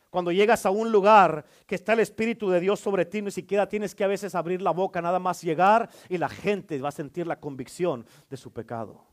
Cuando 0.10 0.32
llegas 0.32 0.66
a 0.66 0.70
un 0.70 0.92
lugar 0.92 1.46
que 1.66 1.76
está 1.76 1.94
el 1.94 2.00
Espíritu 2.00 2.50
de 2.50 2.60
Dios 2.60 2.80
sobre 2.80 3.06
ti, 3.06 3.22
ni 3.22 3.32
siquiera 3.32 3.68
tienes 3.68 3.94
que 3.94 4.04
a 4.04 4.08
veces 4.08 4.36
abrir 4.36 4.62
la 4.62 4.72
boca, 4.72 5.02
nada 5.02 5.20
más 5.20 5.42
llegar 5.42 5.90
y 6.10 6.18
la 6.18 6.30
gente 6.30 6.80
va 6.80 6.90
a 6.90 6.94
sentir 6.94 7.28
la 7.28 7.40
convicción 7.40 8.06
de 8.30 8.38
su 8.38 8.52
pecado. 8.52 9.06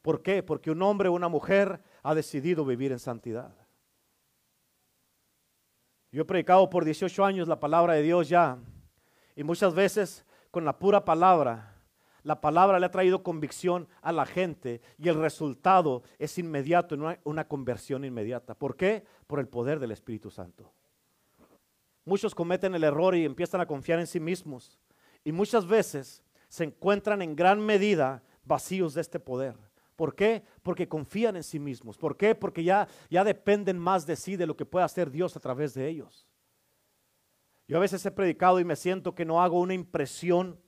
¿Por 0.00 0.22
qué? 0.22 0.42
Porque 0.42 0.70
un 0.70 0.80
hombre 0.82 1.08
o 1.08 1.12
una 1.12 1.28
mujer 1.28 1.82
ha 2.02 2.14
decidido 2.14 2.64
vivir 2.64 2.92
en 2.92 2.98
santidad. 2.98 3.54
Yo 6.12 6.22
he 6.22 6.24
predicado 6.24 6.70
por 6.70 6.84
18 6.84 7.24
años 7.24 7.48
la 7.48 7.60
palabra 7.60 7.94
de 7.94 8.02
Dios 8.02 8.28
ya 8.28 8.58
y 9.34 9.44
muchas 9.44 9.74
veces 9.74 10.24
con 10.50 10.64
la 10.64 10.78
pura 10.78 11.04
palabra 11.04 11.75
la 12.26 12.40
palabra 12.40 12.80
le 12.80 12.86
ha 12.86 12.90
traído 12.90 13.22
convicción 13.22 13.86
a 14.02 14.10
la 14.10 14.26
gente 14.26 14.80
y 14.98 15.08
el 15.08 15.14
resultado 15.14 16.02
es 16.18 16.38
inmediato, 16.38 16.96
una, 16.96 17.20
una 17.22 17.46
conversión 17.46 18.04
inmediata. 18.04 18.56
¿Por 18.56 18.76
qué? 18.76 19.04
Por 19.28 19.38
el 19.38 19.46
poder 19.46 19.78
del 19.78 19.92
Espíritu 19.92 20.28
Santo. 20.28 20.72
Muchos 22.04 22.34
cometen 22.34 22.74
el 22.74 22.82
error 22.82 23.14
y 23.14 23.24
empiezan 23.24 23.60
a 23.60 23.66
confiar 23.66 24.00
en 24.00 24.08
sí 24.08 24.18
mismos 24.18 24.76
y 25.22 25.30
muchas 25.30 25.68
veces 25.68 26.24
se 26.48 26.64
encuentran 26.64 27.22
en 27.22 27.36
gran 27.36 27.60
medida 27.60 28.24
vacíos 28.42 28.94
de 28.94 29.02
este 29.02 29.20
poder. 29.20 29.54
¿Por 29.94 30.16
qué? 30.16 30.42
Porque 30.64 30.88
confían 30.88 31.36
en 31.36 31.44
sí 31.44 31.60
mismos. 31.60 31.96
¿Por 31.96 32.16
qué? 32.16 32.34
Porque 32.34 32.64
ya, 32.64 32.88
ya 33.08 33.22
dependen 33.22 33.78
más 33.78 34.04
de 34.04 34.16
sí, 34.16 34.34
de 34.34 34.46
lo 34.46 34.56
que 34.56 34.66
puede 34.66 34.84
hacer 34.84 35.12
Dios 35.12 35.36
a 35.36 35.40
través 35.40 35.74
de 35.74 35.88
ellos. 35.88 36.26
Yo 37.68 37.76
a 37.76 37.80
veces 37.80 38.04
he 38.04 38.10
predicado 38.10 38.58
y 38.58 38.64
me 38.64 38.74
siento 38.74 39.14
que 39.14 39.24
no 39.24 39.40
hago 39.40 39.60
una 39.60 39.74
impresión 39.74 40.58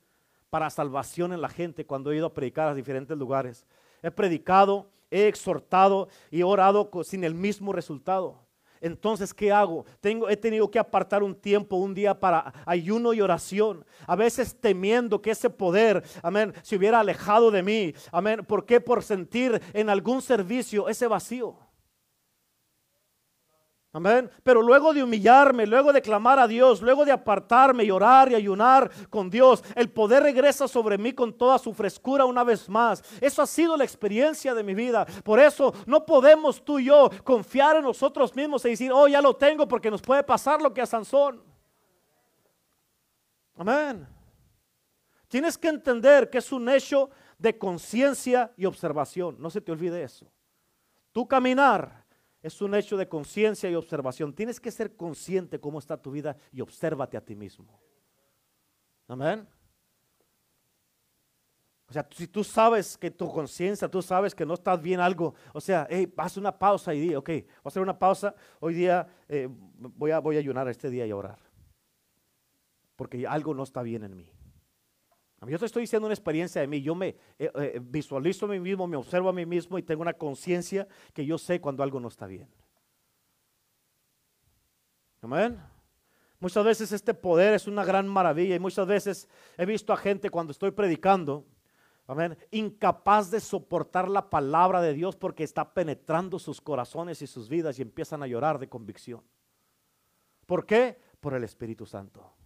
para 0.51 0.71
salvación 0.71 1.33
en 1.33 1.41
la 1.41 1.49
gente 1.49 1.85
cuando 1.85 2.11
he 2.11 2.17
ido 2.17 2.27
a 2.27 2.35
predicar 2.35 2.69
a 2.69 2.75
diferentes 2.75 3.17
lugares. 3.17 3.67
He 4.03 4.11
predicado, 4.11 4.91
he 5.11 5.27
exhortado 5.27 6.09
y 6.31 6.41
he 6.41 6.45
orado 6.45 6.91
sin 7.05 7.25
el 7.25 7.35
mismo 7.35 7.73
resultado. 7.73 8.49
Entonces, 8.81 9.35
¿qué 9.35 9.51
hago? 9.51 9.85
Tengo, 10.01 10.29
he 10.29 10.37
tenido 10.37 10.71
que 10.71 10.79
apartar 10.79 11.23
un 11.23 11.35
tiempo, 11.35 11.77
un 11.77 11.95
día 11.95 12.19
para 12.19 12.53
ayuno 12.65 13.13
y 13.13 13.21
oración. 13.21 13.85
A 14.07 14.15
veces 14.15 14.57
temiendo 14.61 15.21
que 15.21 15.33
ese 15.33 15.51
poder, 15.51 16.05
amén, 16.23 16.55
se 16.63 16.77
hubiera 16.77 17.01
alejado 17.01 17.51
de 17.51 17.63
mí. 17.63 17.95
Amén. 18.13 18.45
¿Por 18.45 18.65
qué? 18.65 18.81
Por 18.81 19.03
sentir 19.03 19.61
en 19.73 19.91
algún 19.91 20.23
servicio 20.23 20.89
ese 20.89 21.07
vacío. 21.07 21.57
Amén. 23.99 24.31
Pero 24.45 24.63
luego 24.63 24.95
de 24.95 25.03
humillarme, 25.03 25.67
luego 25.67 25.93
de 25.93 26.01
clamar 26.01 26.39
a 26.39 26.47
Dios, 26.47 26.81
luego 26.81 27.05
de 27.05 27.11
apartarme 27.11 27.83
y 27.83 27.91
orar 27.91 28.31
y 28.31 28.37
ayunar 28.37 28.89
con 29.11 29.29
Dios, 29.29 29.65
el 29.75 29.91
poder 29.91 30.23
regresa 30.23 30.69
sobre 30.69 30.97
mí 30.97 31.13
con 31.13 31.37
toda 31.37 31.59
su 31.59 31.75
frescura 31.75 32.25
una 32.25 32.45
vez 32.45 32.69
más. 32.69 33.03
Eso 33.21 33.43
ha 33.43 33.47
sido 33.47 33.77
la 33.77 33.83
experiencia 33.83 34.55
de 34.55 34.63
mi 34.63 34.73
vida. 34.73 35.05
Por 35.25 35.41
eso 35.41 35.75
no 35.85 36.07
podemos 36.07 36.65
tú 36.65 36.79
y 36.79 36.85
yo 36.85 37.11
confiar 37.25 37.75
en 37.75 37.83
nosotros 37.83 38.37
mismos 38.37 38.65
y 38.67 38.71
decir, 38.71 38.93
oh, 38.93 39.09
ya 39.09 39.21
lo 39.21 39.35
tengo 39.35 39.67
porque 39.67 39.91
nos 39.91 40.01
puede 40.01 40.23
pasar 40.23 40.63
lo 40.63 40.73
que 40.73 40.81
a 40.81 40.87
Sansón. 40.87 41.43
Amén. 43.57 44.07
Tienes 45.27 45.59
que 45.59 45.67
entender 45.67 46.31
que 46.31 46.39
es 46.39 46.53
un 46.53 46.69
hecho 46.69 47.11
de 47.37 47.59
conciencia 47.59 48.53
y 48.57 48.65
observación. 48.65 49.35
No 49.41 49.51
se 49.51 49.61
te 49.61 49.73
olvide 49.73 50.05
eso. 50.05 50.31
Tu 51.11 51.27
caminar 51.27 51.98
es 52.43 52.61
un 52.63 52.75
hecho 52.75 52.97
de 52.97 53.09
conciencia 53.09 53.71
y 53.71 53.75
observación. 53.75 54.33
Tienes 54.33 54.61
que 54.61 54.71
ser 54.71 54.97
consciente 54.97 55.59
cómo 55.59 55.79
está 55.79 56.01
tu 56.01 56.11
vida 56.11 56.37
y 56.53 56.61
obsérvate 56.61 57.17
a 57.17 57.25
ti 57.25 57.35
mismo. 57.35 57.81
Amén. 59.09 59.47
O 61.89 61.93
sea, 61.93 62.07
si 62.11 62.29
tú 62.29 62.45
sabes 62.45 62.99
que 62.99 63.11
tu 63.11 63.33
conciencia, 63.33 63.89
tú 63.89 64.03
sabes 64.03 64.35
que 64.35 64.45
no 64.45 64.55
estás 64.55 64.81
bien 64.81 65.01
algo, 65.01 65.35
o 65.55 65.61
sea, 65.61 65.87
hey, 65.89 66.13
haz 66.19 66.37
una 66.37 66.57
pausa 66.57 66.95
y 66.95 67.01
di, 67.01 67.15
ok, 67.15 67.29
voy 67.29 67.47
a 67.65 67.69
hacer 67.69 67.83
una 67.83 67.99
pausa, 67.99 68.35
hoy 68.61 68.75
día 68.75 69.09
eh, 69.27 69.49
voy, 69.51 70.11
a, 70.11 70.19
voy 70.19 70.37
a 70.37 70.41
ayunar 70.41 70.69
este 70.69 70.91
día 70.91 71.07
y 71.07 71.13
orar. 71.13 71.39
Porque 72.95 73.27
algo 73.27 73.55
no 73.55 73.63
está 73.63 73.81
bien 73.81 74.05
en 74.05 74.17
mí. 74.17 74.31
Yo 75.47 75.59
te 75.59 75.67
estoy 75.67 75.83
diciendo 75.83 76.07
una 76.07 76.15
experiencia 76.15 76.61
de 76.61 76.67
mí. 76.67 76.83
Yo 76.83 76.95
me 76.95 77.09
eh, 77.39 77.51
eh, 77.55 77.81
visualizo 77.81 78.47
a 78.47 78.49
mí 78.49 78.59
mismo, 78.59 78.89
me 78.89 78.97
observo 78.97 79.29
a 79.29 79.33
mí 79.33 79.47
mismo 79.47 79.79
y 79.79 79.83
tengo 79.83 80.03
una 80.03 80.15
conciencia 80.15 80.89
que 81.15 81.25
yo 81.25 81.39
sé 81.39 81.61
cuando 81.61 81.83
algo 81.83 82.01
no 82.01 82.09
está 82.09 82.27
bien. 82.27 82.49
Amén. 85.23 85.61
Muchas 86.41 86.65
veces 86.65 86.93
este 86.93 87.15
poder 87.15 87.55
es 87.55 87.67
una 87.67 87.85
gran 87.85 88.07
maravilla 88.09 88.57
y 88.57 88.61
muchas 88.61 88.87
veces 88.87 89.29
he 89.57 89.67
visto 89.67 89.93
a 89.93 89.97
gente 89.97 90.31
cuando 90.31 90.53
estoy 90.53 90.71
predicando, 90.71 91.45
amén, 92.07 92.37
incapaz 92.53 93.31
de 93.31 93.41
soportar 93.41 94.09
la 94.09 94.31
palabra 94.31 94.81
de 94.81 94.95
Dios 94.95 95.17
porque 95.17 95.43
está 95.43 95.73
penetrando 95.73 96.39
sus 96.39 96.61
corazones 96.61 97.23
y 97.23 97.27
sus 97.27 97.49
vidas 97.49 97.79
y 97.79 97.83
empiezan 97.83 98.23
a 98.23 98.29
llorar 98.29 98.59
de 98.59 98.69
convicción. 98.69 99.23
¿Por 100.47 100.65
qué? 100.65 101.01
Por 101.21 101.35
el 101.35 101.43
Espíritu 101.43 101.87
Santo. 101.87 102.38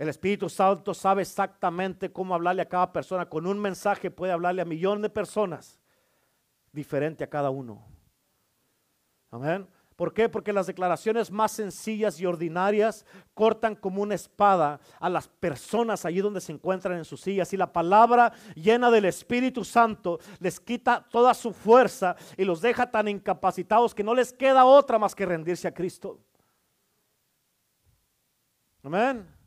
El 0.00 0.08
Espíritu 0.08 0.48
Santo 0.48 0.94
sabe 0.94 1.20
exactamente 1.20 2.10
cómo 2.10 2.34
hablarle 2.34 2.62
a 2.62 2.68
cada 2.70 2.90
persona. 2.90 3.28
Con 3.28 3.46
un 3.46 3.58
mensaje 3.58 4.10
puede 4.10 4.32
hablarle 4.32 4.62
a 4.62 4.64
millones 4.64 5.02
de 5.02 5.10
personas, 5.10 5.78
diferente 6.72 7.22
a 7.22 7.28
cada 7.28 7.50
uno. 7.50 7.84
Amén. 9.30 9.68
¿Por 9.96 10.14
qué? 10.14 10.30
Porque 10.30 10.54
las 10.54 10.66
declaraciones 10.66 11.30
más 11.30 11.52
sencillas 11.52 12.18
y 12.18 12.24
ordinarias 12.24 13.04
cortan 13.34 13.76
como 13.76 14.00
una 14.00 14.14
espada 14.14 14.80
a 14.98 15.10
las 15.10 15.28
personas 15.28 16.06
allí 16.06 16.22
donde 16.22 16.40
se 16.40 16.52
encuentran 16.52 16.96
en 16.96 17.04
sus 17.04 17.20
sillas. 17.20 17.52
Y 17.52 17.58
la 17.58 17.70
palabra 17.70 18.32
llena 18.54 18.90
del 18.90 19.04
Espíritu 19.04 19.66
Santo 19.66 20.18
les 20.38 20.58
quita 20.60 21.06
toda 21.10 21.34
su 21.34 21.52
fuerza 21.52 22.16
y 22.38 22.46
los 22.46 22.62
deja 22.62 22.90
tan 22.90 23.06
incapacitados 23.06 23.94
que 23.94 24.02
no 24.02 24.14
les 24.14 24.32
queda 24.32 24.64
otra 24.64 24.98
más 24.98 25.14
que 25.14 25.26
rendirse 25.26 25.68
a 25.68 25.74
Cristo. 25.74 26.18
Amén. 28.82 29.39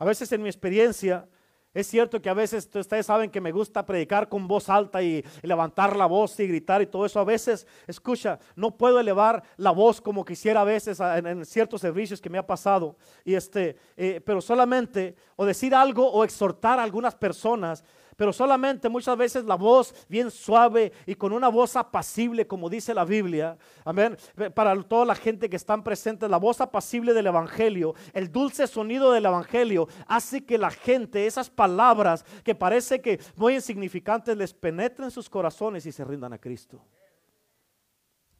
A 0.00 0.06
veces 0.06 0.32
en 0.32 0.42
mi 0.42 0.48
experiencia, 0.48 1.28
es 1.74 1.86
cierto 1.86 2.22
que 2.22 2.30
a 2.30 2.34
veces 2.34 2.70
ustedes 2.74 3.04
saben 3.04 3.30
que 3.30 3.38
me 3.38 3.52
gusta 3.52 3.84
predicar 3.84 4.30
con 4.30 4.48
voz 4.48 4.70
alta 4.70 5.02
y, 5.02 5.22
levantar 5.42 5.94
la 5.94 6.06
voz 6.06 6.40
y 6.40 6.46
gritar 6.46 6.80
y 6.80 6.86
todo 6.86 7.04
eso. 7.04 7.20
A 7.20 7.24
veces, 7.24 7.66
escucha, 7.86 8.38
no 8.56 8.78
puedo 8.78 8.98
elevar 8.98 9.42
la 9.58 9.72
voz 9.72 10.00
como 10.00 10.24
quisiera 10.24 10.62
a 10.62 10.64
veces 10.64 10.98
en, 11.00 11.44
ciertos 11.44 11.82
servicios 11.82 12.18
que 12.18 12.30
me 12.30 12.38
ha 12.38 12.46
pasado. 12.46 12.96
Y 13.26 13.34
este, 13.34 13.76
eh, 13.94 14.22
pero 14.24 14.40
solamente 14.40 15.16
o 15.36 15.44
decir 15.44 15.74
algo 15.74 16.10
o 16.10 16.24
exhortar 16.24 16.78
a 16.78 16.82
algunas 16.82 17.14
personas 17.14 17.84
pero 18.20 18.34
solamente 18.34 18.90
muchas 18.90 19.16
veces 19.16 19.46
la 19.46 19.54
voz 19.54 19.94
bien 20.06 20.30
suave 20.30 20.92
y 21.06 21.14
con 21.14 21.32
una 21.32 21.48
voz 21.48 21.74
apacible, 21.74 22.46
como 22.46 22.68
dice 22.68 22.92
la 22.92 23.06
Biblia, 23.06 23.56
amén, 23.82 24.14
para 24.54 24.78
toda 24.82 25.06
la 25.06 25.14
gente 25.14 25.48
que 25.48 25.56
están 25.56 25.82
presentes, 25.82 26.28
la 26.28 26.36
voz 26.36 26.60
apacible 26.60 27.14
del 27.14 27.28
Evangelio, 27.28 27.94
el 28.12 28.30
dulce 28.30 28.66
sonido 28.66 29.10
del 29.12 29.24
Evangelio, 29.24 29.88
hace 30.06 30.44
que 30.44 30.58
la 30.58 30.70
gente, 30.70 31.26
esas 31.26 31.48
palabras 31.48 32.26
que 32.44 32.54
parece 32.54 33.00
que 33.00 33.18
muy 33.36 33.54
insignificantes, 33.54 34.36
les 34.36 34.52
penetren 34.52 35.10
sus 35.10 35.30
corazones 35.30 35.86
y 35.86 35.90
se 35.90 36.04
rindan 36.04 36.34
a 36.34 36.38
Cristo. 36.38 36.84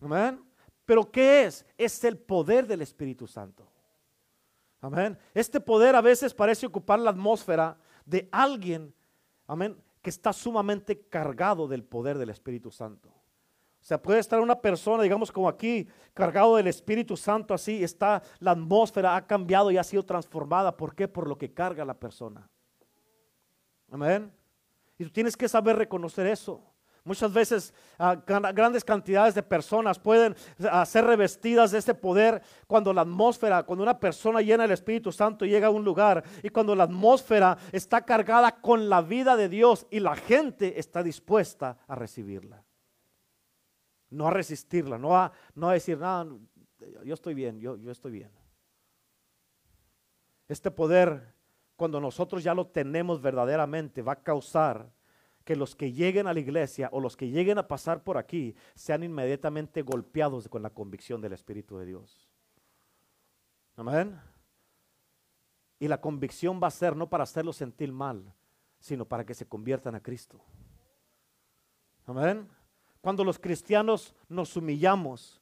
Amén. 0.02 0.44
Pero 0.84 1.10
¿qué 1.10 1.44
es? 1.44 1.64
Es 1.78 2.04
el 2.04 2.18
poder 2.18 2.66
del 2.66 2.82
Espíritu 2.82 3.26
Santo. 3.26 3.66
Amén. 4.82 5.16
Este 5.32 5.58
poder 5.58 5.96
a 5.96 6.02
veces 6.02 6.34
parece 6.34 6.66
ocupar 6.66 6.98
la 6.98 7.08
atmósfera 7.08 7.78
de 8.04 8.28
alguien 8.30 8.94
amén, 9.50 9.76
que 10.00 10.10
está 10.10 10.32
sumamente 10.32 11.00
cargado 11.08 11.66
del 11.66 11.82
poder 11.82 12.18
del 12.18 12.30
Espíritu 12.30 12.70
Santo. 12.70 13.08
O 13.08 13.82
sea, 13.84 14.00
puede 14.00 14.20
estar 14.20 14.40
una 14.40 14.60
persona, 14.60 15.02
digamos 15.02 15.32
como 15.32 15.48
aquí, 15.48 15.88
cargado 16.14 16.56
del 16.56 16.68
Espíritu 16.68 17.16
Santo, 17.16 17.52
así 17.52 17.82
está, 17.82 18.22
la 18.38 18.52
atmósfera 18.52 19.16
ha 19.16 19.26
cambiado 19.26 19.70
y 19.70 19.76
ha 19.78 19.82
sido 19.82 20.04
transformada. 20.04 20.76
¿Por 20.76 20.94
qué? 20.94 21.08
Por 21.08 21.26
lo 21.26 21.36
que 21.36 21.52
carga 21.52 21.84
la 21.84 21.94
persona. 21.94 22.48
Amén. 23.90 24.30
Y 24.98 25.04
tú 25.04 25.10
tienes 25.10 25.36
que 25.36 25.48
saber 25.48 25.76
reconocer 25.76 26.26
eso. 26.26 26.62
Muchas 27.04 27.32
veces 27.32 27.74
ah, 27.98 28.14
grandes 28.26 28.84
cantidades 28.84 29.34
de 29.34 29.42
personas 29.42 29.98
pueden 29.98 30.36
ah, 30.70 30.84
ser 30.84 31.04
revestidas 31.04 31.70
de 31.70 31.78
este 31.78 31.94
poder 31.94 32.42
cuando 32.66 32.92
la 32.92 33.02
atmósfera, 33.02 33.62
cuando 33.62 33.82
una 33.82 33.98
persona 33.98 34.42
llena 34.42 34.64
el 34.64 34.72
Espíritu 34.72 35.10
Santo 35.10 35.46
llega 35.46 35.68
a 35.68 35.70
un 35.70 35.84
lugar 35.84 36.22
y 36.42 36.50
cuando 36.50 36.74
la 36.74 36.84
atmósfera 36.84 37.56
está 37.72 38.02
cargada 38.02 38.60
con 38.60 38.88
la 38.88 39.00
vida 39.00 39.36
de 39.36 39.48
Dios 39.48 39.86
y 39.90 40.00
la 40.00 40.14
gente 40.14 40.78
está 40.78 41.02
dispuesta 41.02 41.78
a 41.88 41.94
recibirla. 41.94 42.62
No 44.10 44.26
a 44.26 44.30
resistirla, 44.30 44.98
no 44.98 45.16
a, 45.16 45.32
no 45.54 45.70
decir, 45.70 45.96
no, 45.96 46.40
yo 47.04 47.14
estoy 47.14 47.32
bien, 47.32 47.60
yo, 47.60 47.76
yo 47.76 47.92
estoy 47.92 48.12
bien. 48.12 48.30
Este 50.48 50.70
poder, 50.70 51.34
cuando 51.76 52.00
nosotros 52.00 52.42
ya 52.42 52.54
lo 52.54 52.66
tenemos 52.66 53.22
verdaderamente, 53.22 54.02
va 54.02 54.12
a 54.12 54.22
causar 54.22 54.90
que 55.44 55.56
los 55.56 55.74
que 55.74 55.92
lleguen 55.92 56.26
a 56.26 56.34
la 56.34 56.40
iglesia 56.40 56.88
o 56.92 57.00
los 57.00 57.16
que 57.16 57.28
lleguen 57.28 57.58
a 57.58 57.66
pasar 57.66 58.02
por 58.02 58.18
aquí 58.18 58.54
sean 58.74 59.02
inmediatamente 59.02 59.82
golpeados 59.82 60.48
con 60.48 60.62
la 60.62 60.70
convicción 60.70 61.20
del 61.20 61.32
Espíritu 61.32 61.78
de 61.78 61.86
Dios. 61.86 62.28
Amén. 63.76 64.20
Y 65.78 65.88
la 65.88 66.00
convicción 66.00 66.60
va 66.62 66.66
a 66.68 66.70
ser 66.70 66.94
no 66.94 67.08
para 67.08 67.24
hacerlos 67.24 67.56
sentir 67.56 67.90
mal, 67.90 68.34
sino 68.78 69.06
para 69.06 69.24
que 69.24 69.34
se 69.34 69.46
conviertan 69.46 69.94
a 69.94 70.02
Cristo. 70.02 70.40
Amén. 72.06 72.48
Cuando 73.00 73.24
los 73.24 73.38
cristianos 73.38 74.14
nos 74.28 74.54
humillamos 74.56 75.40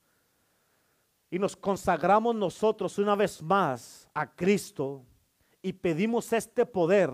y 1.31 1.39
nos 1.39 1.57
consagramos 1.57 2.35
nosotros 2.35 2.99
una 2.99 3.17
vez 3.17 3.43
más 3.43 4.09
a 4.15 4.31
Cristo 4.31 5.05
y 5.61 5.73
pedimos 5.73 6.33
este 6.33 6.65
poder 6.65 7.11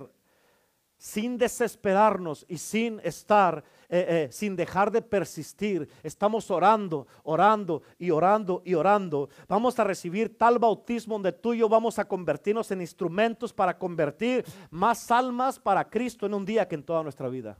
sin 0.96 1.36
desesperarnos 1.36 2.46
y 2.48 2.58
sin 2.58 3.00
estar, 3.04 3.62
eh, 3.88 4.06
eh, 4.08 4.32
sin 4.32 4.56
dejar 4.56 4.90
de 4.90 5.02
persistir, 5.02 5.88
estamos 6.02 6.50
orando, 6.50 7.06
orando 7.22 7.82
y 7.98 8.10
orando 8.10 8.62
y 8.64 8.74
orando, 8.74 9.28
vamos 9.48 9.78
a 9.78 9.84
recibir 9.84 10.38
tal 10.38 10.58
bautismo 10.58 11.16
donde 11.16 11.32
tú 11.32 11.54
y 11.54 11.58
yo 11.58 11.68
vamos 11.68 11.98
a 11.98 12.06
convertirnos 12.06 12.70
en 12.70 12.80
instrumentos 12.80 13.52
para 13.52 13.76
convertir 13.76 14.44
más 14.70 15.10
almas 15.10 15.58
para 15.58 15.88
Cristo 15.88 16.26
en 16.26 16.34
un 16.34 16.44
día 16.44 16.66
que 16.66 16.74
en 16.74 16.84
toda 16.84 17.02
nuestra 17.02 17.28
vida, 17.28 17.58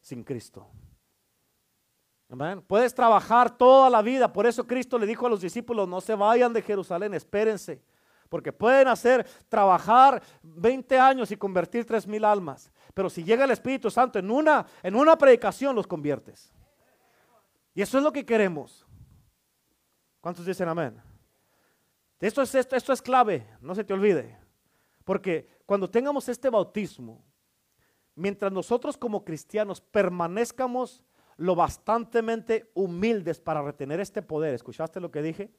sin 0.00 0.22
Cristo. 0.22 0.66
Puedes 2.66 2.94
trabajar 2.94 3.56
toda 3.58 3.90
la 3.90 4.00
vida, 4.00 4.32
por 4.32 4.46
eso 4.46 4.66
Cristo 4.66 4.98
le 4.98 5.06
dijo 5.06 5.26
a 5.26 5.30
los 5.30 5.42
discípulos, 5.42 5.86
no 5.86 6.00
se 6.00 6.14
vayan 6.14 6.52
de 6.52 6.62
Jerusalén, 6.62 7.12
espérense 7.12 7.82
porque 8.32 8.50
pueden 8.50 8.88
hacer 8.88 9.26
trabajar 9.46 10.22
20 10.42 10.98
años 10.98 11.30
y 11.30 11.36
convertir 11.36 11.84
3 11.84 12.06
mil 12.06 12.24
almas. 12.24 12.72
Pero 12.94 13.10
si 13.10 13.22
llega 13.22 13.44
el 13.44 13.50
Espíritu 13.50 13.90
Santo 13.90 14.18
en 14.18 14.30
una, 14.30 14.64
en 14.82 14.94
una 14.94 15.18
predicación, 15.18 15.76
los 15.76 15.86
conviertes. 15.86 16.50
Y 17.74 17.82
eso 17.82 17.98
es 17.98 18.02
lo 18.02 18.10
que 18.10 18.24
queremos. 18.24 18.86
¿Cuántos 20.22 20.46
dicen 20.46 20.66
amén? 20.66 20.98
Esto 22.20 22.40
es, 22.40 22.54
esto, 22.54 22.74
esto 22.74 22.94
es 22.94 23.02
clave, 23.02 23.46
no 23.60 23.74
se 23.74 23.84
te 23.84 23.92
olvide. 23.92 24.38
Porque 25.04 25.46
cuando 25.66 25.90
tengamos 25.90 26.26
este 26.30 26.48
bautismo, 26.48 27.22
mientras 28.14 28.50
nosotros 28.50 28.96
como 28.96 29.26
cristianos 29.26 29.82
permanezcamos 29.82 31.04
lo 31.36 31.54
bastantemente 31.54 32.70
humildes 32.72 33.40
para 33.40 33.60
retener 33.60 34.00
este 34.00 34.22
poder, 34.22 34.54
¿escuchaste 34.54 35.00
lo 35.00 35.10
que 35.10 35.20
dije? 35.20 35.52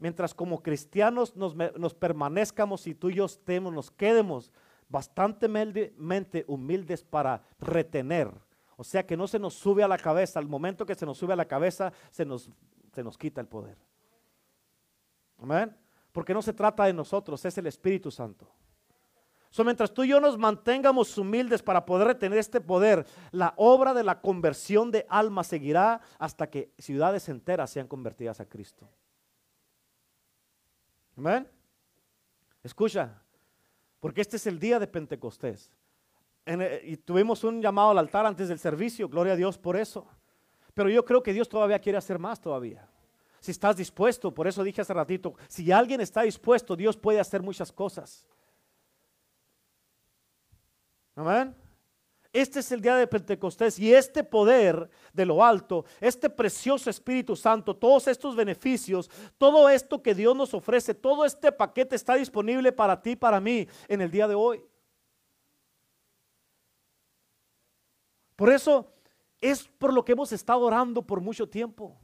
Mientras 0.00 0.34
como 0.34 0.62
cristianos 0.62 1.36
nos, 1.36 1.94
permanezcamos 1.94 2.86
y 2.86 2.94
tú 2.94 3.10
y 3.10 3.16
yo 3.16 3.26
estemos, 3.26 3.72
nos 3.72 3.90
quedemos 3.90 4.50
bastante 4.88 5.46
humildes 6.48 7.04
para 7.04 7.42
retener. 7.60 8.32
O 8.76 8.82
sea 8.82 9.06
que 9.06 9.16
no 9.16 9.28
se 9.28 9.38
nos 9.38 9.54
sube 9.54 9.82
a 9.84 9.88
la 9.88 9.98
cabeza, 9.98 10.40
al 10.40 10.48
momento 10.48 10.86
que 10.86 10.94
se 10.94 11.06
nos 11.06 11.18
sube 11.18 11.34
a 11.34 11.36
la 11.36 11.44
cabeza, 11.44 11.92
se 12.10 12.24
nos, 12.24 12.50
se 12.92 13.04
nos 13.04 13.16
quita 13.16 13.40
el 13.40 13.46
poder. 13.46 13.76
Amén. 15.38 15.76
Porque 16.12 16.34
no 16.34 16.42
se 16.42 16.52
trata 16.52 16.86
de 16.86 16.92
nosotros, 16.92 17.44
es 17.44 17.56
el 17.58 17.66
Espíritu 17.66 18.10
Santo. 18.10 18.50
So, 19.50 19.64
mientras 19.64 19.92
tú 19.92 20.04
y 20.04 20.08
yo 20.08 20.20
nos 20.20 20.38
mantengamos 20.38 21.18
humildes 21.18 21.60
para 21.62 21.84
poder 21.84 22.06
retener 22.06 22.38
este 22.38 22.60
poder, 22.60 23.04
la 23.32 23.52
obra 23.56 23.92
de 23.94 24.04
la 24.04 24.20
conversión 24.20 24.90
de 24.92 25.06
alma 25.08 25.42
seguirá 25.42 26.00
hasta 26.18 26.48
que 26.48 26.72
ciudades 26.78 27.28
enteras 27.28 27.70
sean 27.70 27.88
convertidas 27.88 28.40
a 28.40 28.48
Cristo. 28.48 28.88
Amén. 31.20 31.46
Escucha, 32.62 33.22
porque 34.00 34.22
este 34.22 34.36
es 34.36 34.46
el 34.46 34.58
día 34.58 34.78
de 34.78 34.86
Pentecostés. 34.86 35.70
Eh, 36.46 36.80
y 36.82 36.96
tuvimos 36.96 37.44
un 37.44 37.60
llamado 37.60 37.90
al 37.90 37.98
altar 37.98 38.24
antes 38.24 38.48
del 38.48 38.58
servicio, 38.58 39.06
gloria 39.06 39.34
a 39.34 39.36
Dios 39.36 39.58
por 39.58 39.76
eso. 39.76 40.08
Pero 40.72 40.88
yo 40.88 41.04
creo 41.04 41.22
que 41.22 41.34
Dios 41.34 41.46
todavía 41.46 41.78
quiere 41.78 41.98
hacer 41.98 42.18
más 42.18 42.40
todavía. 42.40 42.88
Si 43.38 43.50
estás 43.50 43.76
dispuesto, 43.76 44.32
por 44.32 44.46
eso 44.46 44.64
dije 44.64 44.80
hace 44.80 44.94
ratito, 44.94 45.34
si 45.46 45.70
alguien 45.70 46.00
está 46.00 46.22
dispuesto, 46.22 46.74
Dios 46.74 46.96
puede 46.96 47.20
hacer 47.20 47.42
muchas 47.42 47.70
cosas. 47.70 48.26
Amén. 51.14 51.54
Este 52.32 52.60
es 52.60 52.70
el 52.70 52.80
día 52.80 52.94
de 52.94 53.08
Pentecostés 53.08 53.78
y 53.78 53.92
este 53.92 54.22
poder 54.22 54.88
de 55.12 55.26
lo 55.26 55.44
alto, 55.44 55.84
este 56.00 56.30
precioso 56.30 56.88
Espíritu 56.88 57.34
Santo, 57.34 57.74
todos 57.74 58.06
estos 58.06 58.36
beneficios, 58.36 59.10
todo 59.36 59.68
esto 59.68 60.00
que 60.00 60.14
Dios 60.14 60.36
nos 60.36 60.54
ofrece, 60.54 60.94
todo 60.94 61.24
este 61.24 61.50
paquete 61.50 61.96
está 61.96 62.14
disponible 62.14 62.70
para 62.70 63.02
ti, 63.02 63.16
para 63.16 63.40
mí, 63.40 63.66
en 63.88 64.00
el 64.00 64.12
día 64.12 64.28
de 64.28 64.36
hoy. 64.36 64.64
Por 68.36 68.52
eso 68.52 68.92
es 69.40 69.64
por 69.64 69.92
lo 69.92 70.04
que 70.04 70.12
hemos 70.12 70.30
estado 70.30 70.60
orando 70.60 71.02
por 71.02 71.20
mucho 71.20 71.48
tiempo. 71.48 71.96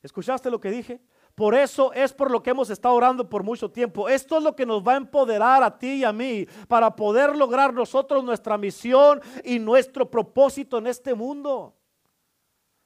¿Escuchaste 0.00 0.48
lo 0.48 0.60
que 0.60 0.70
dije? 0.70 1.00
Por 1.38 1.54
eso 1.54 1.92
es 1.92 2.12
por 2.12 2.32
lo 2.32 2.42
que 2.42 2.50
hemos 2.50 2.68
estado 2.68 2.96
orando 2.96 3.28
por 3.28 3.44
mucho 3.44 3.70
tiempo. 3.70 4.08
Esto 4.08 4.38
es 4.38 4.42
lo 4.42 4.56
que 4.56 4.66
nos 4.66 4.82
va 4.82 4.94
a 4.94 4.96
empoderar 4.96 5.62
a 5.62 5.78
ti 5.78 5.98
y 5.98 6.04
a 6.04 6.12
mí 6.12 6.44
para 6.66 6.96
poder 6.96 7.36
lograr 7.36 7.72
nosotros 7.72 8.24
nuestra 8.24 8.58
misión 8.58 9.20
y 9.44 9.60
nuestro 9.60 10.10
propósito 10.10 10.78
en 10.78 10.88
este 10.88 11.14
mundo. 11.14 11.76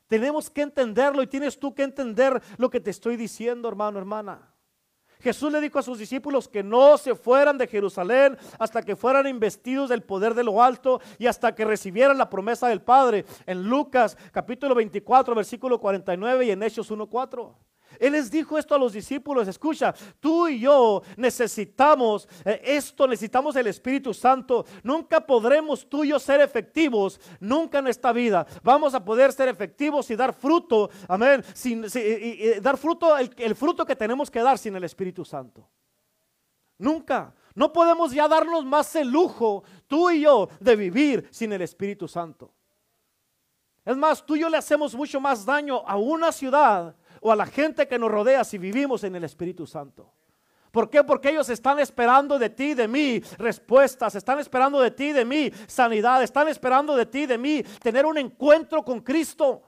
Tenemos 0.06 0.50
que 0.50 0.60
entenderlo 0.60 1.22
y 1.22 1.26
tienes 1.28 1.58
tú 1.58 1.74
que 1.74 1.82
entender 1.82 2.42
lo 2.58 2.68
que 2.68 2.78
te 2.78 2.90
estoy 2.90 3.16
diciendo, 3.16 3.70
hermano, 3.70 3.98
hermana. 3.98 4.54
Jesús 5.20 5.50
le 5.50 5.58
dijo 5.58 5.78
a 5.78 5.82
sus 5.82 5.98
discípulos 5.98 6.46
que 6.46 6.62
no 6.62 6.98
se 6.98 7.14
fueran 7.14 7.56
de 7.56 7.66
Jerusalén 7.66 8.36
hasta 8.58 8.82
que 8.82 8.96
fueran 8.96 9.26
investidos 9.28 9.88
del 9.88 10.02
poder 10.02 10.34
de 10.34 10.44
lo 10.44 10.62
alto 10.62 11.00
y 11.18 11.26
hasta 11.26 11.54
que 11.54 11.64
recibieran 11.64 12.18
la 12.18 12.28
promesa 12.28 12.68
del 12.68 12.82
Padre. 12.82 13.24
En 13.46 13.62
Lucas 13.62 14.14
capítulo 14.30 14.74
24, 14.74 15.34
versículo 15.34 15.80
49 15.80 16.44
y 16.44 16.50
en 16.50 16.62
Hechos 16.62 16.90
1.4. 16.90 17.54
Él 17.98 18.12
les 18.12 18.30
dijo 18.30 18.58
esto 18.58 18.74
a 18.74 18.78
los 18.78 18.92
discípulos, 18.92 19.48
escucha, 19.48 19.94
tú 20.20 20.48
y 20.48 20.60
yo 20.60 21.02
necesitamos 21.16 22.28
eh, 22.44 22.60
esto, 22.64 23.06
necesitamos 23.06 23.56
el 23.56 23.66
Espíritu 23.66 24.12
Santo. 24.14 24.64
Nunca 24.82 25.20
podremos 25.20 25.88
tú 25.88 26.04
y 26.04 26.08
yo 26.08 26.18
ser 26.18 26.40
efectivos, 26.40 27.20
nunca 27.40 27.78
en 27.78 27.88
esta 27.88 28.12
vida. 28.12 28.46
Vamos 28.62 28.94
a 28.94 29.04
poder 29.04 29.32
ser 29.32 29.48
efectivos 29.48 30.10
y 30.10 30.16
dar 30.16 30.32
fruto, 30.32 30.90
amén, 31.08 31.44
sin, 31.54 31.84
y, 31.94 32.60
dar 32.60 32.76
fruto, 32.76 33.16
el, 33.16 33.30
el 33.38 33.54
fruto 33.54 33.84
que 33.84 33.96
tenemos 33.96 34.30
que 34.30 34.40
dar 34.40 34.58
sin 34.58 34.76
el 34.76 34.84
Espíritu 34.84 35.24
Santo. 35.24 35.68
Nunca. 36.78 37.34
No 37.54 37.72
podemos 37.72 38.12
ya 38.12 38.26
darnos 38.28 38.64
más 38.64 38.96
el 38.96 39.08
lujo, 39.08 39.62
tú 39.86 40.10
y 40.10 40.22
yo, 40.22 40.48
de 40.58 40.74
vivir 40.74 41.28
sin 41.30 41.52
el 41.52 41.62
Espíritu 41.62 42.08
Santo. 42.08 42.52
Es 43.84 43.96
más, 43.96 44.24
tú 44.24 44.36
y 44.36 44.40
yo 44.40 44.48
le 44.48 44.56
hacemos 44.56 44.94
mucho 44.94 45.20
más 45.20 45.44
daño 45.44 45.82
a 45.86 45.96
una 45.96 46.30
ciudad 46.30 46.94
o 47.22 47.32
a 47.32 47.36
la 47.36 47.46
gente 47.46 47.88
que 47.88 47.98
nos 47.98 48.10
rodea 48.10 48.44
si 48.44 48.58
vivimos 48.58 49.04
en 49.04 49.14
el 49.14 49.24
Espíritu 49.24 49.66
Santo. 49.66 50.12
¿Por 50.72 50.90
qué? 50.90 51.04
Porque 51.04 51.30
ellos 51.30 51.48
están 51.50 51.78
esperando 51.78 52.38
de 52.38 52.50
ti, 52.50 52.74
de 52.74 52.88
mí, 52.88 53.20
respuestas, 53.38 54.14
están 54.14 54.38
esperando 54.38 54.80
de 54.80 54.90
ti, 54.90 55.12
de 55.12 55.24
mí, 55.24 55.52
sanidad, 55.66 56.22
están 56.22 56.48
esperando 56.48 56.96
de 56.96 57.06
ti, 57.06 57.26
de 57.26 57.38
mí, 57.38 57.62
tener 57.82 58.06
un 58.06 58.18
encuentro 58.18 58.82
con 58.82 59.00
Cristo. 59.00 59.62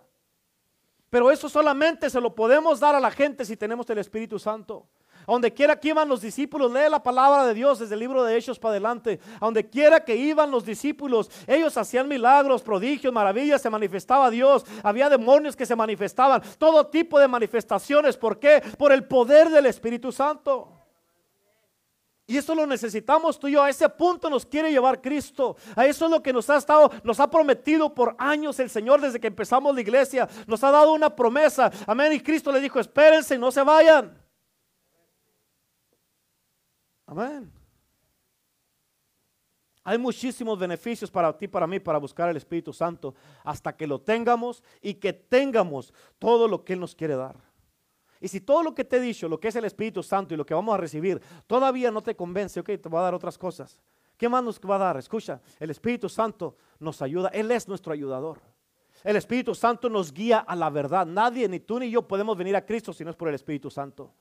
Pero 1.11 1.30
eso 1.30 1.48
solamente 1.48 2.11
se 2.11 2.20
lo 2.20 2.34
podemos 2.34 2.80
dar 2.80 2.94
a 2.94 3.00
la 3.00 3.11
gente 3.11 3.44
si 3.44 3.57
tenemos 3.57 3.88
el 3.90 3.98
Espíritu 3.98 4.38
Santo. 4.38 4.88
A 5.26 5.32
donde 5.32 5.52
quiera 5.52 5.78
que 5.78 5.88
iban 5.88 6.08
los 6.08 6.20
discípulos, 6.20 6.70
lee 6.70 6.90
la 6.90 7.02
palabra 7.02 7.46
de 7.46 7.54
Dios 7.54 7.78
desde 7.78 7.94
el 7.94 8.00
libro 8.00 8.22
de 8.22 8.36
Hechos 8.36 8.58
para 8.58 8.72
adelante. 8.72 9.20
A 9.36 9.44
donde 9.46 9.68
quiera 9.68 10.04
que 10.04 10.14
iban 10.14 10.50
los 10.50 10.64
discípulos, 10.64 11.30
ellos 11.46 11.76
hacían 11.76 12.08
milagros, 12.08 12.62
prodigios, 12.62 13.12
maravillas, 13.12 13.62
se 13.62 13.70
manifestaba 13.70 14.30
Dios. 14.30 14.64
Había 14.82 15.08
demonios 15.08 15.56
que 15.56 15.66
se 15.66 15.76
manifestaban, 15.76 16.42
todo 16.58 16.86
tipo 16.86 17.18
de 17.18 17.28
manifestaciones. 17.28 18.16
¿Por 18.16 18.38
qué? 18.38 18.62
Por 18.76 18.92
el 18.92 19.04
poder 19.04 19.48
del 19.48 19.66
Espíritu 19.66 20.12
Santo. 20.12 20.74
Y 22.26 22.38
eso 22.38 22.54
lo 22.54 22.66
necesitamos 22.66 23.38
tú 23.38 23.48
y 23.48 23.52
yo. 23.52 23.62
A 23.62 23.68
ese 23.68 23.88
punto 23.88 24.30
nos 24.30 24.46
quiere 24.46 24.70
llevar 24.70 25.00
Cristo. 25.02 25.56
A 25.76 25.84
eso 25.86 26.06
es 26.06 26.10
lo 26.10 26.22
que 26.22 26.32
nos 26.32 26.48
ha 26.48 26.56
estado, 26.56 26.90
nos 27.02 27.20
ha 27.20 27.28
prometido 27.30 27.94
por 27.94 28.16
años 28.18 28.58
el 28.60 28.70
Señor 28.70 29.00
desde 29.00 29.20
que 29.20 29.26
empezamos 29.26 29.74
la 29.74 29.82
iglesia. 29.82 30.28
Nos 30.46 30.64
ha 30.64 30.70
dado 30.70 30.94
una 30.94 31.14
promesa. 31.14 31.70
Amén. 31.86 32.14
Y 32.14 32.20
Cristo 32.20 32.50
le 32.50 32.60
dijo, 32.60 32.80
espérense, 32.80 33.36
no 33.36 33.50
se 33.50 33.62
vayan. 33.62 34.23
Amén. 37.14 37.52
Hay 39.84 39.98
muchísimos 39.98 40.58
beneficios 40.58 41.10
para 41.10 41.36
ti, 41.36 41.46
para 41.46 41.66
mí, 41.66 41.78
para 41.78 41.98
buscar 41.98 42.28
el 42.28 42.36
Espíritu 42.36 42.72
Santo, 42.72 43.14
hasta 43.44 43.76
que 43.76 43.86
lo 43.86 44.00
tengamos 44.00 44.62
y 44.80 44.94
que 44.94 45.12
tengamos 45.12 45.92
todo 46.18 46.48
lo 46.48 46.64
que 46.64 46.72
Él 46.72 46.80
nos 46.80 46.94
quiere 46.94 47.14
dar. 47.14 47.36
Y 48.20 48.28
si 48.28 48.40
todo 48.40 48.62
lo 48.62 48.74
que 48.74 48.84
te 48.84 48.96
he 48.96 49.00
dicho, 49.00 49.28
lo 49.28 49.38
que 49.38 49.48
es 49.48 49.56
el 49.56 49.66
Espíritu 49.66 50.02
Santo 50.02 50.34
y 50.34 50.36
lo 50.36 50.46
que 50.46 50.54
vamos 50.54 50.74
a 50.74 50.78
recibir, 50.78 51.20
todavía 51.46 51.90
no 51.90 52.02
te 52.02 52.16
convence, 52.16 52.58
ok, 52.58 52.66
te 52.80 52.88
va 52.88 53.00
a 53.00 53.04
dar 53.04 53.14
otras 53.14 53.36
cosas. 53.38 53.78
¿Qué 54.16 54.28
más 54.28 54.42
nos 54.42 54.58
va 54.58 54.76
a 54.76 54.78
dar? 54.78 54.96
Escucha, 54.96 55.40
el 55.60 55.70
Espíritu 55.70 56.08
Santo 56.08 56.56
nos 56.80 57.02
ayuda, 57.02 57.28
Él 57.28 57.50
es 57.50 57.68
nuestro 57.68 57.92
ayudador. 57.92 58.40
El 59.04 59.16
Espíritu 59.16 59.54
Santo 59.54 59.90
nos 59.90 60.12
guía 60.12 60.38
a 60.38 60.56
la 60.56 60.70
verdad. 60.70 61.06
Nadie, 61.06 61.46
ni 61.46 61.60
tú 61.60 61.78
ni 61.78 61.90
yo, 61.90 62.08
podemos 62.08 62.36
venir 62.38 62.56
a 62.56 62.64
Cristo 62.64 62.92
si 62.92 63.04
no 63.04 63.10
es 63.10 63.16
por 63.16 63.28
el 63.28 63.34
Espíritu 63.34 63.70
Santo. 63.70 64.14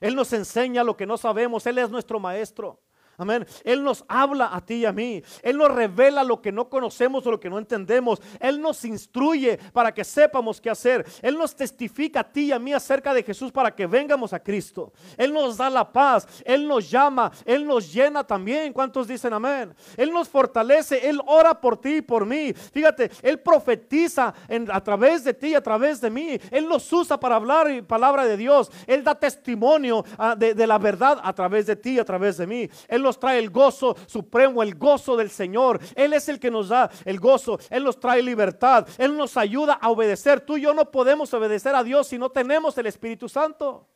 Él 0.00 0.14
nos 0.14 0.32
enseña 0.32 0.84
lo 0.84 0.96
que 0.96 1.06
no 1.06 1.16
sabemos. 1.16 1.66
Él 1.66 1.78
es 1.78 1.90
nuestro 1.90 2.20
maestro. 2.20 2.80
Amén. 3.18 3.46
Él 3.64 3.82
nos 3.82 4.04
habla 4.08 4.54
a 4.54 4.64
ti 4.64 4.74
y 4.74 4.84
a 4.84 4.92
mí. 4.92 5.22
Él 5.42 5.56
nos 5.56 5.70
revela 5.70 6.24
lo 6.24 6.40
que 6.40 6.52
no 6.52 6.68
conocemos 6.68 7.26
o 7.26 7.30
lo 7.30 7.40
que 7.40 7.50
no 7.50 7.58
entendemos. 7.58 8.20
Él 8.40 8.60
nos 8.60 8.84
instruye 8.84 9.58
para 9.72 9.92
que 9.92 10.04
sepamos 10.04 10.60
qué 10.60 10.70
hacer. 10.70 11.04
Él 11.22 11.36
nos 11.36 11.54
testifica 11.54 12.20
a 12.20 12.24
ti 12.24 12.46
y 12.46 12.52
a 12.52 12.58
mí 12.58 12.72
acerca 12.72 13.12
de 13.14 13.22
Jesús 13.22 13.52
para 13.52 13.74
que 13.74 13.86
vengamos 13.86 14.32
a 14.32 14.40
Cristo. 14.40 14.92
Él 15.16 15.32
nos 15.32 15.56
da 15.56 15.70
la 15.70 15.90
paz. 15.90 16.26
Él 16.44 16.66
nos 16.66 16.90
llama. 16.90 17.32
Él 17.44 17.66
nos 17.66 17.92
llena 17.92 18.24
también. 18.24 18.72
¿Cuántos 18.72 19.08
dicen 19.08 19.32
amén? 19.32 19.74
Él 19.96 20.12
nos 20.12 20.28
fortalece. 20.28 21.08
Él 21.08 21.20
ora 21.26 21.60
por 21.60 21.80
ti 21.80 21.96
y 21.96 22.02
por 22.02 22.26
mí. 22.26 22.52
Fíjate, 22.52 23.10
Él 23.22 23.40
profetiza 23.40 24.34
a 24.70 24.80
través 24.80 25.24
de 25.24 25.34
ti 25.34 25.48
y 25.48 25.54
a 25.54 25.62
través 25.62 26.00
de 26.00 26.10
mí. 26.10 26.38
Él 26.50 26.68
nos 26.68 26.92
usa 26.92 27.18
para 27.18 27.36
hablar 27.36 27.66
palabra 27.86 28.24
de 28.24 28.36
Dios. 28.36 28.70
Él 28.86 29.02
da 29.02 29.14
testimonio 29.14 30.04
ah, 30.18 30.34
de, 30.36 30.66
la 30.66 30.78
verdad 30.78 31.20
a 31.22 31.32
través 31.32 31.66
de 31.66 31.76
ti 31.76 31.92
y 31.92 31.98
a 31.98 32.04
través 32.04 32.36
de 32.36 32.46
mí. 32.46 32.68
Nos 33.06 33.18
trae 33.18 33.38
el 33.38 33.50
gozo 33.50 33.96
supremo, 34.06 34.62
el 34.62 34.74
gozo 34.74 35.16
del 35.16 35.30
Señor. 35.30 35.80
Él 35.94 36.12
es 36.12 36.28
el 36.28 36.38
que 36.38 36.50
nos 36.50 36.68
da 36.68 36.90
el 37.04 37.18
gozo. 37.20 37.58
Él 37.70 37.84
nos 37.84 37.98
trae 37.98 38.22
libertad. 38.22 38.86
Él 38.98 39.16
nos 39.16 39.36
ayuda 39.36 39.74
a 39.74 39.90
obedecer. 39.90 40.40
Tú 40.40 40.56
y 40.56 40.62
yo 40.62 40.74
no 40.74 40.90
podemos 40.90 41.32
obedecer 41.32 41.74
a 41.74 41.84
Dios 41.84 42.08
si 42.08 42.18
no 42.18 42.30
tenemos 42.30 42.76
el 42.78 42.86
Espíritu 42.86 43.28
Santo. 43.28 43.88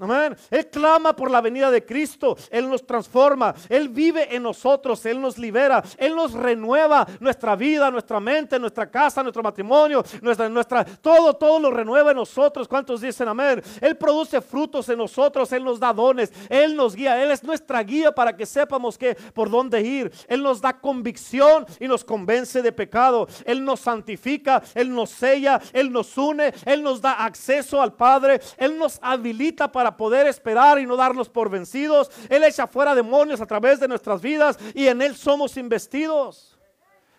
Amén. 0.00 0.34
Él 0.50 0.66
clama 0.68 1.14
por 1.14 1.30
la 1.30 1.42
venida 1.42 1.70
de 1.70 1.84
Cristo. 1.84 2.34
Él 2.50 2.70
nos 2.70 2.86
transforma. 2.86 3.54
Él 3.68 3.90
vive 3.90 4.34
en 4.34 4.42
nosotros. 4.42 5.04
Él 5.04 5.20
nos 5.20 5.36
libera. 5.36 5.84
Él 5.98 6.16
nos 6.16 6.32
renueva 6.32 7.06
nuestra 7.20 7.54
vida, 7.54 7.90
nuestra 7.90 8.18
mente, 8.18 8.58
nuestra 8.58 8.90
casa, 8.90 9.22
nuestro 9.22 9.42
matrimonio, 9.42 10.02
nuestra, 10.22 10.48
nuestra, 10.48 10.84
todo, 10.84 11.34
todo 11.34 11.60
lo 11.60 11.70
renueva 11.70 12.12
en 12.12 12.16
nosotros. 12.16 12.66
¿Cuántos 12.66 13.02
dicen 13.02 13.28
amén? 13.28 13.62
Él 13.82 13.98
produce 13.98 14.40
frutos 14.40 14.88
en 14.88 14.96
nosotros. 14.96 15.52
Él 15.52 15.62
nos 15.64 15.78
da 15.78 15.92
dones. 15.92 16.32
Él 16.48 16.74
nos 16.74 16.96
guía. 16.96 17.22
Él 17.22 17.30
es 17.30 17.44
nuestra 17.44 17.82
guía 17.82 18.10
para 18.10 18.34
que 18.34 18.46
sepamos 18.46 18.96
que 18.96 19.14
por 19.34 19.50
dónde 19.50 19.82
ir. 19.82 20.10
Él 20.28 20.42
nos 20.42 20.62
da 20.62 20.80
convicción 20.80 21.66
y 21.78 21.86
nos 21.86 22.04
convence 22.04 22.62
de 22.62 22.72
pecado. 22.72 23.28
Él 23.44 23.62
nos 23.62 23.80
santifica. 23.80 24.62
Él 24.74 24.94
nos 24.94 25.10
sella. 25.10 25.60
Él 25.74 25.92
nos 25.92 26.16
une. 26.16 26.54
Él 26.64 26.82
nos 26.82 27.02
da 27.02 27.22
acceso 27.22 27.82
al 27.82 27.92
Padre. 27.92 28.40
Él 28.56 28.78
nos 28.78 28.98
habilita 29.02 29.70
para 29.70 29.89
poder 29.96 30.26
esperar 30.26 30.78
y 30.78 30.86
no 30.86 30.96
darnos 30.96 31.28
por 31.28 31.50
vencidos. 31.50 32.10
Él 32.28 32.44
echa 32.44 32.66
fuera 32.66 32.94
demonios 32.94 33.40
a 33.40 33.46
través 33.46 33.80
de 33.80 33.88
nuestras 33.88 34.20
vidas 34.20 34.58
y 34.74 34.86
en 34.86 35.02
Él 35.02 35.16
somos 35.16 35.56
investidos. 35.56 36.50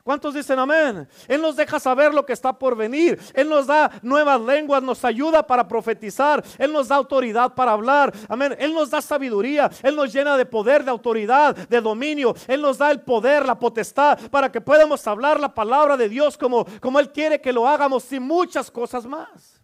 ¿Cuántos 0.04 0.34
dicen 0.34 0.58
amén? 0.58 1.08
Él 1.28 1.42
nos 1.42 1.56
deja 1.56 1.80
saber 1.80 2.14
lo 2.14 2.26
que 2.26 2.34
está 2.34 2.58
por 2.58 2.76
venir. 2.76 3.20
Él 3.34 3.48
nos 3.48 3.68
da 3.68 3.92
nuevas 4.02 4.42
lenguas, 4.42 4.82
nos 4.82 5.06
ayuda 5.06 5.46
para 5.46 5.68
profetizar. 5.68 6.44
Él 6.58 6.74
nos 6.74 6.88
da 6.88 6.96
autoridad 6.96 7.54
para 7.54 7.74
hablar. 7.74 8.12
Amén. 8.28 8.56
Él 8.60 8.74
nos 8.74 8.90
da 8.90 9.02
sabiduría. 9.02 9.70
Él 9.84 9.96
nos 9.96 10.12
llena 10.12 10.38
de 10.38 10.46
poder, 10.46 10.84
de 10.84 10.92
autoridad, 10.92 11.56
de 11.56 11.82
dominio. 11.82 12.36
Él 12.48 12.62
nos 12.62 12.80
da 12.80 12.90
el 12.90 13.02
poder, 13.02 13.46
la 13.46 13.60
potestad 13.60 14.18
para 14.32 14.52
que 14.52 14.60
podamos 14.60 15.06
hablar 15.06 15.40
la 15.40 15.54
palabra 15.54 15.96
de 15.96 16.10
Dios 16.10 16.38
como, 16.38 16.66
como 16.80 17.00
Él 17.00 17.12
quiere 17.12 17.40
que 17.40 17.54
lo 17.54 17.68
hagamos 17.68 18.12
y 18.12 18.20
muchas 18.20 18.72
cosas 18.72 19.06
más. 19.06 19.61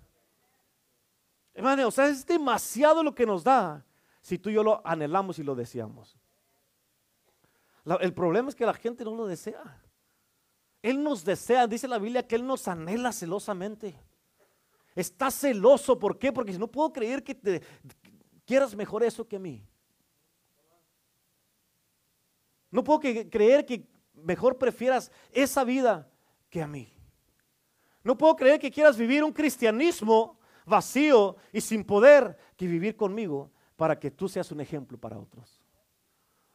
Hermano, 1.57 1.87
o 1.87 1.91
sea, 1.91 2.07
es 2.07 2.23
demasiado 2.23 3.01
lo 3.01 3.15
que 3.15 3.25
nos 3.25 3.43
da 3.43 3.83
si 4.21 4.37
tú 4.37 4.51
y 4.51 4.53
yo 4.53 4.61
lo 4.61 4.79
anhelamos 4.85 5.39
y 5.39 5.43
lo 5.43 5.55
deseamos. 5.55 6.15
el 7.99 8.13
problema 8.13 8.49
es 8.49 8.53
que 8.53 8.63
la 8.63 8.75
gente 8.75 9.03
no 9.03 9.15
lo 9.15 9.25
desea. 9.25 9.81
Él 10.83 11.01
nos 11.01 11.25
desea, 11.25 11.65
dice 11.65 11.87
la 11.87 11.97
Biblia, 11.97 12.27
que 12.27 12.35
Él 12.35 12.45
nos 12.45 12.67
anhela 12.67 13.11
celosamente. 13.11 13.99
Está 14.93 15.31
celoso, 15.31 15.97
¿por 15.97 16.19
qué? 16.19 16.31
Porque 16.31 16.55
no 16.59 16.67
puedo 16.67 16.93
creer 16.93 17.23
que 17.23 17.63
quieras 18.45 18.75
mejor 18.75 19.03
eso 19.03 19.27
que 19.27 19.37
a 19.37 19.39
mí. 19.39 19.67
No 22.69 22.83
puedo 22.83 22.99
creer 22.99 23.65
que 23.65 23.83
mejor 24.13 24.59
prefieras 24.59 25.11
esa 25.31 25.63
vida 25.63 26.07
que 26.51 26.61
a 26.61 26.67
mí. 26.67 26.93
No 28.03 28.15
puedo 28.15 28.35
creer 28.35 28.59
que 28.59 28.69
quieras 28.69 28.95
vivir 28.95 29.23
un 29.23 29.33
cristianismo 29.33 30.37
vacío 30.67 31.37
y 31.51 31.61
sin 31.61 31.83
poder 31.83 32.37
que 32.55 32.67
vivir 32.67 32.95
conmigo 32.95 33.51
para 33.75 33.97
que 33.97 34.11
tú 34.11 34.27
seas 34.29 34.51
un 34.51 34.61
ejemplo 34.61 34.97
para 34.97 35.17
otros. 35.17 35.61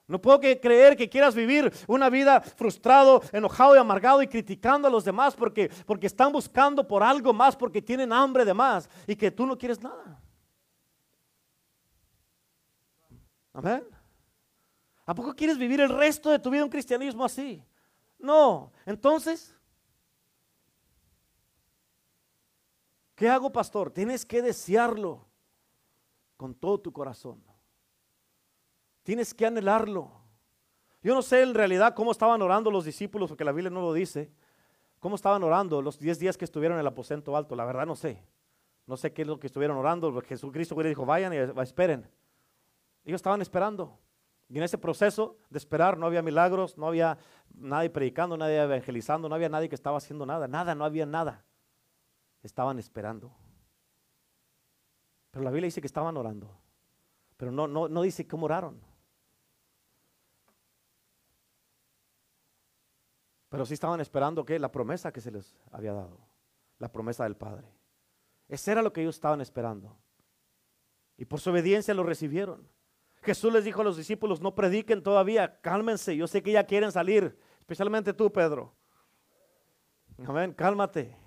No 0.06 0.20
puedo 0.20 0.40
creer 0.40 0.96
que 0.96 1.08
quieras 1.08 1.34
vivir 1.34 1.72
una 1.86 2.10
vida 2.10 2.40
frustrado, 2.40 3.22
enojado 3.32 3.74
y 3.74 3.78
amargado 3.78 4.22
y 4.22 4.26
criticando 4.26 4.86
a 4.86 4.90
los 4.90 5.04
demás 5.04 5.34
porque, 5.34 5.70
porque 5.86 6.06
están 6.06 6.32
buscando 6.32 6.86
por 6.86 7.02
algo 7.02 7.32
más, 7.32 7.56
porque 7.56 7.80
tienen 7.80 8.12
hambre 8.12 8.44
de 8.44 8.52
más 8.52 8.88
y 9.06 9.16
que 9.16 9.30
tú 9.30 9.46
no 9.46 9.56
quieres 9.56 9.80
nada. 9.82 10.20
Amén. 13.54 13.84
¿A 15.06 15.14
poco 15.14 15.34
quieres 15.34 15.56
vivir 15.56 15.80
el 15.80 15.88
resto 15.88 16.30
de 16.30 16.38
tu 16.38 16.50
vida 16.50 16.64
un 16.64 16.70
cristianismo 16.70 17.24
así? 17.24 17.62
No. 18.18 18.72
Entonces, 18.84 19.51
¿Qué 23.22 23.28
hago, 23.28 23.52
pastor? 23.52 23.88
Tienes 23.92 24.26
que 24.26 24.42
desearlo. 24.42 25.24
con 26.36 26.56
todo 26.56 26.80
tu 26.80 26.92
corazón. 26.92 27.40
Tienes 29.04 29.32
que 29.32 29.46
anhelarlo. 29.46 30.10
Yo 31.04 31.14
no 31.14 31.22
sé 31.22 31.40
en 31.40 31.54
realidad 31.54 31.94
cómo 31.94 32.10
estaban 32.10 32.42
orando 32.42 32.68
los 32.68 32.84
discípulos, 32.84 33.28
porque 33.28 33.44
la 33.44 33.52
Biblia 33.52 33.70
no 33.70 33.80
lo 33.80 33.92
dice. 33.92 34.32
¿Cómo 34.98 35.14
estaban 35.14 35.40
orando 35.44 35.80
los 35.80 36.00
10 36.00 36.18
días 36.18 36.36
que 36.36 36.44
estuvieron 36.44 36.78
en 36.78 36.80
el 36.80 36.86
aposento 36.88 37.36
alto? 37.36 37.54
La 37.54 37.64
verdad 37.64 37.86
no 37.86 37.94
sé. 37.94 38.20
No 38.88 38.96
sé 38.96 39.12
qué 39.12 39.22
es 39.22 39.28
lo 39.28 39.38
que 39.38 39.46
estuvieron 39.46 39.76
orando. 39.76 40.20
Jesucristo 40.22 40.74
le 40.82 40.88
dijo, 40.88 41.06
vayan 41.06 41.32
y 41.32 41.36
esperen. 41.62 42.10
Ellos 43.04 43.20
estaban 43.20 43.40
esperando. 43.40 44.00
Y 44.48 44.58
en 44.58 44.64
ese 44.64 44.78
proceso 44.78 45.36
de 45.48 45.58
esperar 45.58 45.96
no 45.96 46.06
había 46.06 46.22
milagros, 46.22 46.76
no 46.76 46.88
había 46.88 47.18
nadie 47.54 47.88
predicando, 47.88 48.36
nadie 48.36 48.60
evangelizando, 48.60 49.28
no 49.28 49.36
había 49.36 49.48
nadie 49.48 49.68
que 49.68 49.76
estaba 49.76 49.98
haciendo 49.98 50.26
nada. 50.26 50.48
Nada, 50.48 50.74
no 50.74 50.84
había 50.84 51.06
nada. 51.06 51.44
Estaban 52.42 52.78
esperando. 52.78 53.32
Pero 55.30 55.44
la 55.44 55.50
Biblia 55.50 55.66
dice 55.66 55.80
que 55.80 55.86
estaban 55.86 56.16
orando. 56.16 56.58
Pero 57.36 57.50
no, 57.50 57.66
no, 57.66 57.88
no 57.88 58.02
dice 58.02 58.26
cómo 58.26 58.46
oraron. 58.46 58.80
Pero 63.48 63.66
sí 63.66 63.74
estaban 63.74 64.00
esperando 64.00 64.44
que 64.44 64.58
la 64.58 64.72
promesa 64.72 65.12
que 65.12 65.20
se 65.20 65.30
les 65.30 65.54
había 65.70 65.92
dado, 65.92 66.18
la 66.78 66.90
promesa 66.90 67.24
del 67.24 67.36
Padre. 67.36 67.68
Ese 68.48 68.72
era 68.72 68.82
lo 68.82 68.92
que 68.92 69.02
ellos 69.02 69.16
estaban 69.16 69.40
esperando. 69.40 69.96
Y 71.18 71.26
por 71.26 71.40
su 71.40 71.50
obediencia 71.50 71.94
lo 71.94 72.02
recibieron. 72.02 72.66
Jesús 73.22 73.52
les 73.52 73.64
dijo 73.64 73.82
a 73.82 73.84
los 73.84 73.96
discípulos, 73.96 74.40
no 74.40 74.54
prediquen 74.54 75.02
todavía, 75.02 75.60
cálmense, 75.60 76.16
yo 76.16 76.26
sé 76.26 76.42
que 76.42 76.52
ya 76.52 76.64
quieren 76.64 76.90
salir, 76.90 77.38
especialmente 77.60 78.12
tú, 78.12 78.32
Pedro. 78.32 78.74
Amén, 80.26 80.52
cálmate. 80.52 81.21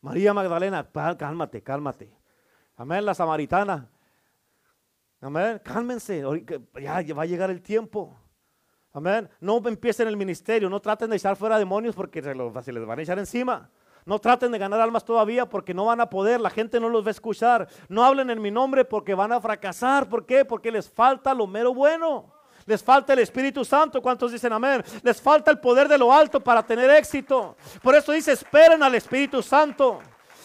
María 0.00 0.32
Magdalena, 0.32 0.88
cálmate, 1.18 1.62
cálmate. 1.62 2.10
Amén, 2.76 3.04
la 3.04 3.14
samaritana. 3.14 3.88
Amén, 5.20 5.60
cálmense, 5.64 6.22
ya 6.80 7.14
va 7.14 7.22
a 7.22 7.26
llegar 7.26 7.50
el 7.50 7.60
tiempo. 7.60 8.16
Amén. 8.92 9.28
No 9.40 9.60
empiecen 9.66 10.08
el 10.08 10.16
ministerio, 10.16 10.70
no 10.70 10.80
traten 10.80 11.10
de 11.10 11.16
echar 11.16 11.36
fuera 11.36 11.58
demonios 11.58 11.94
porque 11.94 12.22
se, 12.22 12.34
les 12.34 12.86
van 12.86 12.98
a 12.98 13.02
echar 13.02 13.18
encima. 13.18 13.70
No 14.06 14.18
traten 14.18 14.50
de 14.52 14.58
ganar 14.58 14.80
almas 14.80 15.04
todavía 15.04 15.46
porque 15.48 15.74
no 15.74 15.84
van 15.84 16.00
a 16.00 16.08
poder, 16.08 16.40
la 16.40 16.50
gente 16.50 16.80
no 16.80 16.88
los 16.88 17.04
va 17.04 17.08
a 17.08 17.10
escuchar. 17.10 17.68
No 17.88 18.04
hablen 18.04 18.30
en 18.30 18.40
mi 18.40 18.50
nombre 18.50 18.84
porque 18.84 19.14
van 19.14 19.32
a 19.32 19.40
fracasar. 19.40 20.08
¿Por 20.08 20.24
qué? 20.24 20.44
Porque 20.44 20.72
les 20.72 20.88
falta 20.88 21.34
lo 21.34 21.46
mero 21.46 21.74
bueno. 21.74 22.32
Les 22.68 22.82
falta 22.82 23.14
el 23.14 23.20
Espíritu 23.20 23.64
Santo. 23.64 24.02
¿Cuántos 24.02 24.30
dicen 24.30 24.52
amén? 24.52 24.84
Les 25.02 25.18
falta 25.18 25.50
el 25.50 25.58
poder 25.58 25.88
de 25.88 25.96
lo 25.96 26.12
alto 26.12 26.38
para 26.38 26.62
tener 26.62 26.90
éxito. 26.90 27.56
Por 27.82 27.94
eso 27.94 28.12
dice, 28.12 28.32
esperen 28.32 28.82
al 28.82 28.94
Espíritu 28.94 29.42
Santo. 29.42 30.00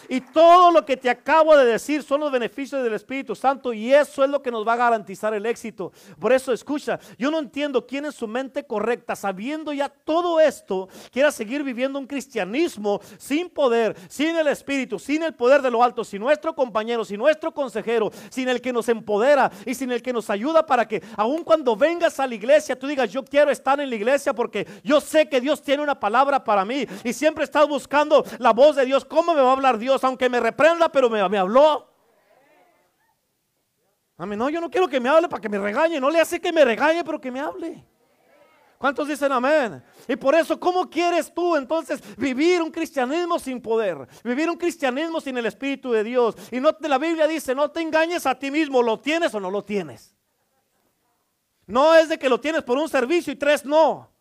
Y 0.09 0.21
todo 0.21 0.71
lo 0.71 0.85
que 0.85 0.97
te 0.97 1.09
acabo 1.09 1.55
de 1.55 1.65
decir 1.65 2.03
son 2.03 2.21
los 2.21 2.31
beneficios 2.31 2.83
del 2.83 2.93
Espíritu 2.93 3.35
Santo 3.35 3.73
y 3.73 3.93
eso 3.93 4.23
es 4.23 4.29
lo 4.29 4.41
que 4.41 4.51
nos 4.51 4.67
va 4.67 4.73
a 4.73 4.77
garantizar 4.77 5.33
el 5.33 5.45
éxito. 5.45 5.91
Por 6.19 6.31
eso 6.33 6.53
escucha, 6.53 6.99
yo 7.17 7.31
no 7.31 7.39
entiendo 7.39 7.85
quién 7.85 8.05
en 8.05 8.11
su 8.11 8.27
mente 8.27 8.65
correcta, 8.65 9.15
sabiendo 9.15 9.73
ya 9.73 9.89
todo 9.89 10.39
esto, 10.39 10.89
quiera 11.11 11.31
seguir 11.31 11.63
viviendo 11.63 11.99
un 11.99 12.07
cristianismo 12.07 13.01
sin 13.17 13.49
poder, 13.49 13.95
sin 14.09 14.35
el 14.35 14.47
Espíritu, 14.47 14.99
sin 14.99 15.23
el 15.23 15.33
poder 15.33 15.61
de 15.61 15.71
lo 15.71 15.83
alto, 15.83 16.03
sin 16.03 16.19
nuestro 16.19 16.55
compañero, 16.55 17.05
sin 17.05 17.17
nuestro 17.17 17.53
consejero, 17.53 18.11
sin 18.29 18.49
el 18.49 18.61
que 18.61 18.73
nos 18.73 18.89
empodera 18.89 19.51
y 19.65 19.75
sin 19.75 19.91
el 19.91 20.01
que 20.01 20.13
nos 20.13 20.29
ayuda 20.29 20.65
para 20.65 20.87
que 20.87 21.01
aun 21.17 21.43
cuando 21.43 21.75
vengas 21.75 22.19
a 22.19 22.27
la 22.27 22.35
iglesia, 22.35 22.77
tú 22.77 22.87
digas, 22.87 23.11
yo 23.11 23.23
quiero 23.23 23.51
estar 23.51 23.79
en 23.79 23.89
la 23.89 23.95
iglesia 23.95 24.33
porque 24.33 24.67
yo 24.83 24.99
sé 24.99 25.27
que 25.27 25.41
Dios 25.41 25.61
tiene 25.61 25.83
una 25.83 25.99
palabra 25.99 26.43
para 26.43 26.65
mí 26.65 26.85
y 27.03 27.13
siempre 27.13 27.43
estás 27.43 27.67
buscando 27.67 28.23
la 28.39 28.51
voz 28.51 28.75
de 28.75 28.85
Dios. 28.85 29.05
¿Cómo 29.05 29.33
me 29.33 29.41
va 29.41 29.49
a 29.49 29.53
hablar 29.53 29.77
Dios? 29.77 29.92
Aunque 30.01 30.29
me 30.29 30.39
reprenda, 30.39 30.89
pero 30.89 31.09
me, 31.09 31.27
me 31.27 31.37
habló. 31.37 31.89
A 34.17 34.25
mí 34.25 34.35
no, 34.35 34.49
yo 34.49 34.61
no 34.61 34.69
quiero 34.69 34.87
que 34.87 34.99
me 34.99 35.09
hable 35.09 35.27
para 35.27 35.41
que 35.41 35.49
me 35.49 35.57
regañe. 35.57 35.99
No 35.99 36.09
le 36.09 36.21
hace 36.21 36.39
que 36.39 36.53
me 36.53 36.63
regañe, 36.63 37.03
pero 37.03 37.19
que 37.19 37.31
me 37.31 37.39
hable. 37.39 37.83
¿Cuántos 38.77 39.07
dicen 39.07 39.31
amén? 39.31 39.81
Y 40.07 40.15
por 40.17 40.35
eso, 40.35 40.59
¿cómo 40.59 40.89
quieres 40.89 41.33
tú 41.33 41.55
entonces 41.55 42.01
vivir 42.17 42.61
un 42.61 42.69
cristianismo 42.69 43.39
sin 43.39 43.61
poder? 43.61 44.07
Vivir 44.23 44.49
un 44.49 44.57
cristianismo 44.57 45.21
sin 45.21 45.37
el 45.37 45.45
Espíritu 45.45 45.91
de 45.91 46.03
Dios. 46.03 46.35
Y 46.51 46.59
no, 46.59 46.75
la 46.81 46.97
Biblia 46.97 47.25
dice, 47.25 47.55
no 47.55 47.71
te 47.71 47.81
engañes 47.81 48.25
a 48.25 48.37
ti 48.37 48.51
mismo, 48.51 48.83
¿lo 48.83 48.99
tienes 48.99 49.33
o 49.33 49.39
no 49.39 49.49
lo 49.49 49.63
tienes? 49.63 50.13
No 51.65 51.95
es 51.95 52.09
de 52.09 52.19
que 52.19 52.27
lo 52.27 52.39
tienes 52.39 52.61
por 52.63 52.77
un 52.77 52.89
servicio 52.89 53.31
y 53.31 53.37
tres 53.37 53.65
no. 53.65 54.12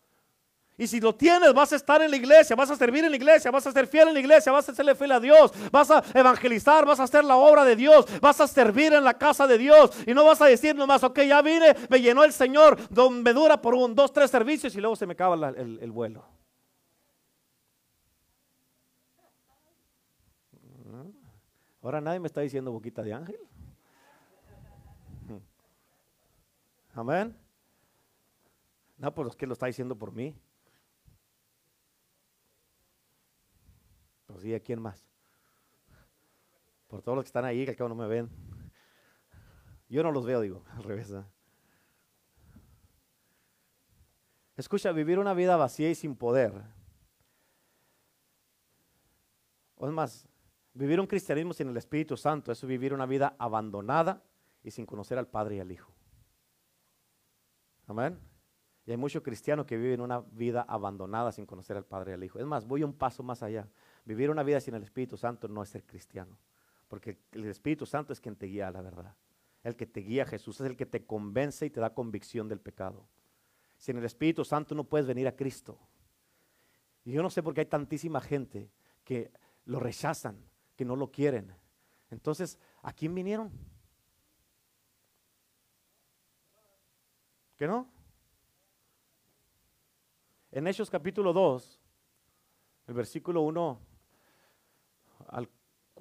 Y 0.75 0.87
si 0.87 0.99
lo 0.99 1.13
tienes, 1.13 1.53
vas 1.53 1.71
a 1.71 1.75
estar 1.75 2.01
en 2.01 2.09
la 2.09 2.17
iglesia, 2.17 2.55
vas 2.55 2.71
a 2.71 2.75
servir 2.75 3.03
en 3.03 3.11
la 3.11 3.15
iglesia, 3.15 3.51
vas 3.51 3.65
a 3.67 3.71
ser 3.71 3.85
fiel 3.85 4.07
en 4.07 4.15
la 4.15 4.19
iglesia, 4.19 4.51
vas 4.51 4.67
a 4.67 4.73
serle 4.73 4.95
fiel 4.95 5.11
a 5.11 5.19
Dios, 5.19 5.51
vas 5.71 5.91
a 5.91 6.03
evangelizar, 6.15 6.83
vas 6.85 6.99
a 6.99 7.03
hacer 7.03 7.23
la 7.23 7.35
obra 7.35 7.63
de 7.63 7.75
Dios, 7.75 8.07
vas 8.19 8.41
a 8.41 8.47
servir 8.47 8.91
en 8.93 9.03
la 9.03 9.13
casa 9.13 9.45
de 9.45 9.59
Dios. 9.59 9.91
Y 10.07 10.13
no 10.15 10.25
vas 10.25 10.41
a 10.41 10.45
decir 10.45 10.75
nomás, 10.75 11.03
ok, 11.03 11.19
ya 11.21 11.41
vine, 11.43 11.75
me 11.89 12.01
llenó 12.01 12.23
el 12.23 12.33
Señor, 12.33 12.77
me 13.11 13.33
dura 13.33 13.61
por 13.61 13.75
un, 13.75 13.93
dos, 13.93 14.11
tres 14.11 14.31
servicios 14.31 14.75
y 14.75 14.81
luego 14.81 14.95
se 14.95 15.05
me 15.05 15.13
acaba 15.13 15.49
el, 15.49 15.79
el 15.79 15.91
vuelo. 15.91 16.25
Ahora 21.83 21.99
nadie 21.99 22.19
me 22.19 22.27
está 22.27 22.41
diciendo 22.41 22.71
boquita 22.71 23.03
de 23.03 23.13
ángel. 23.13 23.39
Amén. 26.95 27.35
No, 28.97 29.13
pues 29.13 29.29
es 29.29 29.35
que 29.35 29.45
lo 29.45 29.53
está 29.53 29.65
diciendo 29.65 29.95
por 29.95 30.13
mí. 30.13 30.33
Sí, 34.43 34.53
¿a 34.53 34.59
quién 34.59 34.81
más? 34.81 35.07
Por 36.89 37.01
todos 37.01 37.15
los 37.15 37.23
que 37.23 37.29
están 37.29 37.45
ahí, 37.45 37.65
que 37.65 37.81
al 37.81 37.87
no 37.87 37.95
me 37.95 38.07
ven. 38.07 38.29
Yo 39.87 40.03
no 40.03 40.11
los 40.11 40.25
veo, 40.25 40.41
digo, 40.41 40.65
al 40.71 40.83
revés. 40.83 41.15
Escucha, 44.57 44.91
vivir 44.91 45.17
una 45.17 45.33
vida 45.33 45.55
vacía 45.55 45.89
y 45.89 45.95
sin 45.95 46.17
poder. 46.17 46.61
Es 49.79 49.91
más, 49.91 50.27
vivir 50.73 50.99
un 50.99 51.07
cristianismo 51.07 51.53
sin 51.53 51.69
el 51.69 51.77
Espíritu 51.77 52.17
Santo, 52.17 52.51
es 52.51 52.65
vivir 52.65 52.93
una 52.93 53.05
vida 53.05 53.37
abandonada 53.39 54.21
y 54.61 54.71
sin 54.71 54.85
conocer 54.85 55.17
al 55.17 55.29
Padre 55.29 55.55
y 55.55 55.59
al 55.61 55.71
Hijo. 55.71 55.93
Amén. 57.87 58.19
Y 58.85 58.91
hay 58.91 58.97
muchos 58.97 59.23
cristianos 59.23 59.65
que 59.65 59.77
viven 59.77 60.01
una 60.01 60.19
vida 60.19 60.65
abandonada 60.67 61.31
sin 61.31 61.45
conocer 61.45 61.77
al 61.77 61.85
Padre 61.85 62.11
y 62.11 62.15
al 62.15 62.23
Hijo. 62.25 62.39
Es 62.39 62.45
más, 62.45 62.67
voy 62.67 62.83
un 62.83 62.91
paso 62.91 63.23
más 63.23 63.41
allá. 63.41 63.69
Vivir 64.05 64.29
una 64.29 64.43
vida 64.43 64.59
sin 64.59 64.75
el 64.75 64.83
Espíritu 64.83 65.17
Santo 65.17 65.47
no 65.47 65.63
es 65.63 65.69
ser 65.69 65.85
cristiano, 65.85 66.37
porque 66.87 67.19
el 67.31 67.45
Espíritu 67.45 67.85
Santo 67.85 68.11
es 68.11 68.19
quien 68.19 68.35
te 68.35 68.47
guía 68.47 68.67
a 68.67 68.71
la 68.71 68.81
verdad. 68.81 69.15
El 69.63 69.75
que 69.75 69.85
te 69.85 70.01
guía 70.01 70.23
a 70.23 70.25
Jesús 70.25 70.59
es 70.59 70.67
el 70.67 70.75
que 70.75 70.85
te 70.85 71.05
convence 71.05 71.65
y 71.65 71.69
te 71.69 71.79
da 71.79 71.93
convicción 71.93 72.49
del 72.49 72.59
pecado. 72.59 73.07
Sin 73.77 73.97
el 73.97 74.03
Espíritu 74.03 74.43
Santo 74.43 74.75
no 74.75 74.83
puedes 74.83 75.07
venir 75.07 75.27
a 75.27 75.35
Cristo. 75.35 75.79
Y 77.05 77.13
yo 77.13 77.23
no 77.23 77.29
sé 77.29 77.41
por 77.41 77.53
qué 77.53 77.61
hay 77.61 77.67
tantísima 77.67 78.19
gente 78.19 78.69
que 79.03 79.31
lo 79.65 79.79
rechazan, 79.79 80.37
que 80.75 80.83
no 80.85 80.95
lo 80.95 81.11
quieren. 81.11 81.53
Entonces, 82.09 82.59
¿a 82.81 82.91
quién 82.93 83.15
vinieron? 83.15 83.51
¿Que 87.57 87.67
no? 87.67 87.89
En 90.51 90.67
Hechos 90.67 90.89
capítulo 90.89 91.33
2, 91.33 91.81
el 92.87 92.93
versículo 92.93 93.41
1 93.41 93.79
al, 93.79 93.92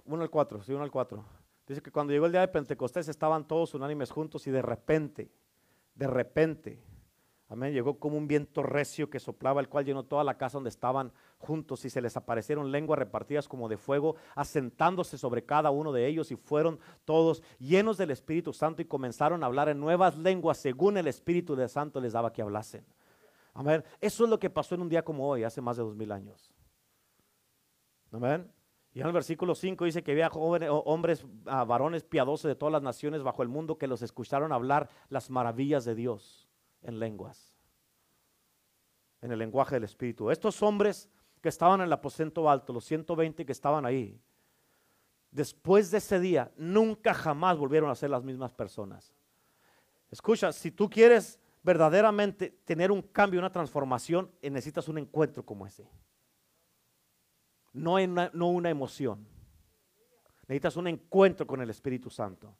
1 0.04 0.22
al 0.22 0.30
4, 0.30 0.62
sí, 0.62 0.72
1 0.72 0.82
al 0.82 0.90
4. 0.90 1.24
Dice 1.66 1.80
que 1.80 1.92
cuando 1.92 2.12
llegó 2.12 2.26
el 2.26 2.32
día 2.32 2.40
de 2.40 2.48
Pentecostés 2.48 3.08
estaban 3.08 3.46
todos 3.46 3.74
unánimes 3.74 4.10
juntos 4.10 4.46
y 4.46 4.50
de 4.50 4.62
repente, 4.62 5.30
de 5.94 6.06
repente, 6.06 6.82
amén, 7.48 7.72
llegó 7.72 7.98
como 7.98 8.16
un 8.16 8.26
viento 8.26 8.62
recio 8.62 9.08
que 9.08 9.20
soplaba, 9.20 9.60
el 9.60 9.68
cual 9.68 9.84
llenó 9.84 10.04
toda 10.04 10.24
la 10.24 10.36
casa 10.36 10.56
donde 10.56 10.70
estaban 10.70 11.12
juntos 11.38 11.84
y 11.84 11.90
se 11.90 12.00
les 12.00 12.16
aparecieron 12.16 12.72
lenguas 12.72 12.98
repartidas 12.98 13.46
como 13.46 13.68
de 13.68 13.76
fuego, 13.76 14.16
asentándose 14.34 15.16
sobre 15.18 15.44
cada 15.44 15.70
uno 15.70 15.92
de 15.92 16.06
ellos 16.06 16.32
y 16.32 16.36
fueron 16.36 16.80
todos 17.04 17.42
llenos 17.58 17.96
del 17.96 18.10
Espíritu 18.10 18.52
Santo 18.52 18.82
y 18.82 18.86
comenzaron 18.86 19.42
a 19.42 19.46
hablar 19.46 19.68
en 19.68 19.78
nuevas 19.78 20.18
lenguas 20.18 20.58
según 20.58 20.96
el 20.96 21.06
Espíritu 21.06 21.56
Santo 21.68 22.00
les 22.00 22.12
daba 22.12 22.32
que 22.32 22.42
hablasen. 22.42 22.84
Amén. 23.54 23.84
Eso 24.00 24.24
es 24.24 24.30
lo 24.30 24.38
que 24.38 24.50
pasó 24.50 24.74
en 24.74 24.82
un 24.82 24.88
día 24.88 25.04
como 25.04 25.28
hoy, 25.28 25.44
hace 25.44 25.60
más 25.60 25.76
de 25.76 25.82
dos 25.84 25.94
mil 25.94 26.10
años. 26.10 26.52
Amén. 28.10 28.50
Y 28.94 29.00
en 29.00 29.06
el 29.06 29.12
versículo 29.12 29.54
5 29.54 29.86
dice 29.86 30.02
que 30.02 30.12
había 30.12 30.28
jóvenes, 30.28 30.68
hombres, 30.70 31.24
ah, 31.46 31.64
varones 31.64 32.04
piadosos 32.04 32.48
de 32.48 32.54
todas 32.54 32.72
las 32.72 32.82
naciones 32.82 33.22
bajo 33.22 33.42
el 33.42 33.48
mundo 33.48 33.78
que 33.78 33.86
los 33.86 34.02
escucharon 34.02 34.52
hablar 34.52 34.90
las 35.08 35.30
maravillas 35.30 35.84
de 35.84 35.94
Dios 35.94 36.46
en 36.82 36.98
lenguas, 36.98 37.54
en 39.22 39.32
el 39.32 39.38
lenguaje 39.38 39.76
del 39.76 39.84
Espíritu. 39.84 40.30
Estos 40.30 40.62
hombres 40.62 41.08
que 41.40 41.48
estaban 41.48 41.80
en 41.80 41.86
el 41.86 41.92
aposento 41.92 42.50
alto, 42.50 42.72
los 42.72 42.84
120 42.84 43.46
que 43.46 43.52
estaban 43.52 43.86
ahí, 43.86 44.20
después 45.30 45.90
de 45.90 45.98
ese 45.98 46.20
día, 46.20 46.52
nunca 46.56 47.14
jamás 47.14 47.56
volvieron 47.56 47.90
a 47.90 47.94
ser 47.94 48.10
las 48.10 48.22
mismas 48.22 48.52
personas. 48.52 49.14
Escucha, 50.10 50.52
si 50.52 50.70
tú 50.70 50.90
quieres 50.90 51.40
verdaderamente 51.62 52.50
tener 52.66 52.92
un 52.92 53.00
cambio, 53.00 53.40
una 53.40 53.50
transformación, 53.50 54.30
necesitas 54.42 54.86
un 54.88 54.98
encuentro 54.98 55.46
como 55.46 55.66
ese. 55.66 55.88
No 57.72 57.94
una, 57.94 58.30
no 58.32 58.48
una 58.48 58.70
emoción. 58.70 59.26
Necesitas 60.48 60.76
un 60.76 60.88
encuentro 60.88 61.46
con 61.46 61.60
el 61.60 61.70
Espíritu 61.70 62.10
Santo. 62.10 62.54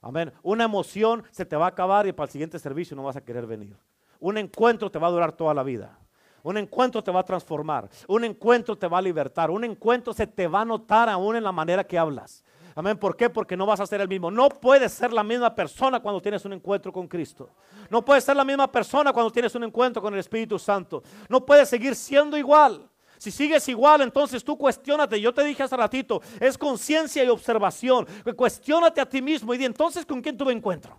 Amén. 0.00 0.32
Una 0.42 0.64
emoción 0.64 1.24
se 1.30 1.44
te 1.44 1.56
va 1.56 1.64
a 1.64 1.70
acabar 1.70 2.06
y 2.06 2.12
para 2.12 2.26
el 2.26 2.30
siguiente 2.30 2.58
servicio 2.58 2.94
no 2.94 3.04
vas 3.04 3.16
a 3.16 3.24
querer 3.24 3.46
venir. 3.46 3.76
Un 4.20 4.38
encuentro 4.38 4.90
te 4.90 4.98
va 4.98 5.08
a 5.08 5.10
durar 5.10 5.32
toda 5.32 5.54
la 5.54 5.62
vida. 5.62 5.98
Un 6.42 6.58
encuentro 6.58 7.02
te 7.02 7.10
va 7.10 7.20
a 7.20 7.24
transformar. 7.24 7.88
Un 8.06 8.24
encuentro 8.24 8.76
te 8.76 8.86
va 8.86 8.98
a 8.98 9.02
libertar. 9.02 9.50
Un 9.50 9.64
encuentro 9.64 10.12
se 10.12 10.26
te 10.26 10.46
va 10.46 10.60
a 10.60 10.64
notar 10.64 11.08
aún 11.08 11.36
en 11.36 11.42
la 11.42 11.52
manera 11.52 11.84
que 11.84 11.98
hablas. 11.98 12.44
Amén. 12.74 12.98
¿Por 12.98 13.16
qué? 13.16 13.30
Porque 13.30 13.56
no 13.56 13.64
vas 13.64 13.80
a 13.80 13.86
ser 13.86 14.02
el 14.02 14.08
mismo. 14.08 14.30
No 14.30 14.48
puedes 14.48 14.92
ser 14.92 15.12
la 15.12 15.24
misma 15.24 15.54
persona 15.54 16.00
cuando 16.00 16.20
tienes 16.20 16.44
un 16.44 16.52
encuentro 16.52 16.92
con 16.92 17.08
Cristo. 17.08 17.48
No 17.88 18.04
puedes 18.04 18.24
ser 18.24 18.36
la 18.36 18.44
misma 18.44 18.70
persona 18.70 19.12
cuando 19.12 19.30
tienes 19.30 19.54
un 19.54 19.64
encuentro 19.64 20.02
con 20.02 20.12
el 20.12 20.20
Espíritu 20.20 20.58
Santo. 20.58 21.02
No 21.28 21.46
puedes 21.46 21.68
seguir 21.68 21.94
siendo 21.94 22.36
igual. 22.36 22.90
Si 23.18 23.30
sigues 23.30 23.68
igual, 23.68 24.02
entonces 24.02 24.44
tú 24.44 24.56
cuestionate. 24.56 25.20
Yo 25.20 25.32
te 25.32 25.44
dije 25.44 25.62
hace 25.62 25.76
ratito, 25.76 26.20
es 26.40 26.58
conciencia 26.58 27.24
y 27.24 27.28
observación. 27.28 28.06
Cuestiónate 28.36 29.00
a 29.00 29.08
ti 29.08 29.22
mismo 29.22 29.54
y 29.54 29.58
di 29.58 29.64
entonces 29.64 30.04
con 30.04 30.20
quién 30.20 30.36
tuve 30.36 30.52
encuentro. 30.52 30.96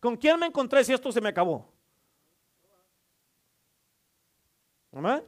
¿Con 0.00 0.16
quién 0.16 0.38
me 0.38 0.46
encontré 0.46 0.82
si 0.84 0.92
esto 0.92 1.12
se 1.12 1.20
me 1.20 1.28
acabó? 1.28 1.72
Amén. 4.92 5.22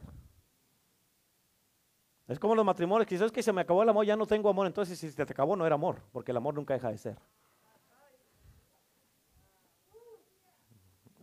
Es 2.27 2.39
como 2.39 2.55
los 2.55 2.65
matrimonios, 2.65 3.07
quizás 3.07 3.31
que 3.31 3.43
se 3.43 3.53
me 3.53 3.61
acabó 3.61 3.83
el 3.83 3.89
amor, 3.89 4.05
ya 4.05 4.15
no 4.15 4.25
tengo 4.25 4.49
amor, 4.49 4.65
entonces 4.65 4.97
si 4.97 5.11
se 5.11 5.25
te 5.25 5.31
acabó 5.31 5.55
no 5.55 5.65
era 5.65 5.75
amor, 5.75 6.01
porque 6.11 6.31
el 6.31 6.37
amor 6.37 6.55
nunca 6.55 6.73
deja 6.73 6.91
de 6.91 6.97
ser. 6.97 7.17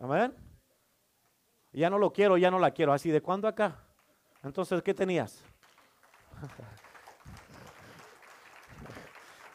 Amén. 0.00 0.34
Ya 1.72 1.90
no 1.90 1.98
lo 1.98 2.12
quiero, 2.12 2.36
ya 2.36 2.50
no 2.50 2.58
la 2.58 2.70
quiero. 2.70 2.92
Así, 2.92 3.10
¿de 3.10 3.20
cuándo 3.20 3.48
acá? 3.48 3.81
Entonces, 4.42 4.82
¿qué 4.82 4.92
tenías? 4.92 5.44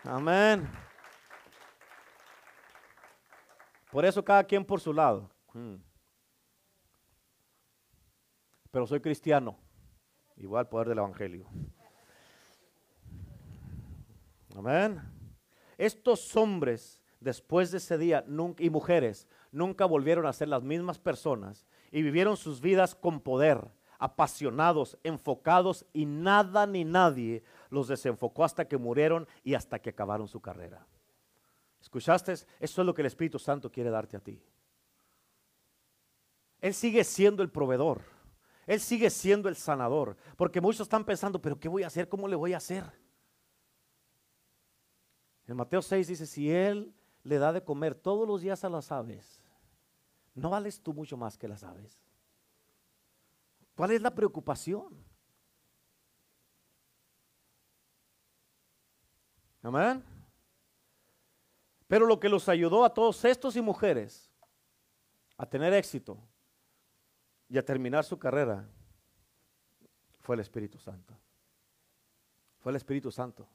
Amén. 0.03 0.67
Por 3.91 4.05
eso 4.05 4.23
cada 4.23 4.43
quien 4.43 4.63
por 4.63 4.79
su 4.79 4.93
lado. 4.93 5.29
Hmm. 5.53 5.75
Pero 8.71 8.87
soy 8.87 9.01
cristiano. 9.01 9.57
Igual 10.37 10.69
poder 10.69 10.89
del 10.89 10.99
Evangelio. 10.99 11.47
Amén. 14.55 15.01
Estos 15.77 16.35
hombres, 16.35 17.01
después 17.19 17.71
de 17.71 17.77
ese 17.77 17.97
día, 17.97 18.25
y 18.59 18.69
mujeres, 18.69 19.27
nunca 19.51 19.85
volvieron 19.85 20.25
a 20.25 20.33
ser 20.33 20.47
las 20.47 20.63
mismas 20.63 20.99
personas 20.99 21.65
y 21.91 22.01
vivieron 22.01 22.37
sus 22.37 22.61
vidas 22.61 22.95
con 22.95 23.19
poder 23.19 23.71
apasionados, 23.99 24.97
enfocados 25.03 25.85
y 25.93 26.05
nada 26.05 26.65
ni 26.67 26.85
nadie 26.85 27.43
los 27.69 27.87
desenfocó 27.87 28.43
hasta 28.43 28.67
que 28.67 28.77
murieron 28.77 29.27
y 29.43 29.55
hasta 29.55 29.79
que 29.79 29.89
acabaron 29.89 30.27
su 30.27 30.39
carrera. 30.39 30.85
¿Escuchaste? 31.81 32.33
Eso 32.33 32.47
es 32.59 32.77
lo 32.85 32.93
que 32.93 33.01
el 33.01 33.07
Espíritu 33.07 33.39
Santo 33.39 33.71
quiere 33.71 33.89
darte 33.89 34.17
a 34.17 34.19
ti. 34.19 34.41
Él 36.59 36.73
sigue 36.73 37.03
siendo 37.03 37.43
el 37.43 37.49
proveedor. 37.49 38.01
Él 38.65 38.79
sigue 38.79 39.09
siendo 39.09 39.47
el 39.47 39.55
sanador. 39.55 40.17
Porque 40.35 40.59
muchos 40.59 40.81
están 40.81 41.05
pensando, 41.05 41.41
pero 41.41 41.59
¿qué 41.59 41.69
voy 41.69 41.83
a 41.83 41.87
hacer? 41.87 42.09
¿Cómo 42.09 42.27
le 42.27 42.35
voy 42.35 42.53
a 42.53 42.57
hacer? 42.57 42.83
En 45.47 45.55
Mateo 45.55 45.81
6 45.81 46.07
dice, 46.07 46.25
si 46.25 46.51
Él 46.51 46.93
le 47.23 47.37
da 47.37 47.53
de 47.53 47.63
comer 47.63 47.95
todos 47.95 48.27
los 48.27 48.41
días 48.41 48.63
a 48.65 48.69
las 48.69 48.91
aves, 48.91 49.41
¿no 50.35 50.49
vales 50.49 50.81
tú 50.81 50.93
mucho 50.93 51.15
más 51.15 51.37
que 51.37 51.47
las 51.47 51.63
aves? 51.63 51.97
¿Cuál 53.77 53.91
es 53.91 54.01
la 54.01 54.09
preocupación? 54.09 54.87
Amén. 59.61 60.03
Pero 61.87 62.07
lo 62.07 62.19
que 62.19 62.27
los 62.27 62.49
ayudó 62.49 62.83
a 62.83 62.91
todos 62.91 63.23
estos 63.23 63.55
y 63.55 63.61
mujeres 63.61 64.31
a 65.37 65.45
tener 65.45 65.73
éxito 65.73 66.17
y 67.47 67.59
a 67.59 67.63
terminar 67.63 68.03
su 68.03 68.17
carrera 68.17 68.67
fue 70.21 70.35
el 70.35 70.39
Espíritu 70.39 70.79
Santo. 70.79 71.15
Fue 72.57 72.71
el 72.71 72.77
Espíritu 72.77 73.11
Santo. 73.11 73.47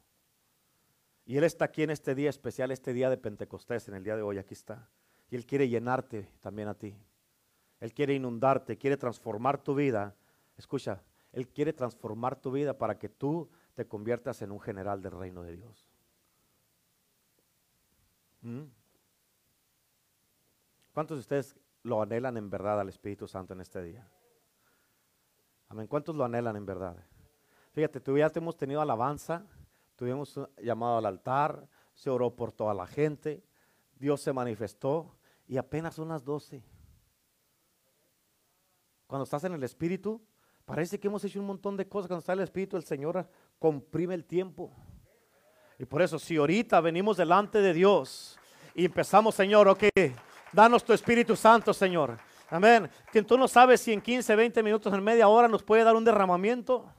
Y 1.25 1.37
Él 1.37 1.43
está 1.43 1.65
aquí 1.65 1.83
en 1.83 1.91
este 1.91 2.15
día 2.15 2.31
especial, 2.31 2.71
este 2.71 2.93
día 2.93 3.11
de 3.11 3.17
Pentecostés, 3.17 3.89
en 3.89 3.95
el 3.95 4.05
día 4.05 4.15
de 4.15 4.23
hoy, 4.23 4.39
aquí 4.39 4.55
está. 4.55 4.89
Y 5.31 5.35
Él 5.35 5.45
quiere 5.45 5.69
llenarte 5.69 6.31
también 6.41 6.69
a 6.69 6.75
ti. 6.75 6.97
Él 7.83 7.93
quiere 7.93 8.15
inundarte, 8.15 8.79
quiere 8.79 8.97
transformar 8.97 9.59
tu 9.59 9.75
vida. 9.75 10.15
Escucha, 10.57 11.03
Él 11.33 11.49
quiere 11.49 11.73
transformar 11.73 12.37
tu 12.37 12.53
vida 12.53 12.79
para 12.79 12.97
que 12.97 13.09
tú 13.09 13.51
te 13.75 13.89
conviertas 13.89 14.41
en 14.41 14.53
un 14.53 14.61
general 14.61 15.03
del 15.03 15.11
reino 15.11 15.43
de 15.43 15.57
Dios. 15.57 15.91
¿Mm? 18.43 18.67
¿Cuántos 20.95 21.17
de 21.17 21.21
ustedes 21.23 21.57
lo 21.83 22.01
anhelan 22.01 22.37
en 22.37 22.49
verdad 22.49 22.79
al 22.79 22.89
Espíritu 22.89 23.27
Santo 23.27 23.53
en 23.53 23.61
este 23.63 23.83
día? 23.83 24.09
Amén. 25.69 25.89
¿Cuántos 25.89 26.15
lo 26.15 26.25
anhelan 26.25 26.55
en 26.55 26.65
verdad? 26.65 27.05
Fíjate, 27.73 27.99
tú 27.99 28.17
ya 28.17 28.31
hemos 28.33 28.57
tenido 28.57 28.81
alabanza, 28.81 29.45
tuvimos 29.97 30.39
llamado 30.59 30.99
al 30.99 31.07
altar, 31.07 31.67
se 31.95 32.11
oró 32.11 32.37
por 32.37 32.53
toda 32.53 32.75
la 32.75 32.87
gente, 32.87 33.43
Dios 33.99 34.21
se 34.21 34.33
manifestó 34.33 35.17
y 35.49 35.57
apenas 35.57 35.97
son 35.97 36.11
las 36.11 36.23
12. 36.23 36.63
Cuando 39.13 39.25
estás 39.25 39.45
en 39.45 39.53
el 39.53 39.63
Espíritu, 39.63 40.23
parece 40.65 40.99
que 40.99 41.07
hemos 41.07 41.23
hecho 41.23 41.39
un 41.39 41.45
montón 41.45 41.77
de 41.77 41.87
cosas. 41.87 42.09
Cuando 42.09 42.21
está 42.21 42.33
el 42.33 42.41
Espíritu, 42.41 42.79
el 42.79 42.85
Señor 42.85 43.29
comprime 43.59 44.15
el 44.15 44.25
tiempo. 44.25 44.73
Y 45.79 45.85
por 45.85 46.01
eso, 46.01 46.19
si 46.19 46.39
ahorita 46.39 46.81
venimos 46.81 47.19
delante 47.19 47.61
de 47.61 47.75
Dios 47.75 48.39
y 48.75 48.87
empezamos, 48.87 49.35
Señor, 49.35 49.69
ok, 49.69 49.85
danos 50.51 50.83
tu 50.83 50.95
Espíritu 50.95 51.37
Santo, 51.37 51.75
Señor. 51.75 52.17
Amén. 52.49 52.89
Que 53.13 53.23
tú 53.23 53.37
no 53.37 53.49
sabes 53.49 53.83
si 53.83 53.93
en 53.93 54.01
15, 54.01 54.35
20 54.35 54.63
minutos, 54.63 54.95
en 54.95 55.05
media 55.05 55.29
hora 55.29 55.47
nos 55.47 55.63
puede 55.63 55.85
dar 55.85 55.95
un 55.95 56.07
derramamiento. 56.07 56.91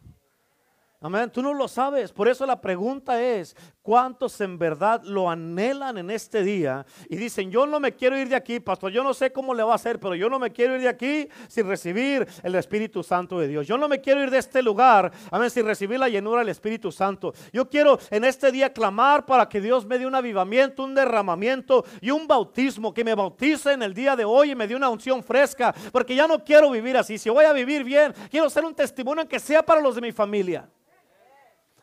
Amén. 1.06 1.30
Tú 1.30 1.42
no 1.42 1.54
lo 1.54 1.68
sabes. 1.68 2.14
Por 2.14 2.30
eso 2.30 2.46
la 2.46 2.62
pregunta 2.62 3.22
es, 3.22 3.58
¿cuántos 3.82 4.40
en 4.40 4.58
verdad 4.58 5.02
lo 5.04 5.30
anhelan 5.30 5.98
en 5.98 6.10
este 6.10 6.44
día? 6.44 6.86
Y 7.10 7.18
dicen, 7.18 7.52
yo 7.52 7.68
no 7.68 7.82
me 7.82 7.92
quiero 7.92 8.18
ir 8.18 8.30
de 8.30 8.38
aquí, 8.38 8.62
pastor. 8.62 8.90
Yo 8.90 9.04
no 9.04 9.14
sé 9.14 9.30
cómo 9.34 9.54
le 9.54 9.64
va 9.64 9.74
a 9.74 9.76
hacer, 9.76 10.00
pero 10.00 10.16
yo 10.16 10.30
no 10.30 10.40
me 10.40 10.54
quiero 10.54 10.76
ir 10.76 10.82
de 10.82 10.88
aquí 10.88 11.28
sin 11.50 11.68
recibir 11.68 12.26
el 12.42 12.56
Espíritu 12.56 13.04
Santo 13.04 13.38
de 13.38 13.50
Dios. 13.50 13.68
Yo 13.68 13.78
no 13.78 13.90
me 13.90 14.00
quiero 14.00 14.24
ir 14.24 14.32
de 14.32 14.38
este 14.38 14.64
lugar, 14.64 15.12
amén, 15.30 15.50
sin 15.50 15.66
recibir 15.66 16.00
la 16.00 16.08
llenura 16.08 16.40
del 16.40 16.48
Espíritu 16.48 16.90
Santo. 16.90 17.34
Yo 17.52 17.70
quiero 17.70 18.00
en 18.10 18.24
este 18.24 18.50
día 18.50 18.72
clamar 18.72 19.26
para 19.26 19.50
que 19.50 19.60
Dios 19.60 19.86
me 19.86 20.00
dé 20.00 20.08
un 20.08 20.16
avivamiento, 20.16 20.86
un 20.86 20.96
derramamiento 20.96 21.84
y 22.00 22.12
un 22.12 22.26
bautismo, 22.26 22.94
que 22.94 23.04
me 23.04 23.14
bautice 23.14 23.74
en 23.74 23.84
el 23.84 23.94
día 23.94 24.16
de 24.16 24.24
hoy 24.24 24.52
y 24.52 24.56
me 24.56 24.70
dé 24.70 24.76
una 24.78 24.88
unción 24.88 25.22
fresca, 25.22 25.76
porque 25.92 26.16
ya 26.16 26.30
no 26.30 26.46
quiero 26.46 26.72
vivir 26.72 26.96
así. 26.96 27.18
Si 27.18 27.30
voy 27.30 27.44
a 27.44 27.52
vivir 27.52 27.84
bien, 27.84 28.14
quiero 28.32 28.50
ser 28.50 28.64
un 28.64 28.74
testimonio 28.74 29.28
que 29.28 29.38
sea 29.38 29.62
para 29.66 29.82
los 29.82 29.96
de 29.96 30.02
mi 30.02 30.14
familia. 30.14 30.70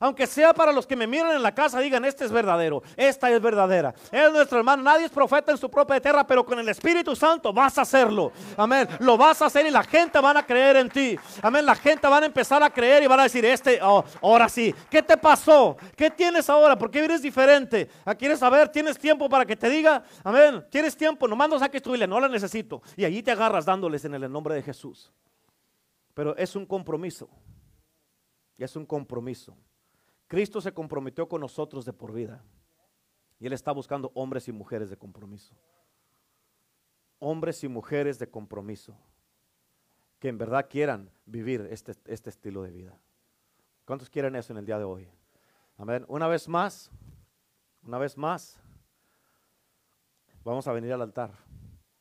Aunque 0.02 0.26
sea 0.26 0.54
para 0.54 0.72
los 0.72 0.86
que 0.86 0.96
me 0.96 1.06
miran 1.06 1.36
en 1.36 1.42
la 1.42 1.54
casa, 1.54 1.78
digan, 1.78 2.06
este 2.06 2.24
es 2.24 2.32
verdadero, 2.32 2.82
esta 2.96 3.30
es 3.30 3.40
verdadera. 3.40 3.94
Es 4.10 4.32
nuestro 4.32 4.56
hermano, 4.56 4.82
nadie 4.82 5.04
es 5.04 5.12
profeta 5.12 5.52
en 5.52 5.58
su 5.58 5.70
propia 5.70 6.00
tierra, 6.00 6.26
pero 6.26 6.42
con 6.42 6.58
el 6.58 6.66
Espíritu 6.70 7.14
Santo 7.14 7.52
vas 7.52 7.76
a 7.76 7.82
hacerlo. 7.82 8.32
Amén. 8.56 8.88
Lo 9.00 9.18
vas 9.18 9.42
a 9.42 9.46
hacer 9.46 9.66
y 9.66 9.70
la 9.70 9.84
gente 9.84 10.18
van 10.18 10.38
a 10.38 10.46
creer 10.46 10.76
en 10.76 10.88
ti. 10.88 11.18
Amén. 11.42 11.66
La 11.66 11.74
gente 11.74 12.08
van 12.08 12.22
a 12.22 12.26
empezar 12.26 12.62
a 12.62 12.70
creer 12.70 13.02
y 13.02 13.08
van 13.08 13.20
a 13.20 13.24
decir, 13.24 13.44
este, 13.44 13.78
oh, 13.82 14.02
ahora 14.22 14.48
sí. 14.48 14.74
¿Qué 14.88 15.02
te 15.02 15.18
pasó? 15.18 15.76
¿Qué 15.94 16.10
tienes 16.10 16.48
ahora? 16.48 16.78
¿Por 16.78 16.90
qué 16.90 17.04
eres 17.04 17.20
diferente? 17.20 17.90
¿Ah, 18.06 18.14
¿Quieres 18.14 18.38
saber? 18.38 18.70
¿Tienes 18.70 18.98
tiempo 18.98 19.28
para 19.28 19.44
que 19.44 19.54
te 19.54 19.68
diga? 19.68 20.02
Amén. 20.24 20.64
¿Tienes 20.70 20.96
tiempo? 20.96 21.28
Nomás 21.28 21.50
no 21.50 21.58
saques 21.58 21.82
tu 21.82 21.90
Biblia, 21.90 22.06
no 22.06 22.18
la 22.18 22.28
necesito. 22.28 22.80
Y 22.96 23.04
allí 23.04 23.22
te 23.22 23.32
agarras 23.32 23.66
dándoles 23.66 24.02
en 24.06 24.14
el 24.14 24.32
nombre 24.32 24.54
de 24.54 24.62
Jesús. 24.62 25.12
Pero 26.14 26.34
es 26.38 26.56
un 26.56 26.64
compromiso. 26.64 27.28
Y 28.56 28.64
es 28.64 28.74
un 28.76 28.86
compromiso. 28.86 29.54
Cristo 30.30 30.60
se 30.60 30.72
comprometió 30.72 31.28
con 31.28 31.40
nosotros 31.40 31.84
de 31.84 31.92
por 31.92 32.12
vida. 32.12 32.40
Y 33.40 33.48
Él 33.48 33.52
está 33.52 33.72
buscando 33.72 34.12
hombres 34.14 34.46
y 34.46 34.52
mujeres 34.52 34.88
de 34.88 34.96
compromiso. 34.96 35.56
Hombres 37.18 37.64
y 37.64 37.68
mujeres 37.68 38.16
de 38.20 38.30
compromiso. 38.30 38.96
Que 40.20 40.28
en 40.28 40.38
verdad 40.38 40.68
quieran 40.70 41.10
vivir 41.26 41.66
este, 41.72 41.94
este 42.04 42.30
estilo 42.30 42.62
de 42.62 42.70
vida. 42.70 42.96
¿Cuántos 43.84 44.08
quieren 44.08 44.36
eso 44.36 44.52
en 44.52 44.60
el 44.60 44.66
día 44.66 44.78
de 44.78 44.84
hoy? 44.84 45.08
Amén. 45.76 46.04
Una 46.06 46.28
vez 46.28 46.48
más, 46.48 46.92
una 47.82 47.98
vez 47.98 48.16
más, 48.16 48.56
vamos 50.44 50.68
a 50.68 50.72
venir 50.72 50.92
al 50.92 51.02
altar 51.02 51.32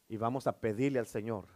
y 0.07 0.17
vamos 0.17 0.45
a 0.45 0.59
pedirle 0.59 0.99
al 0.99 1.07
Señor 1.07 1.47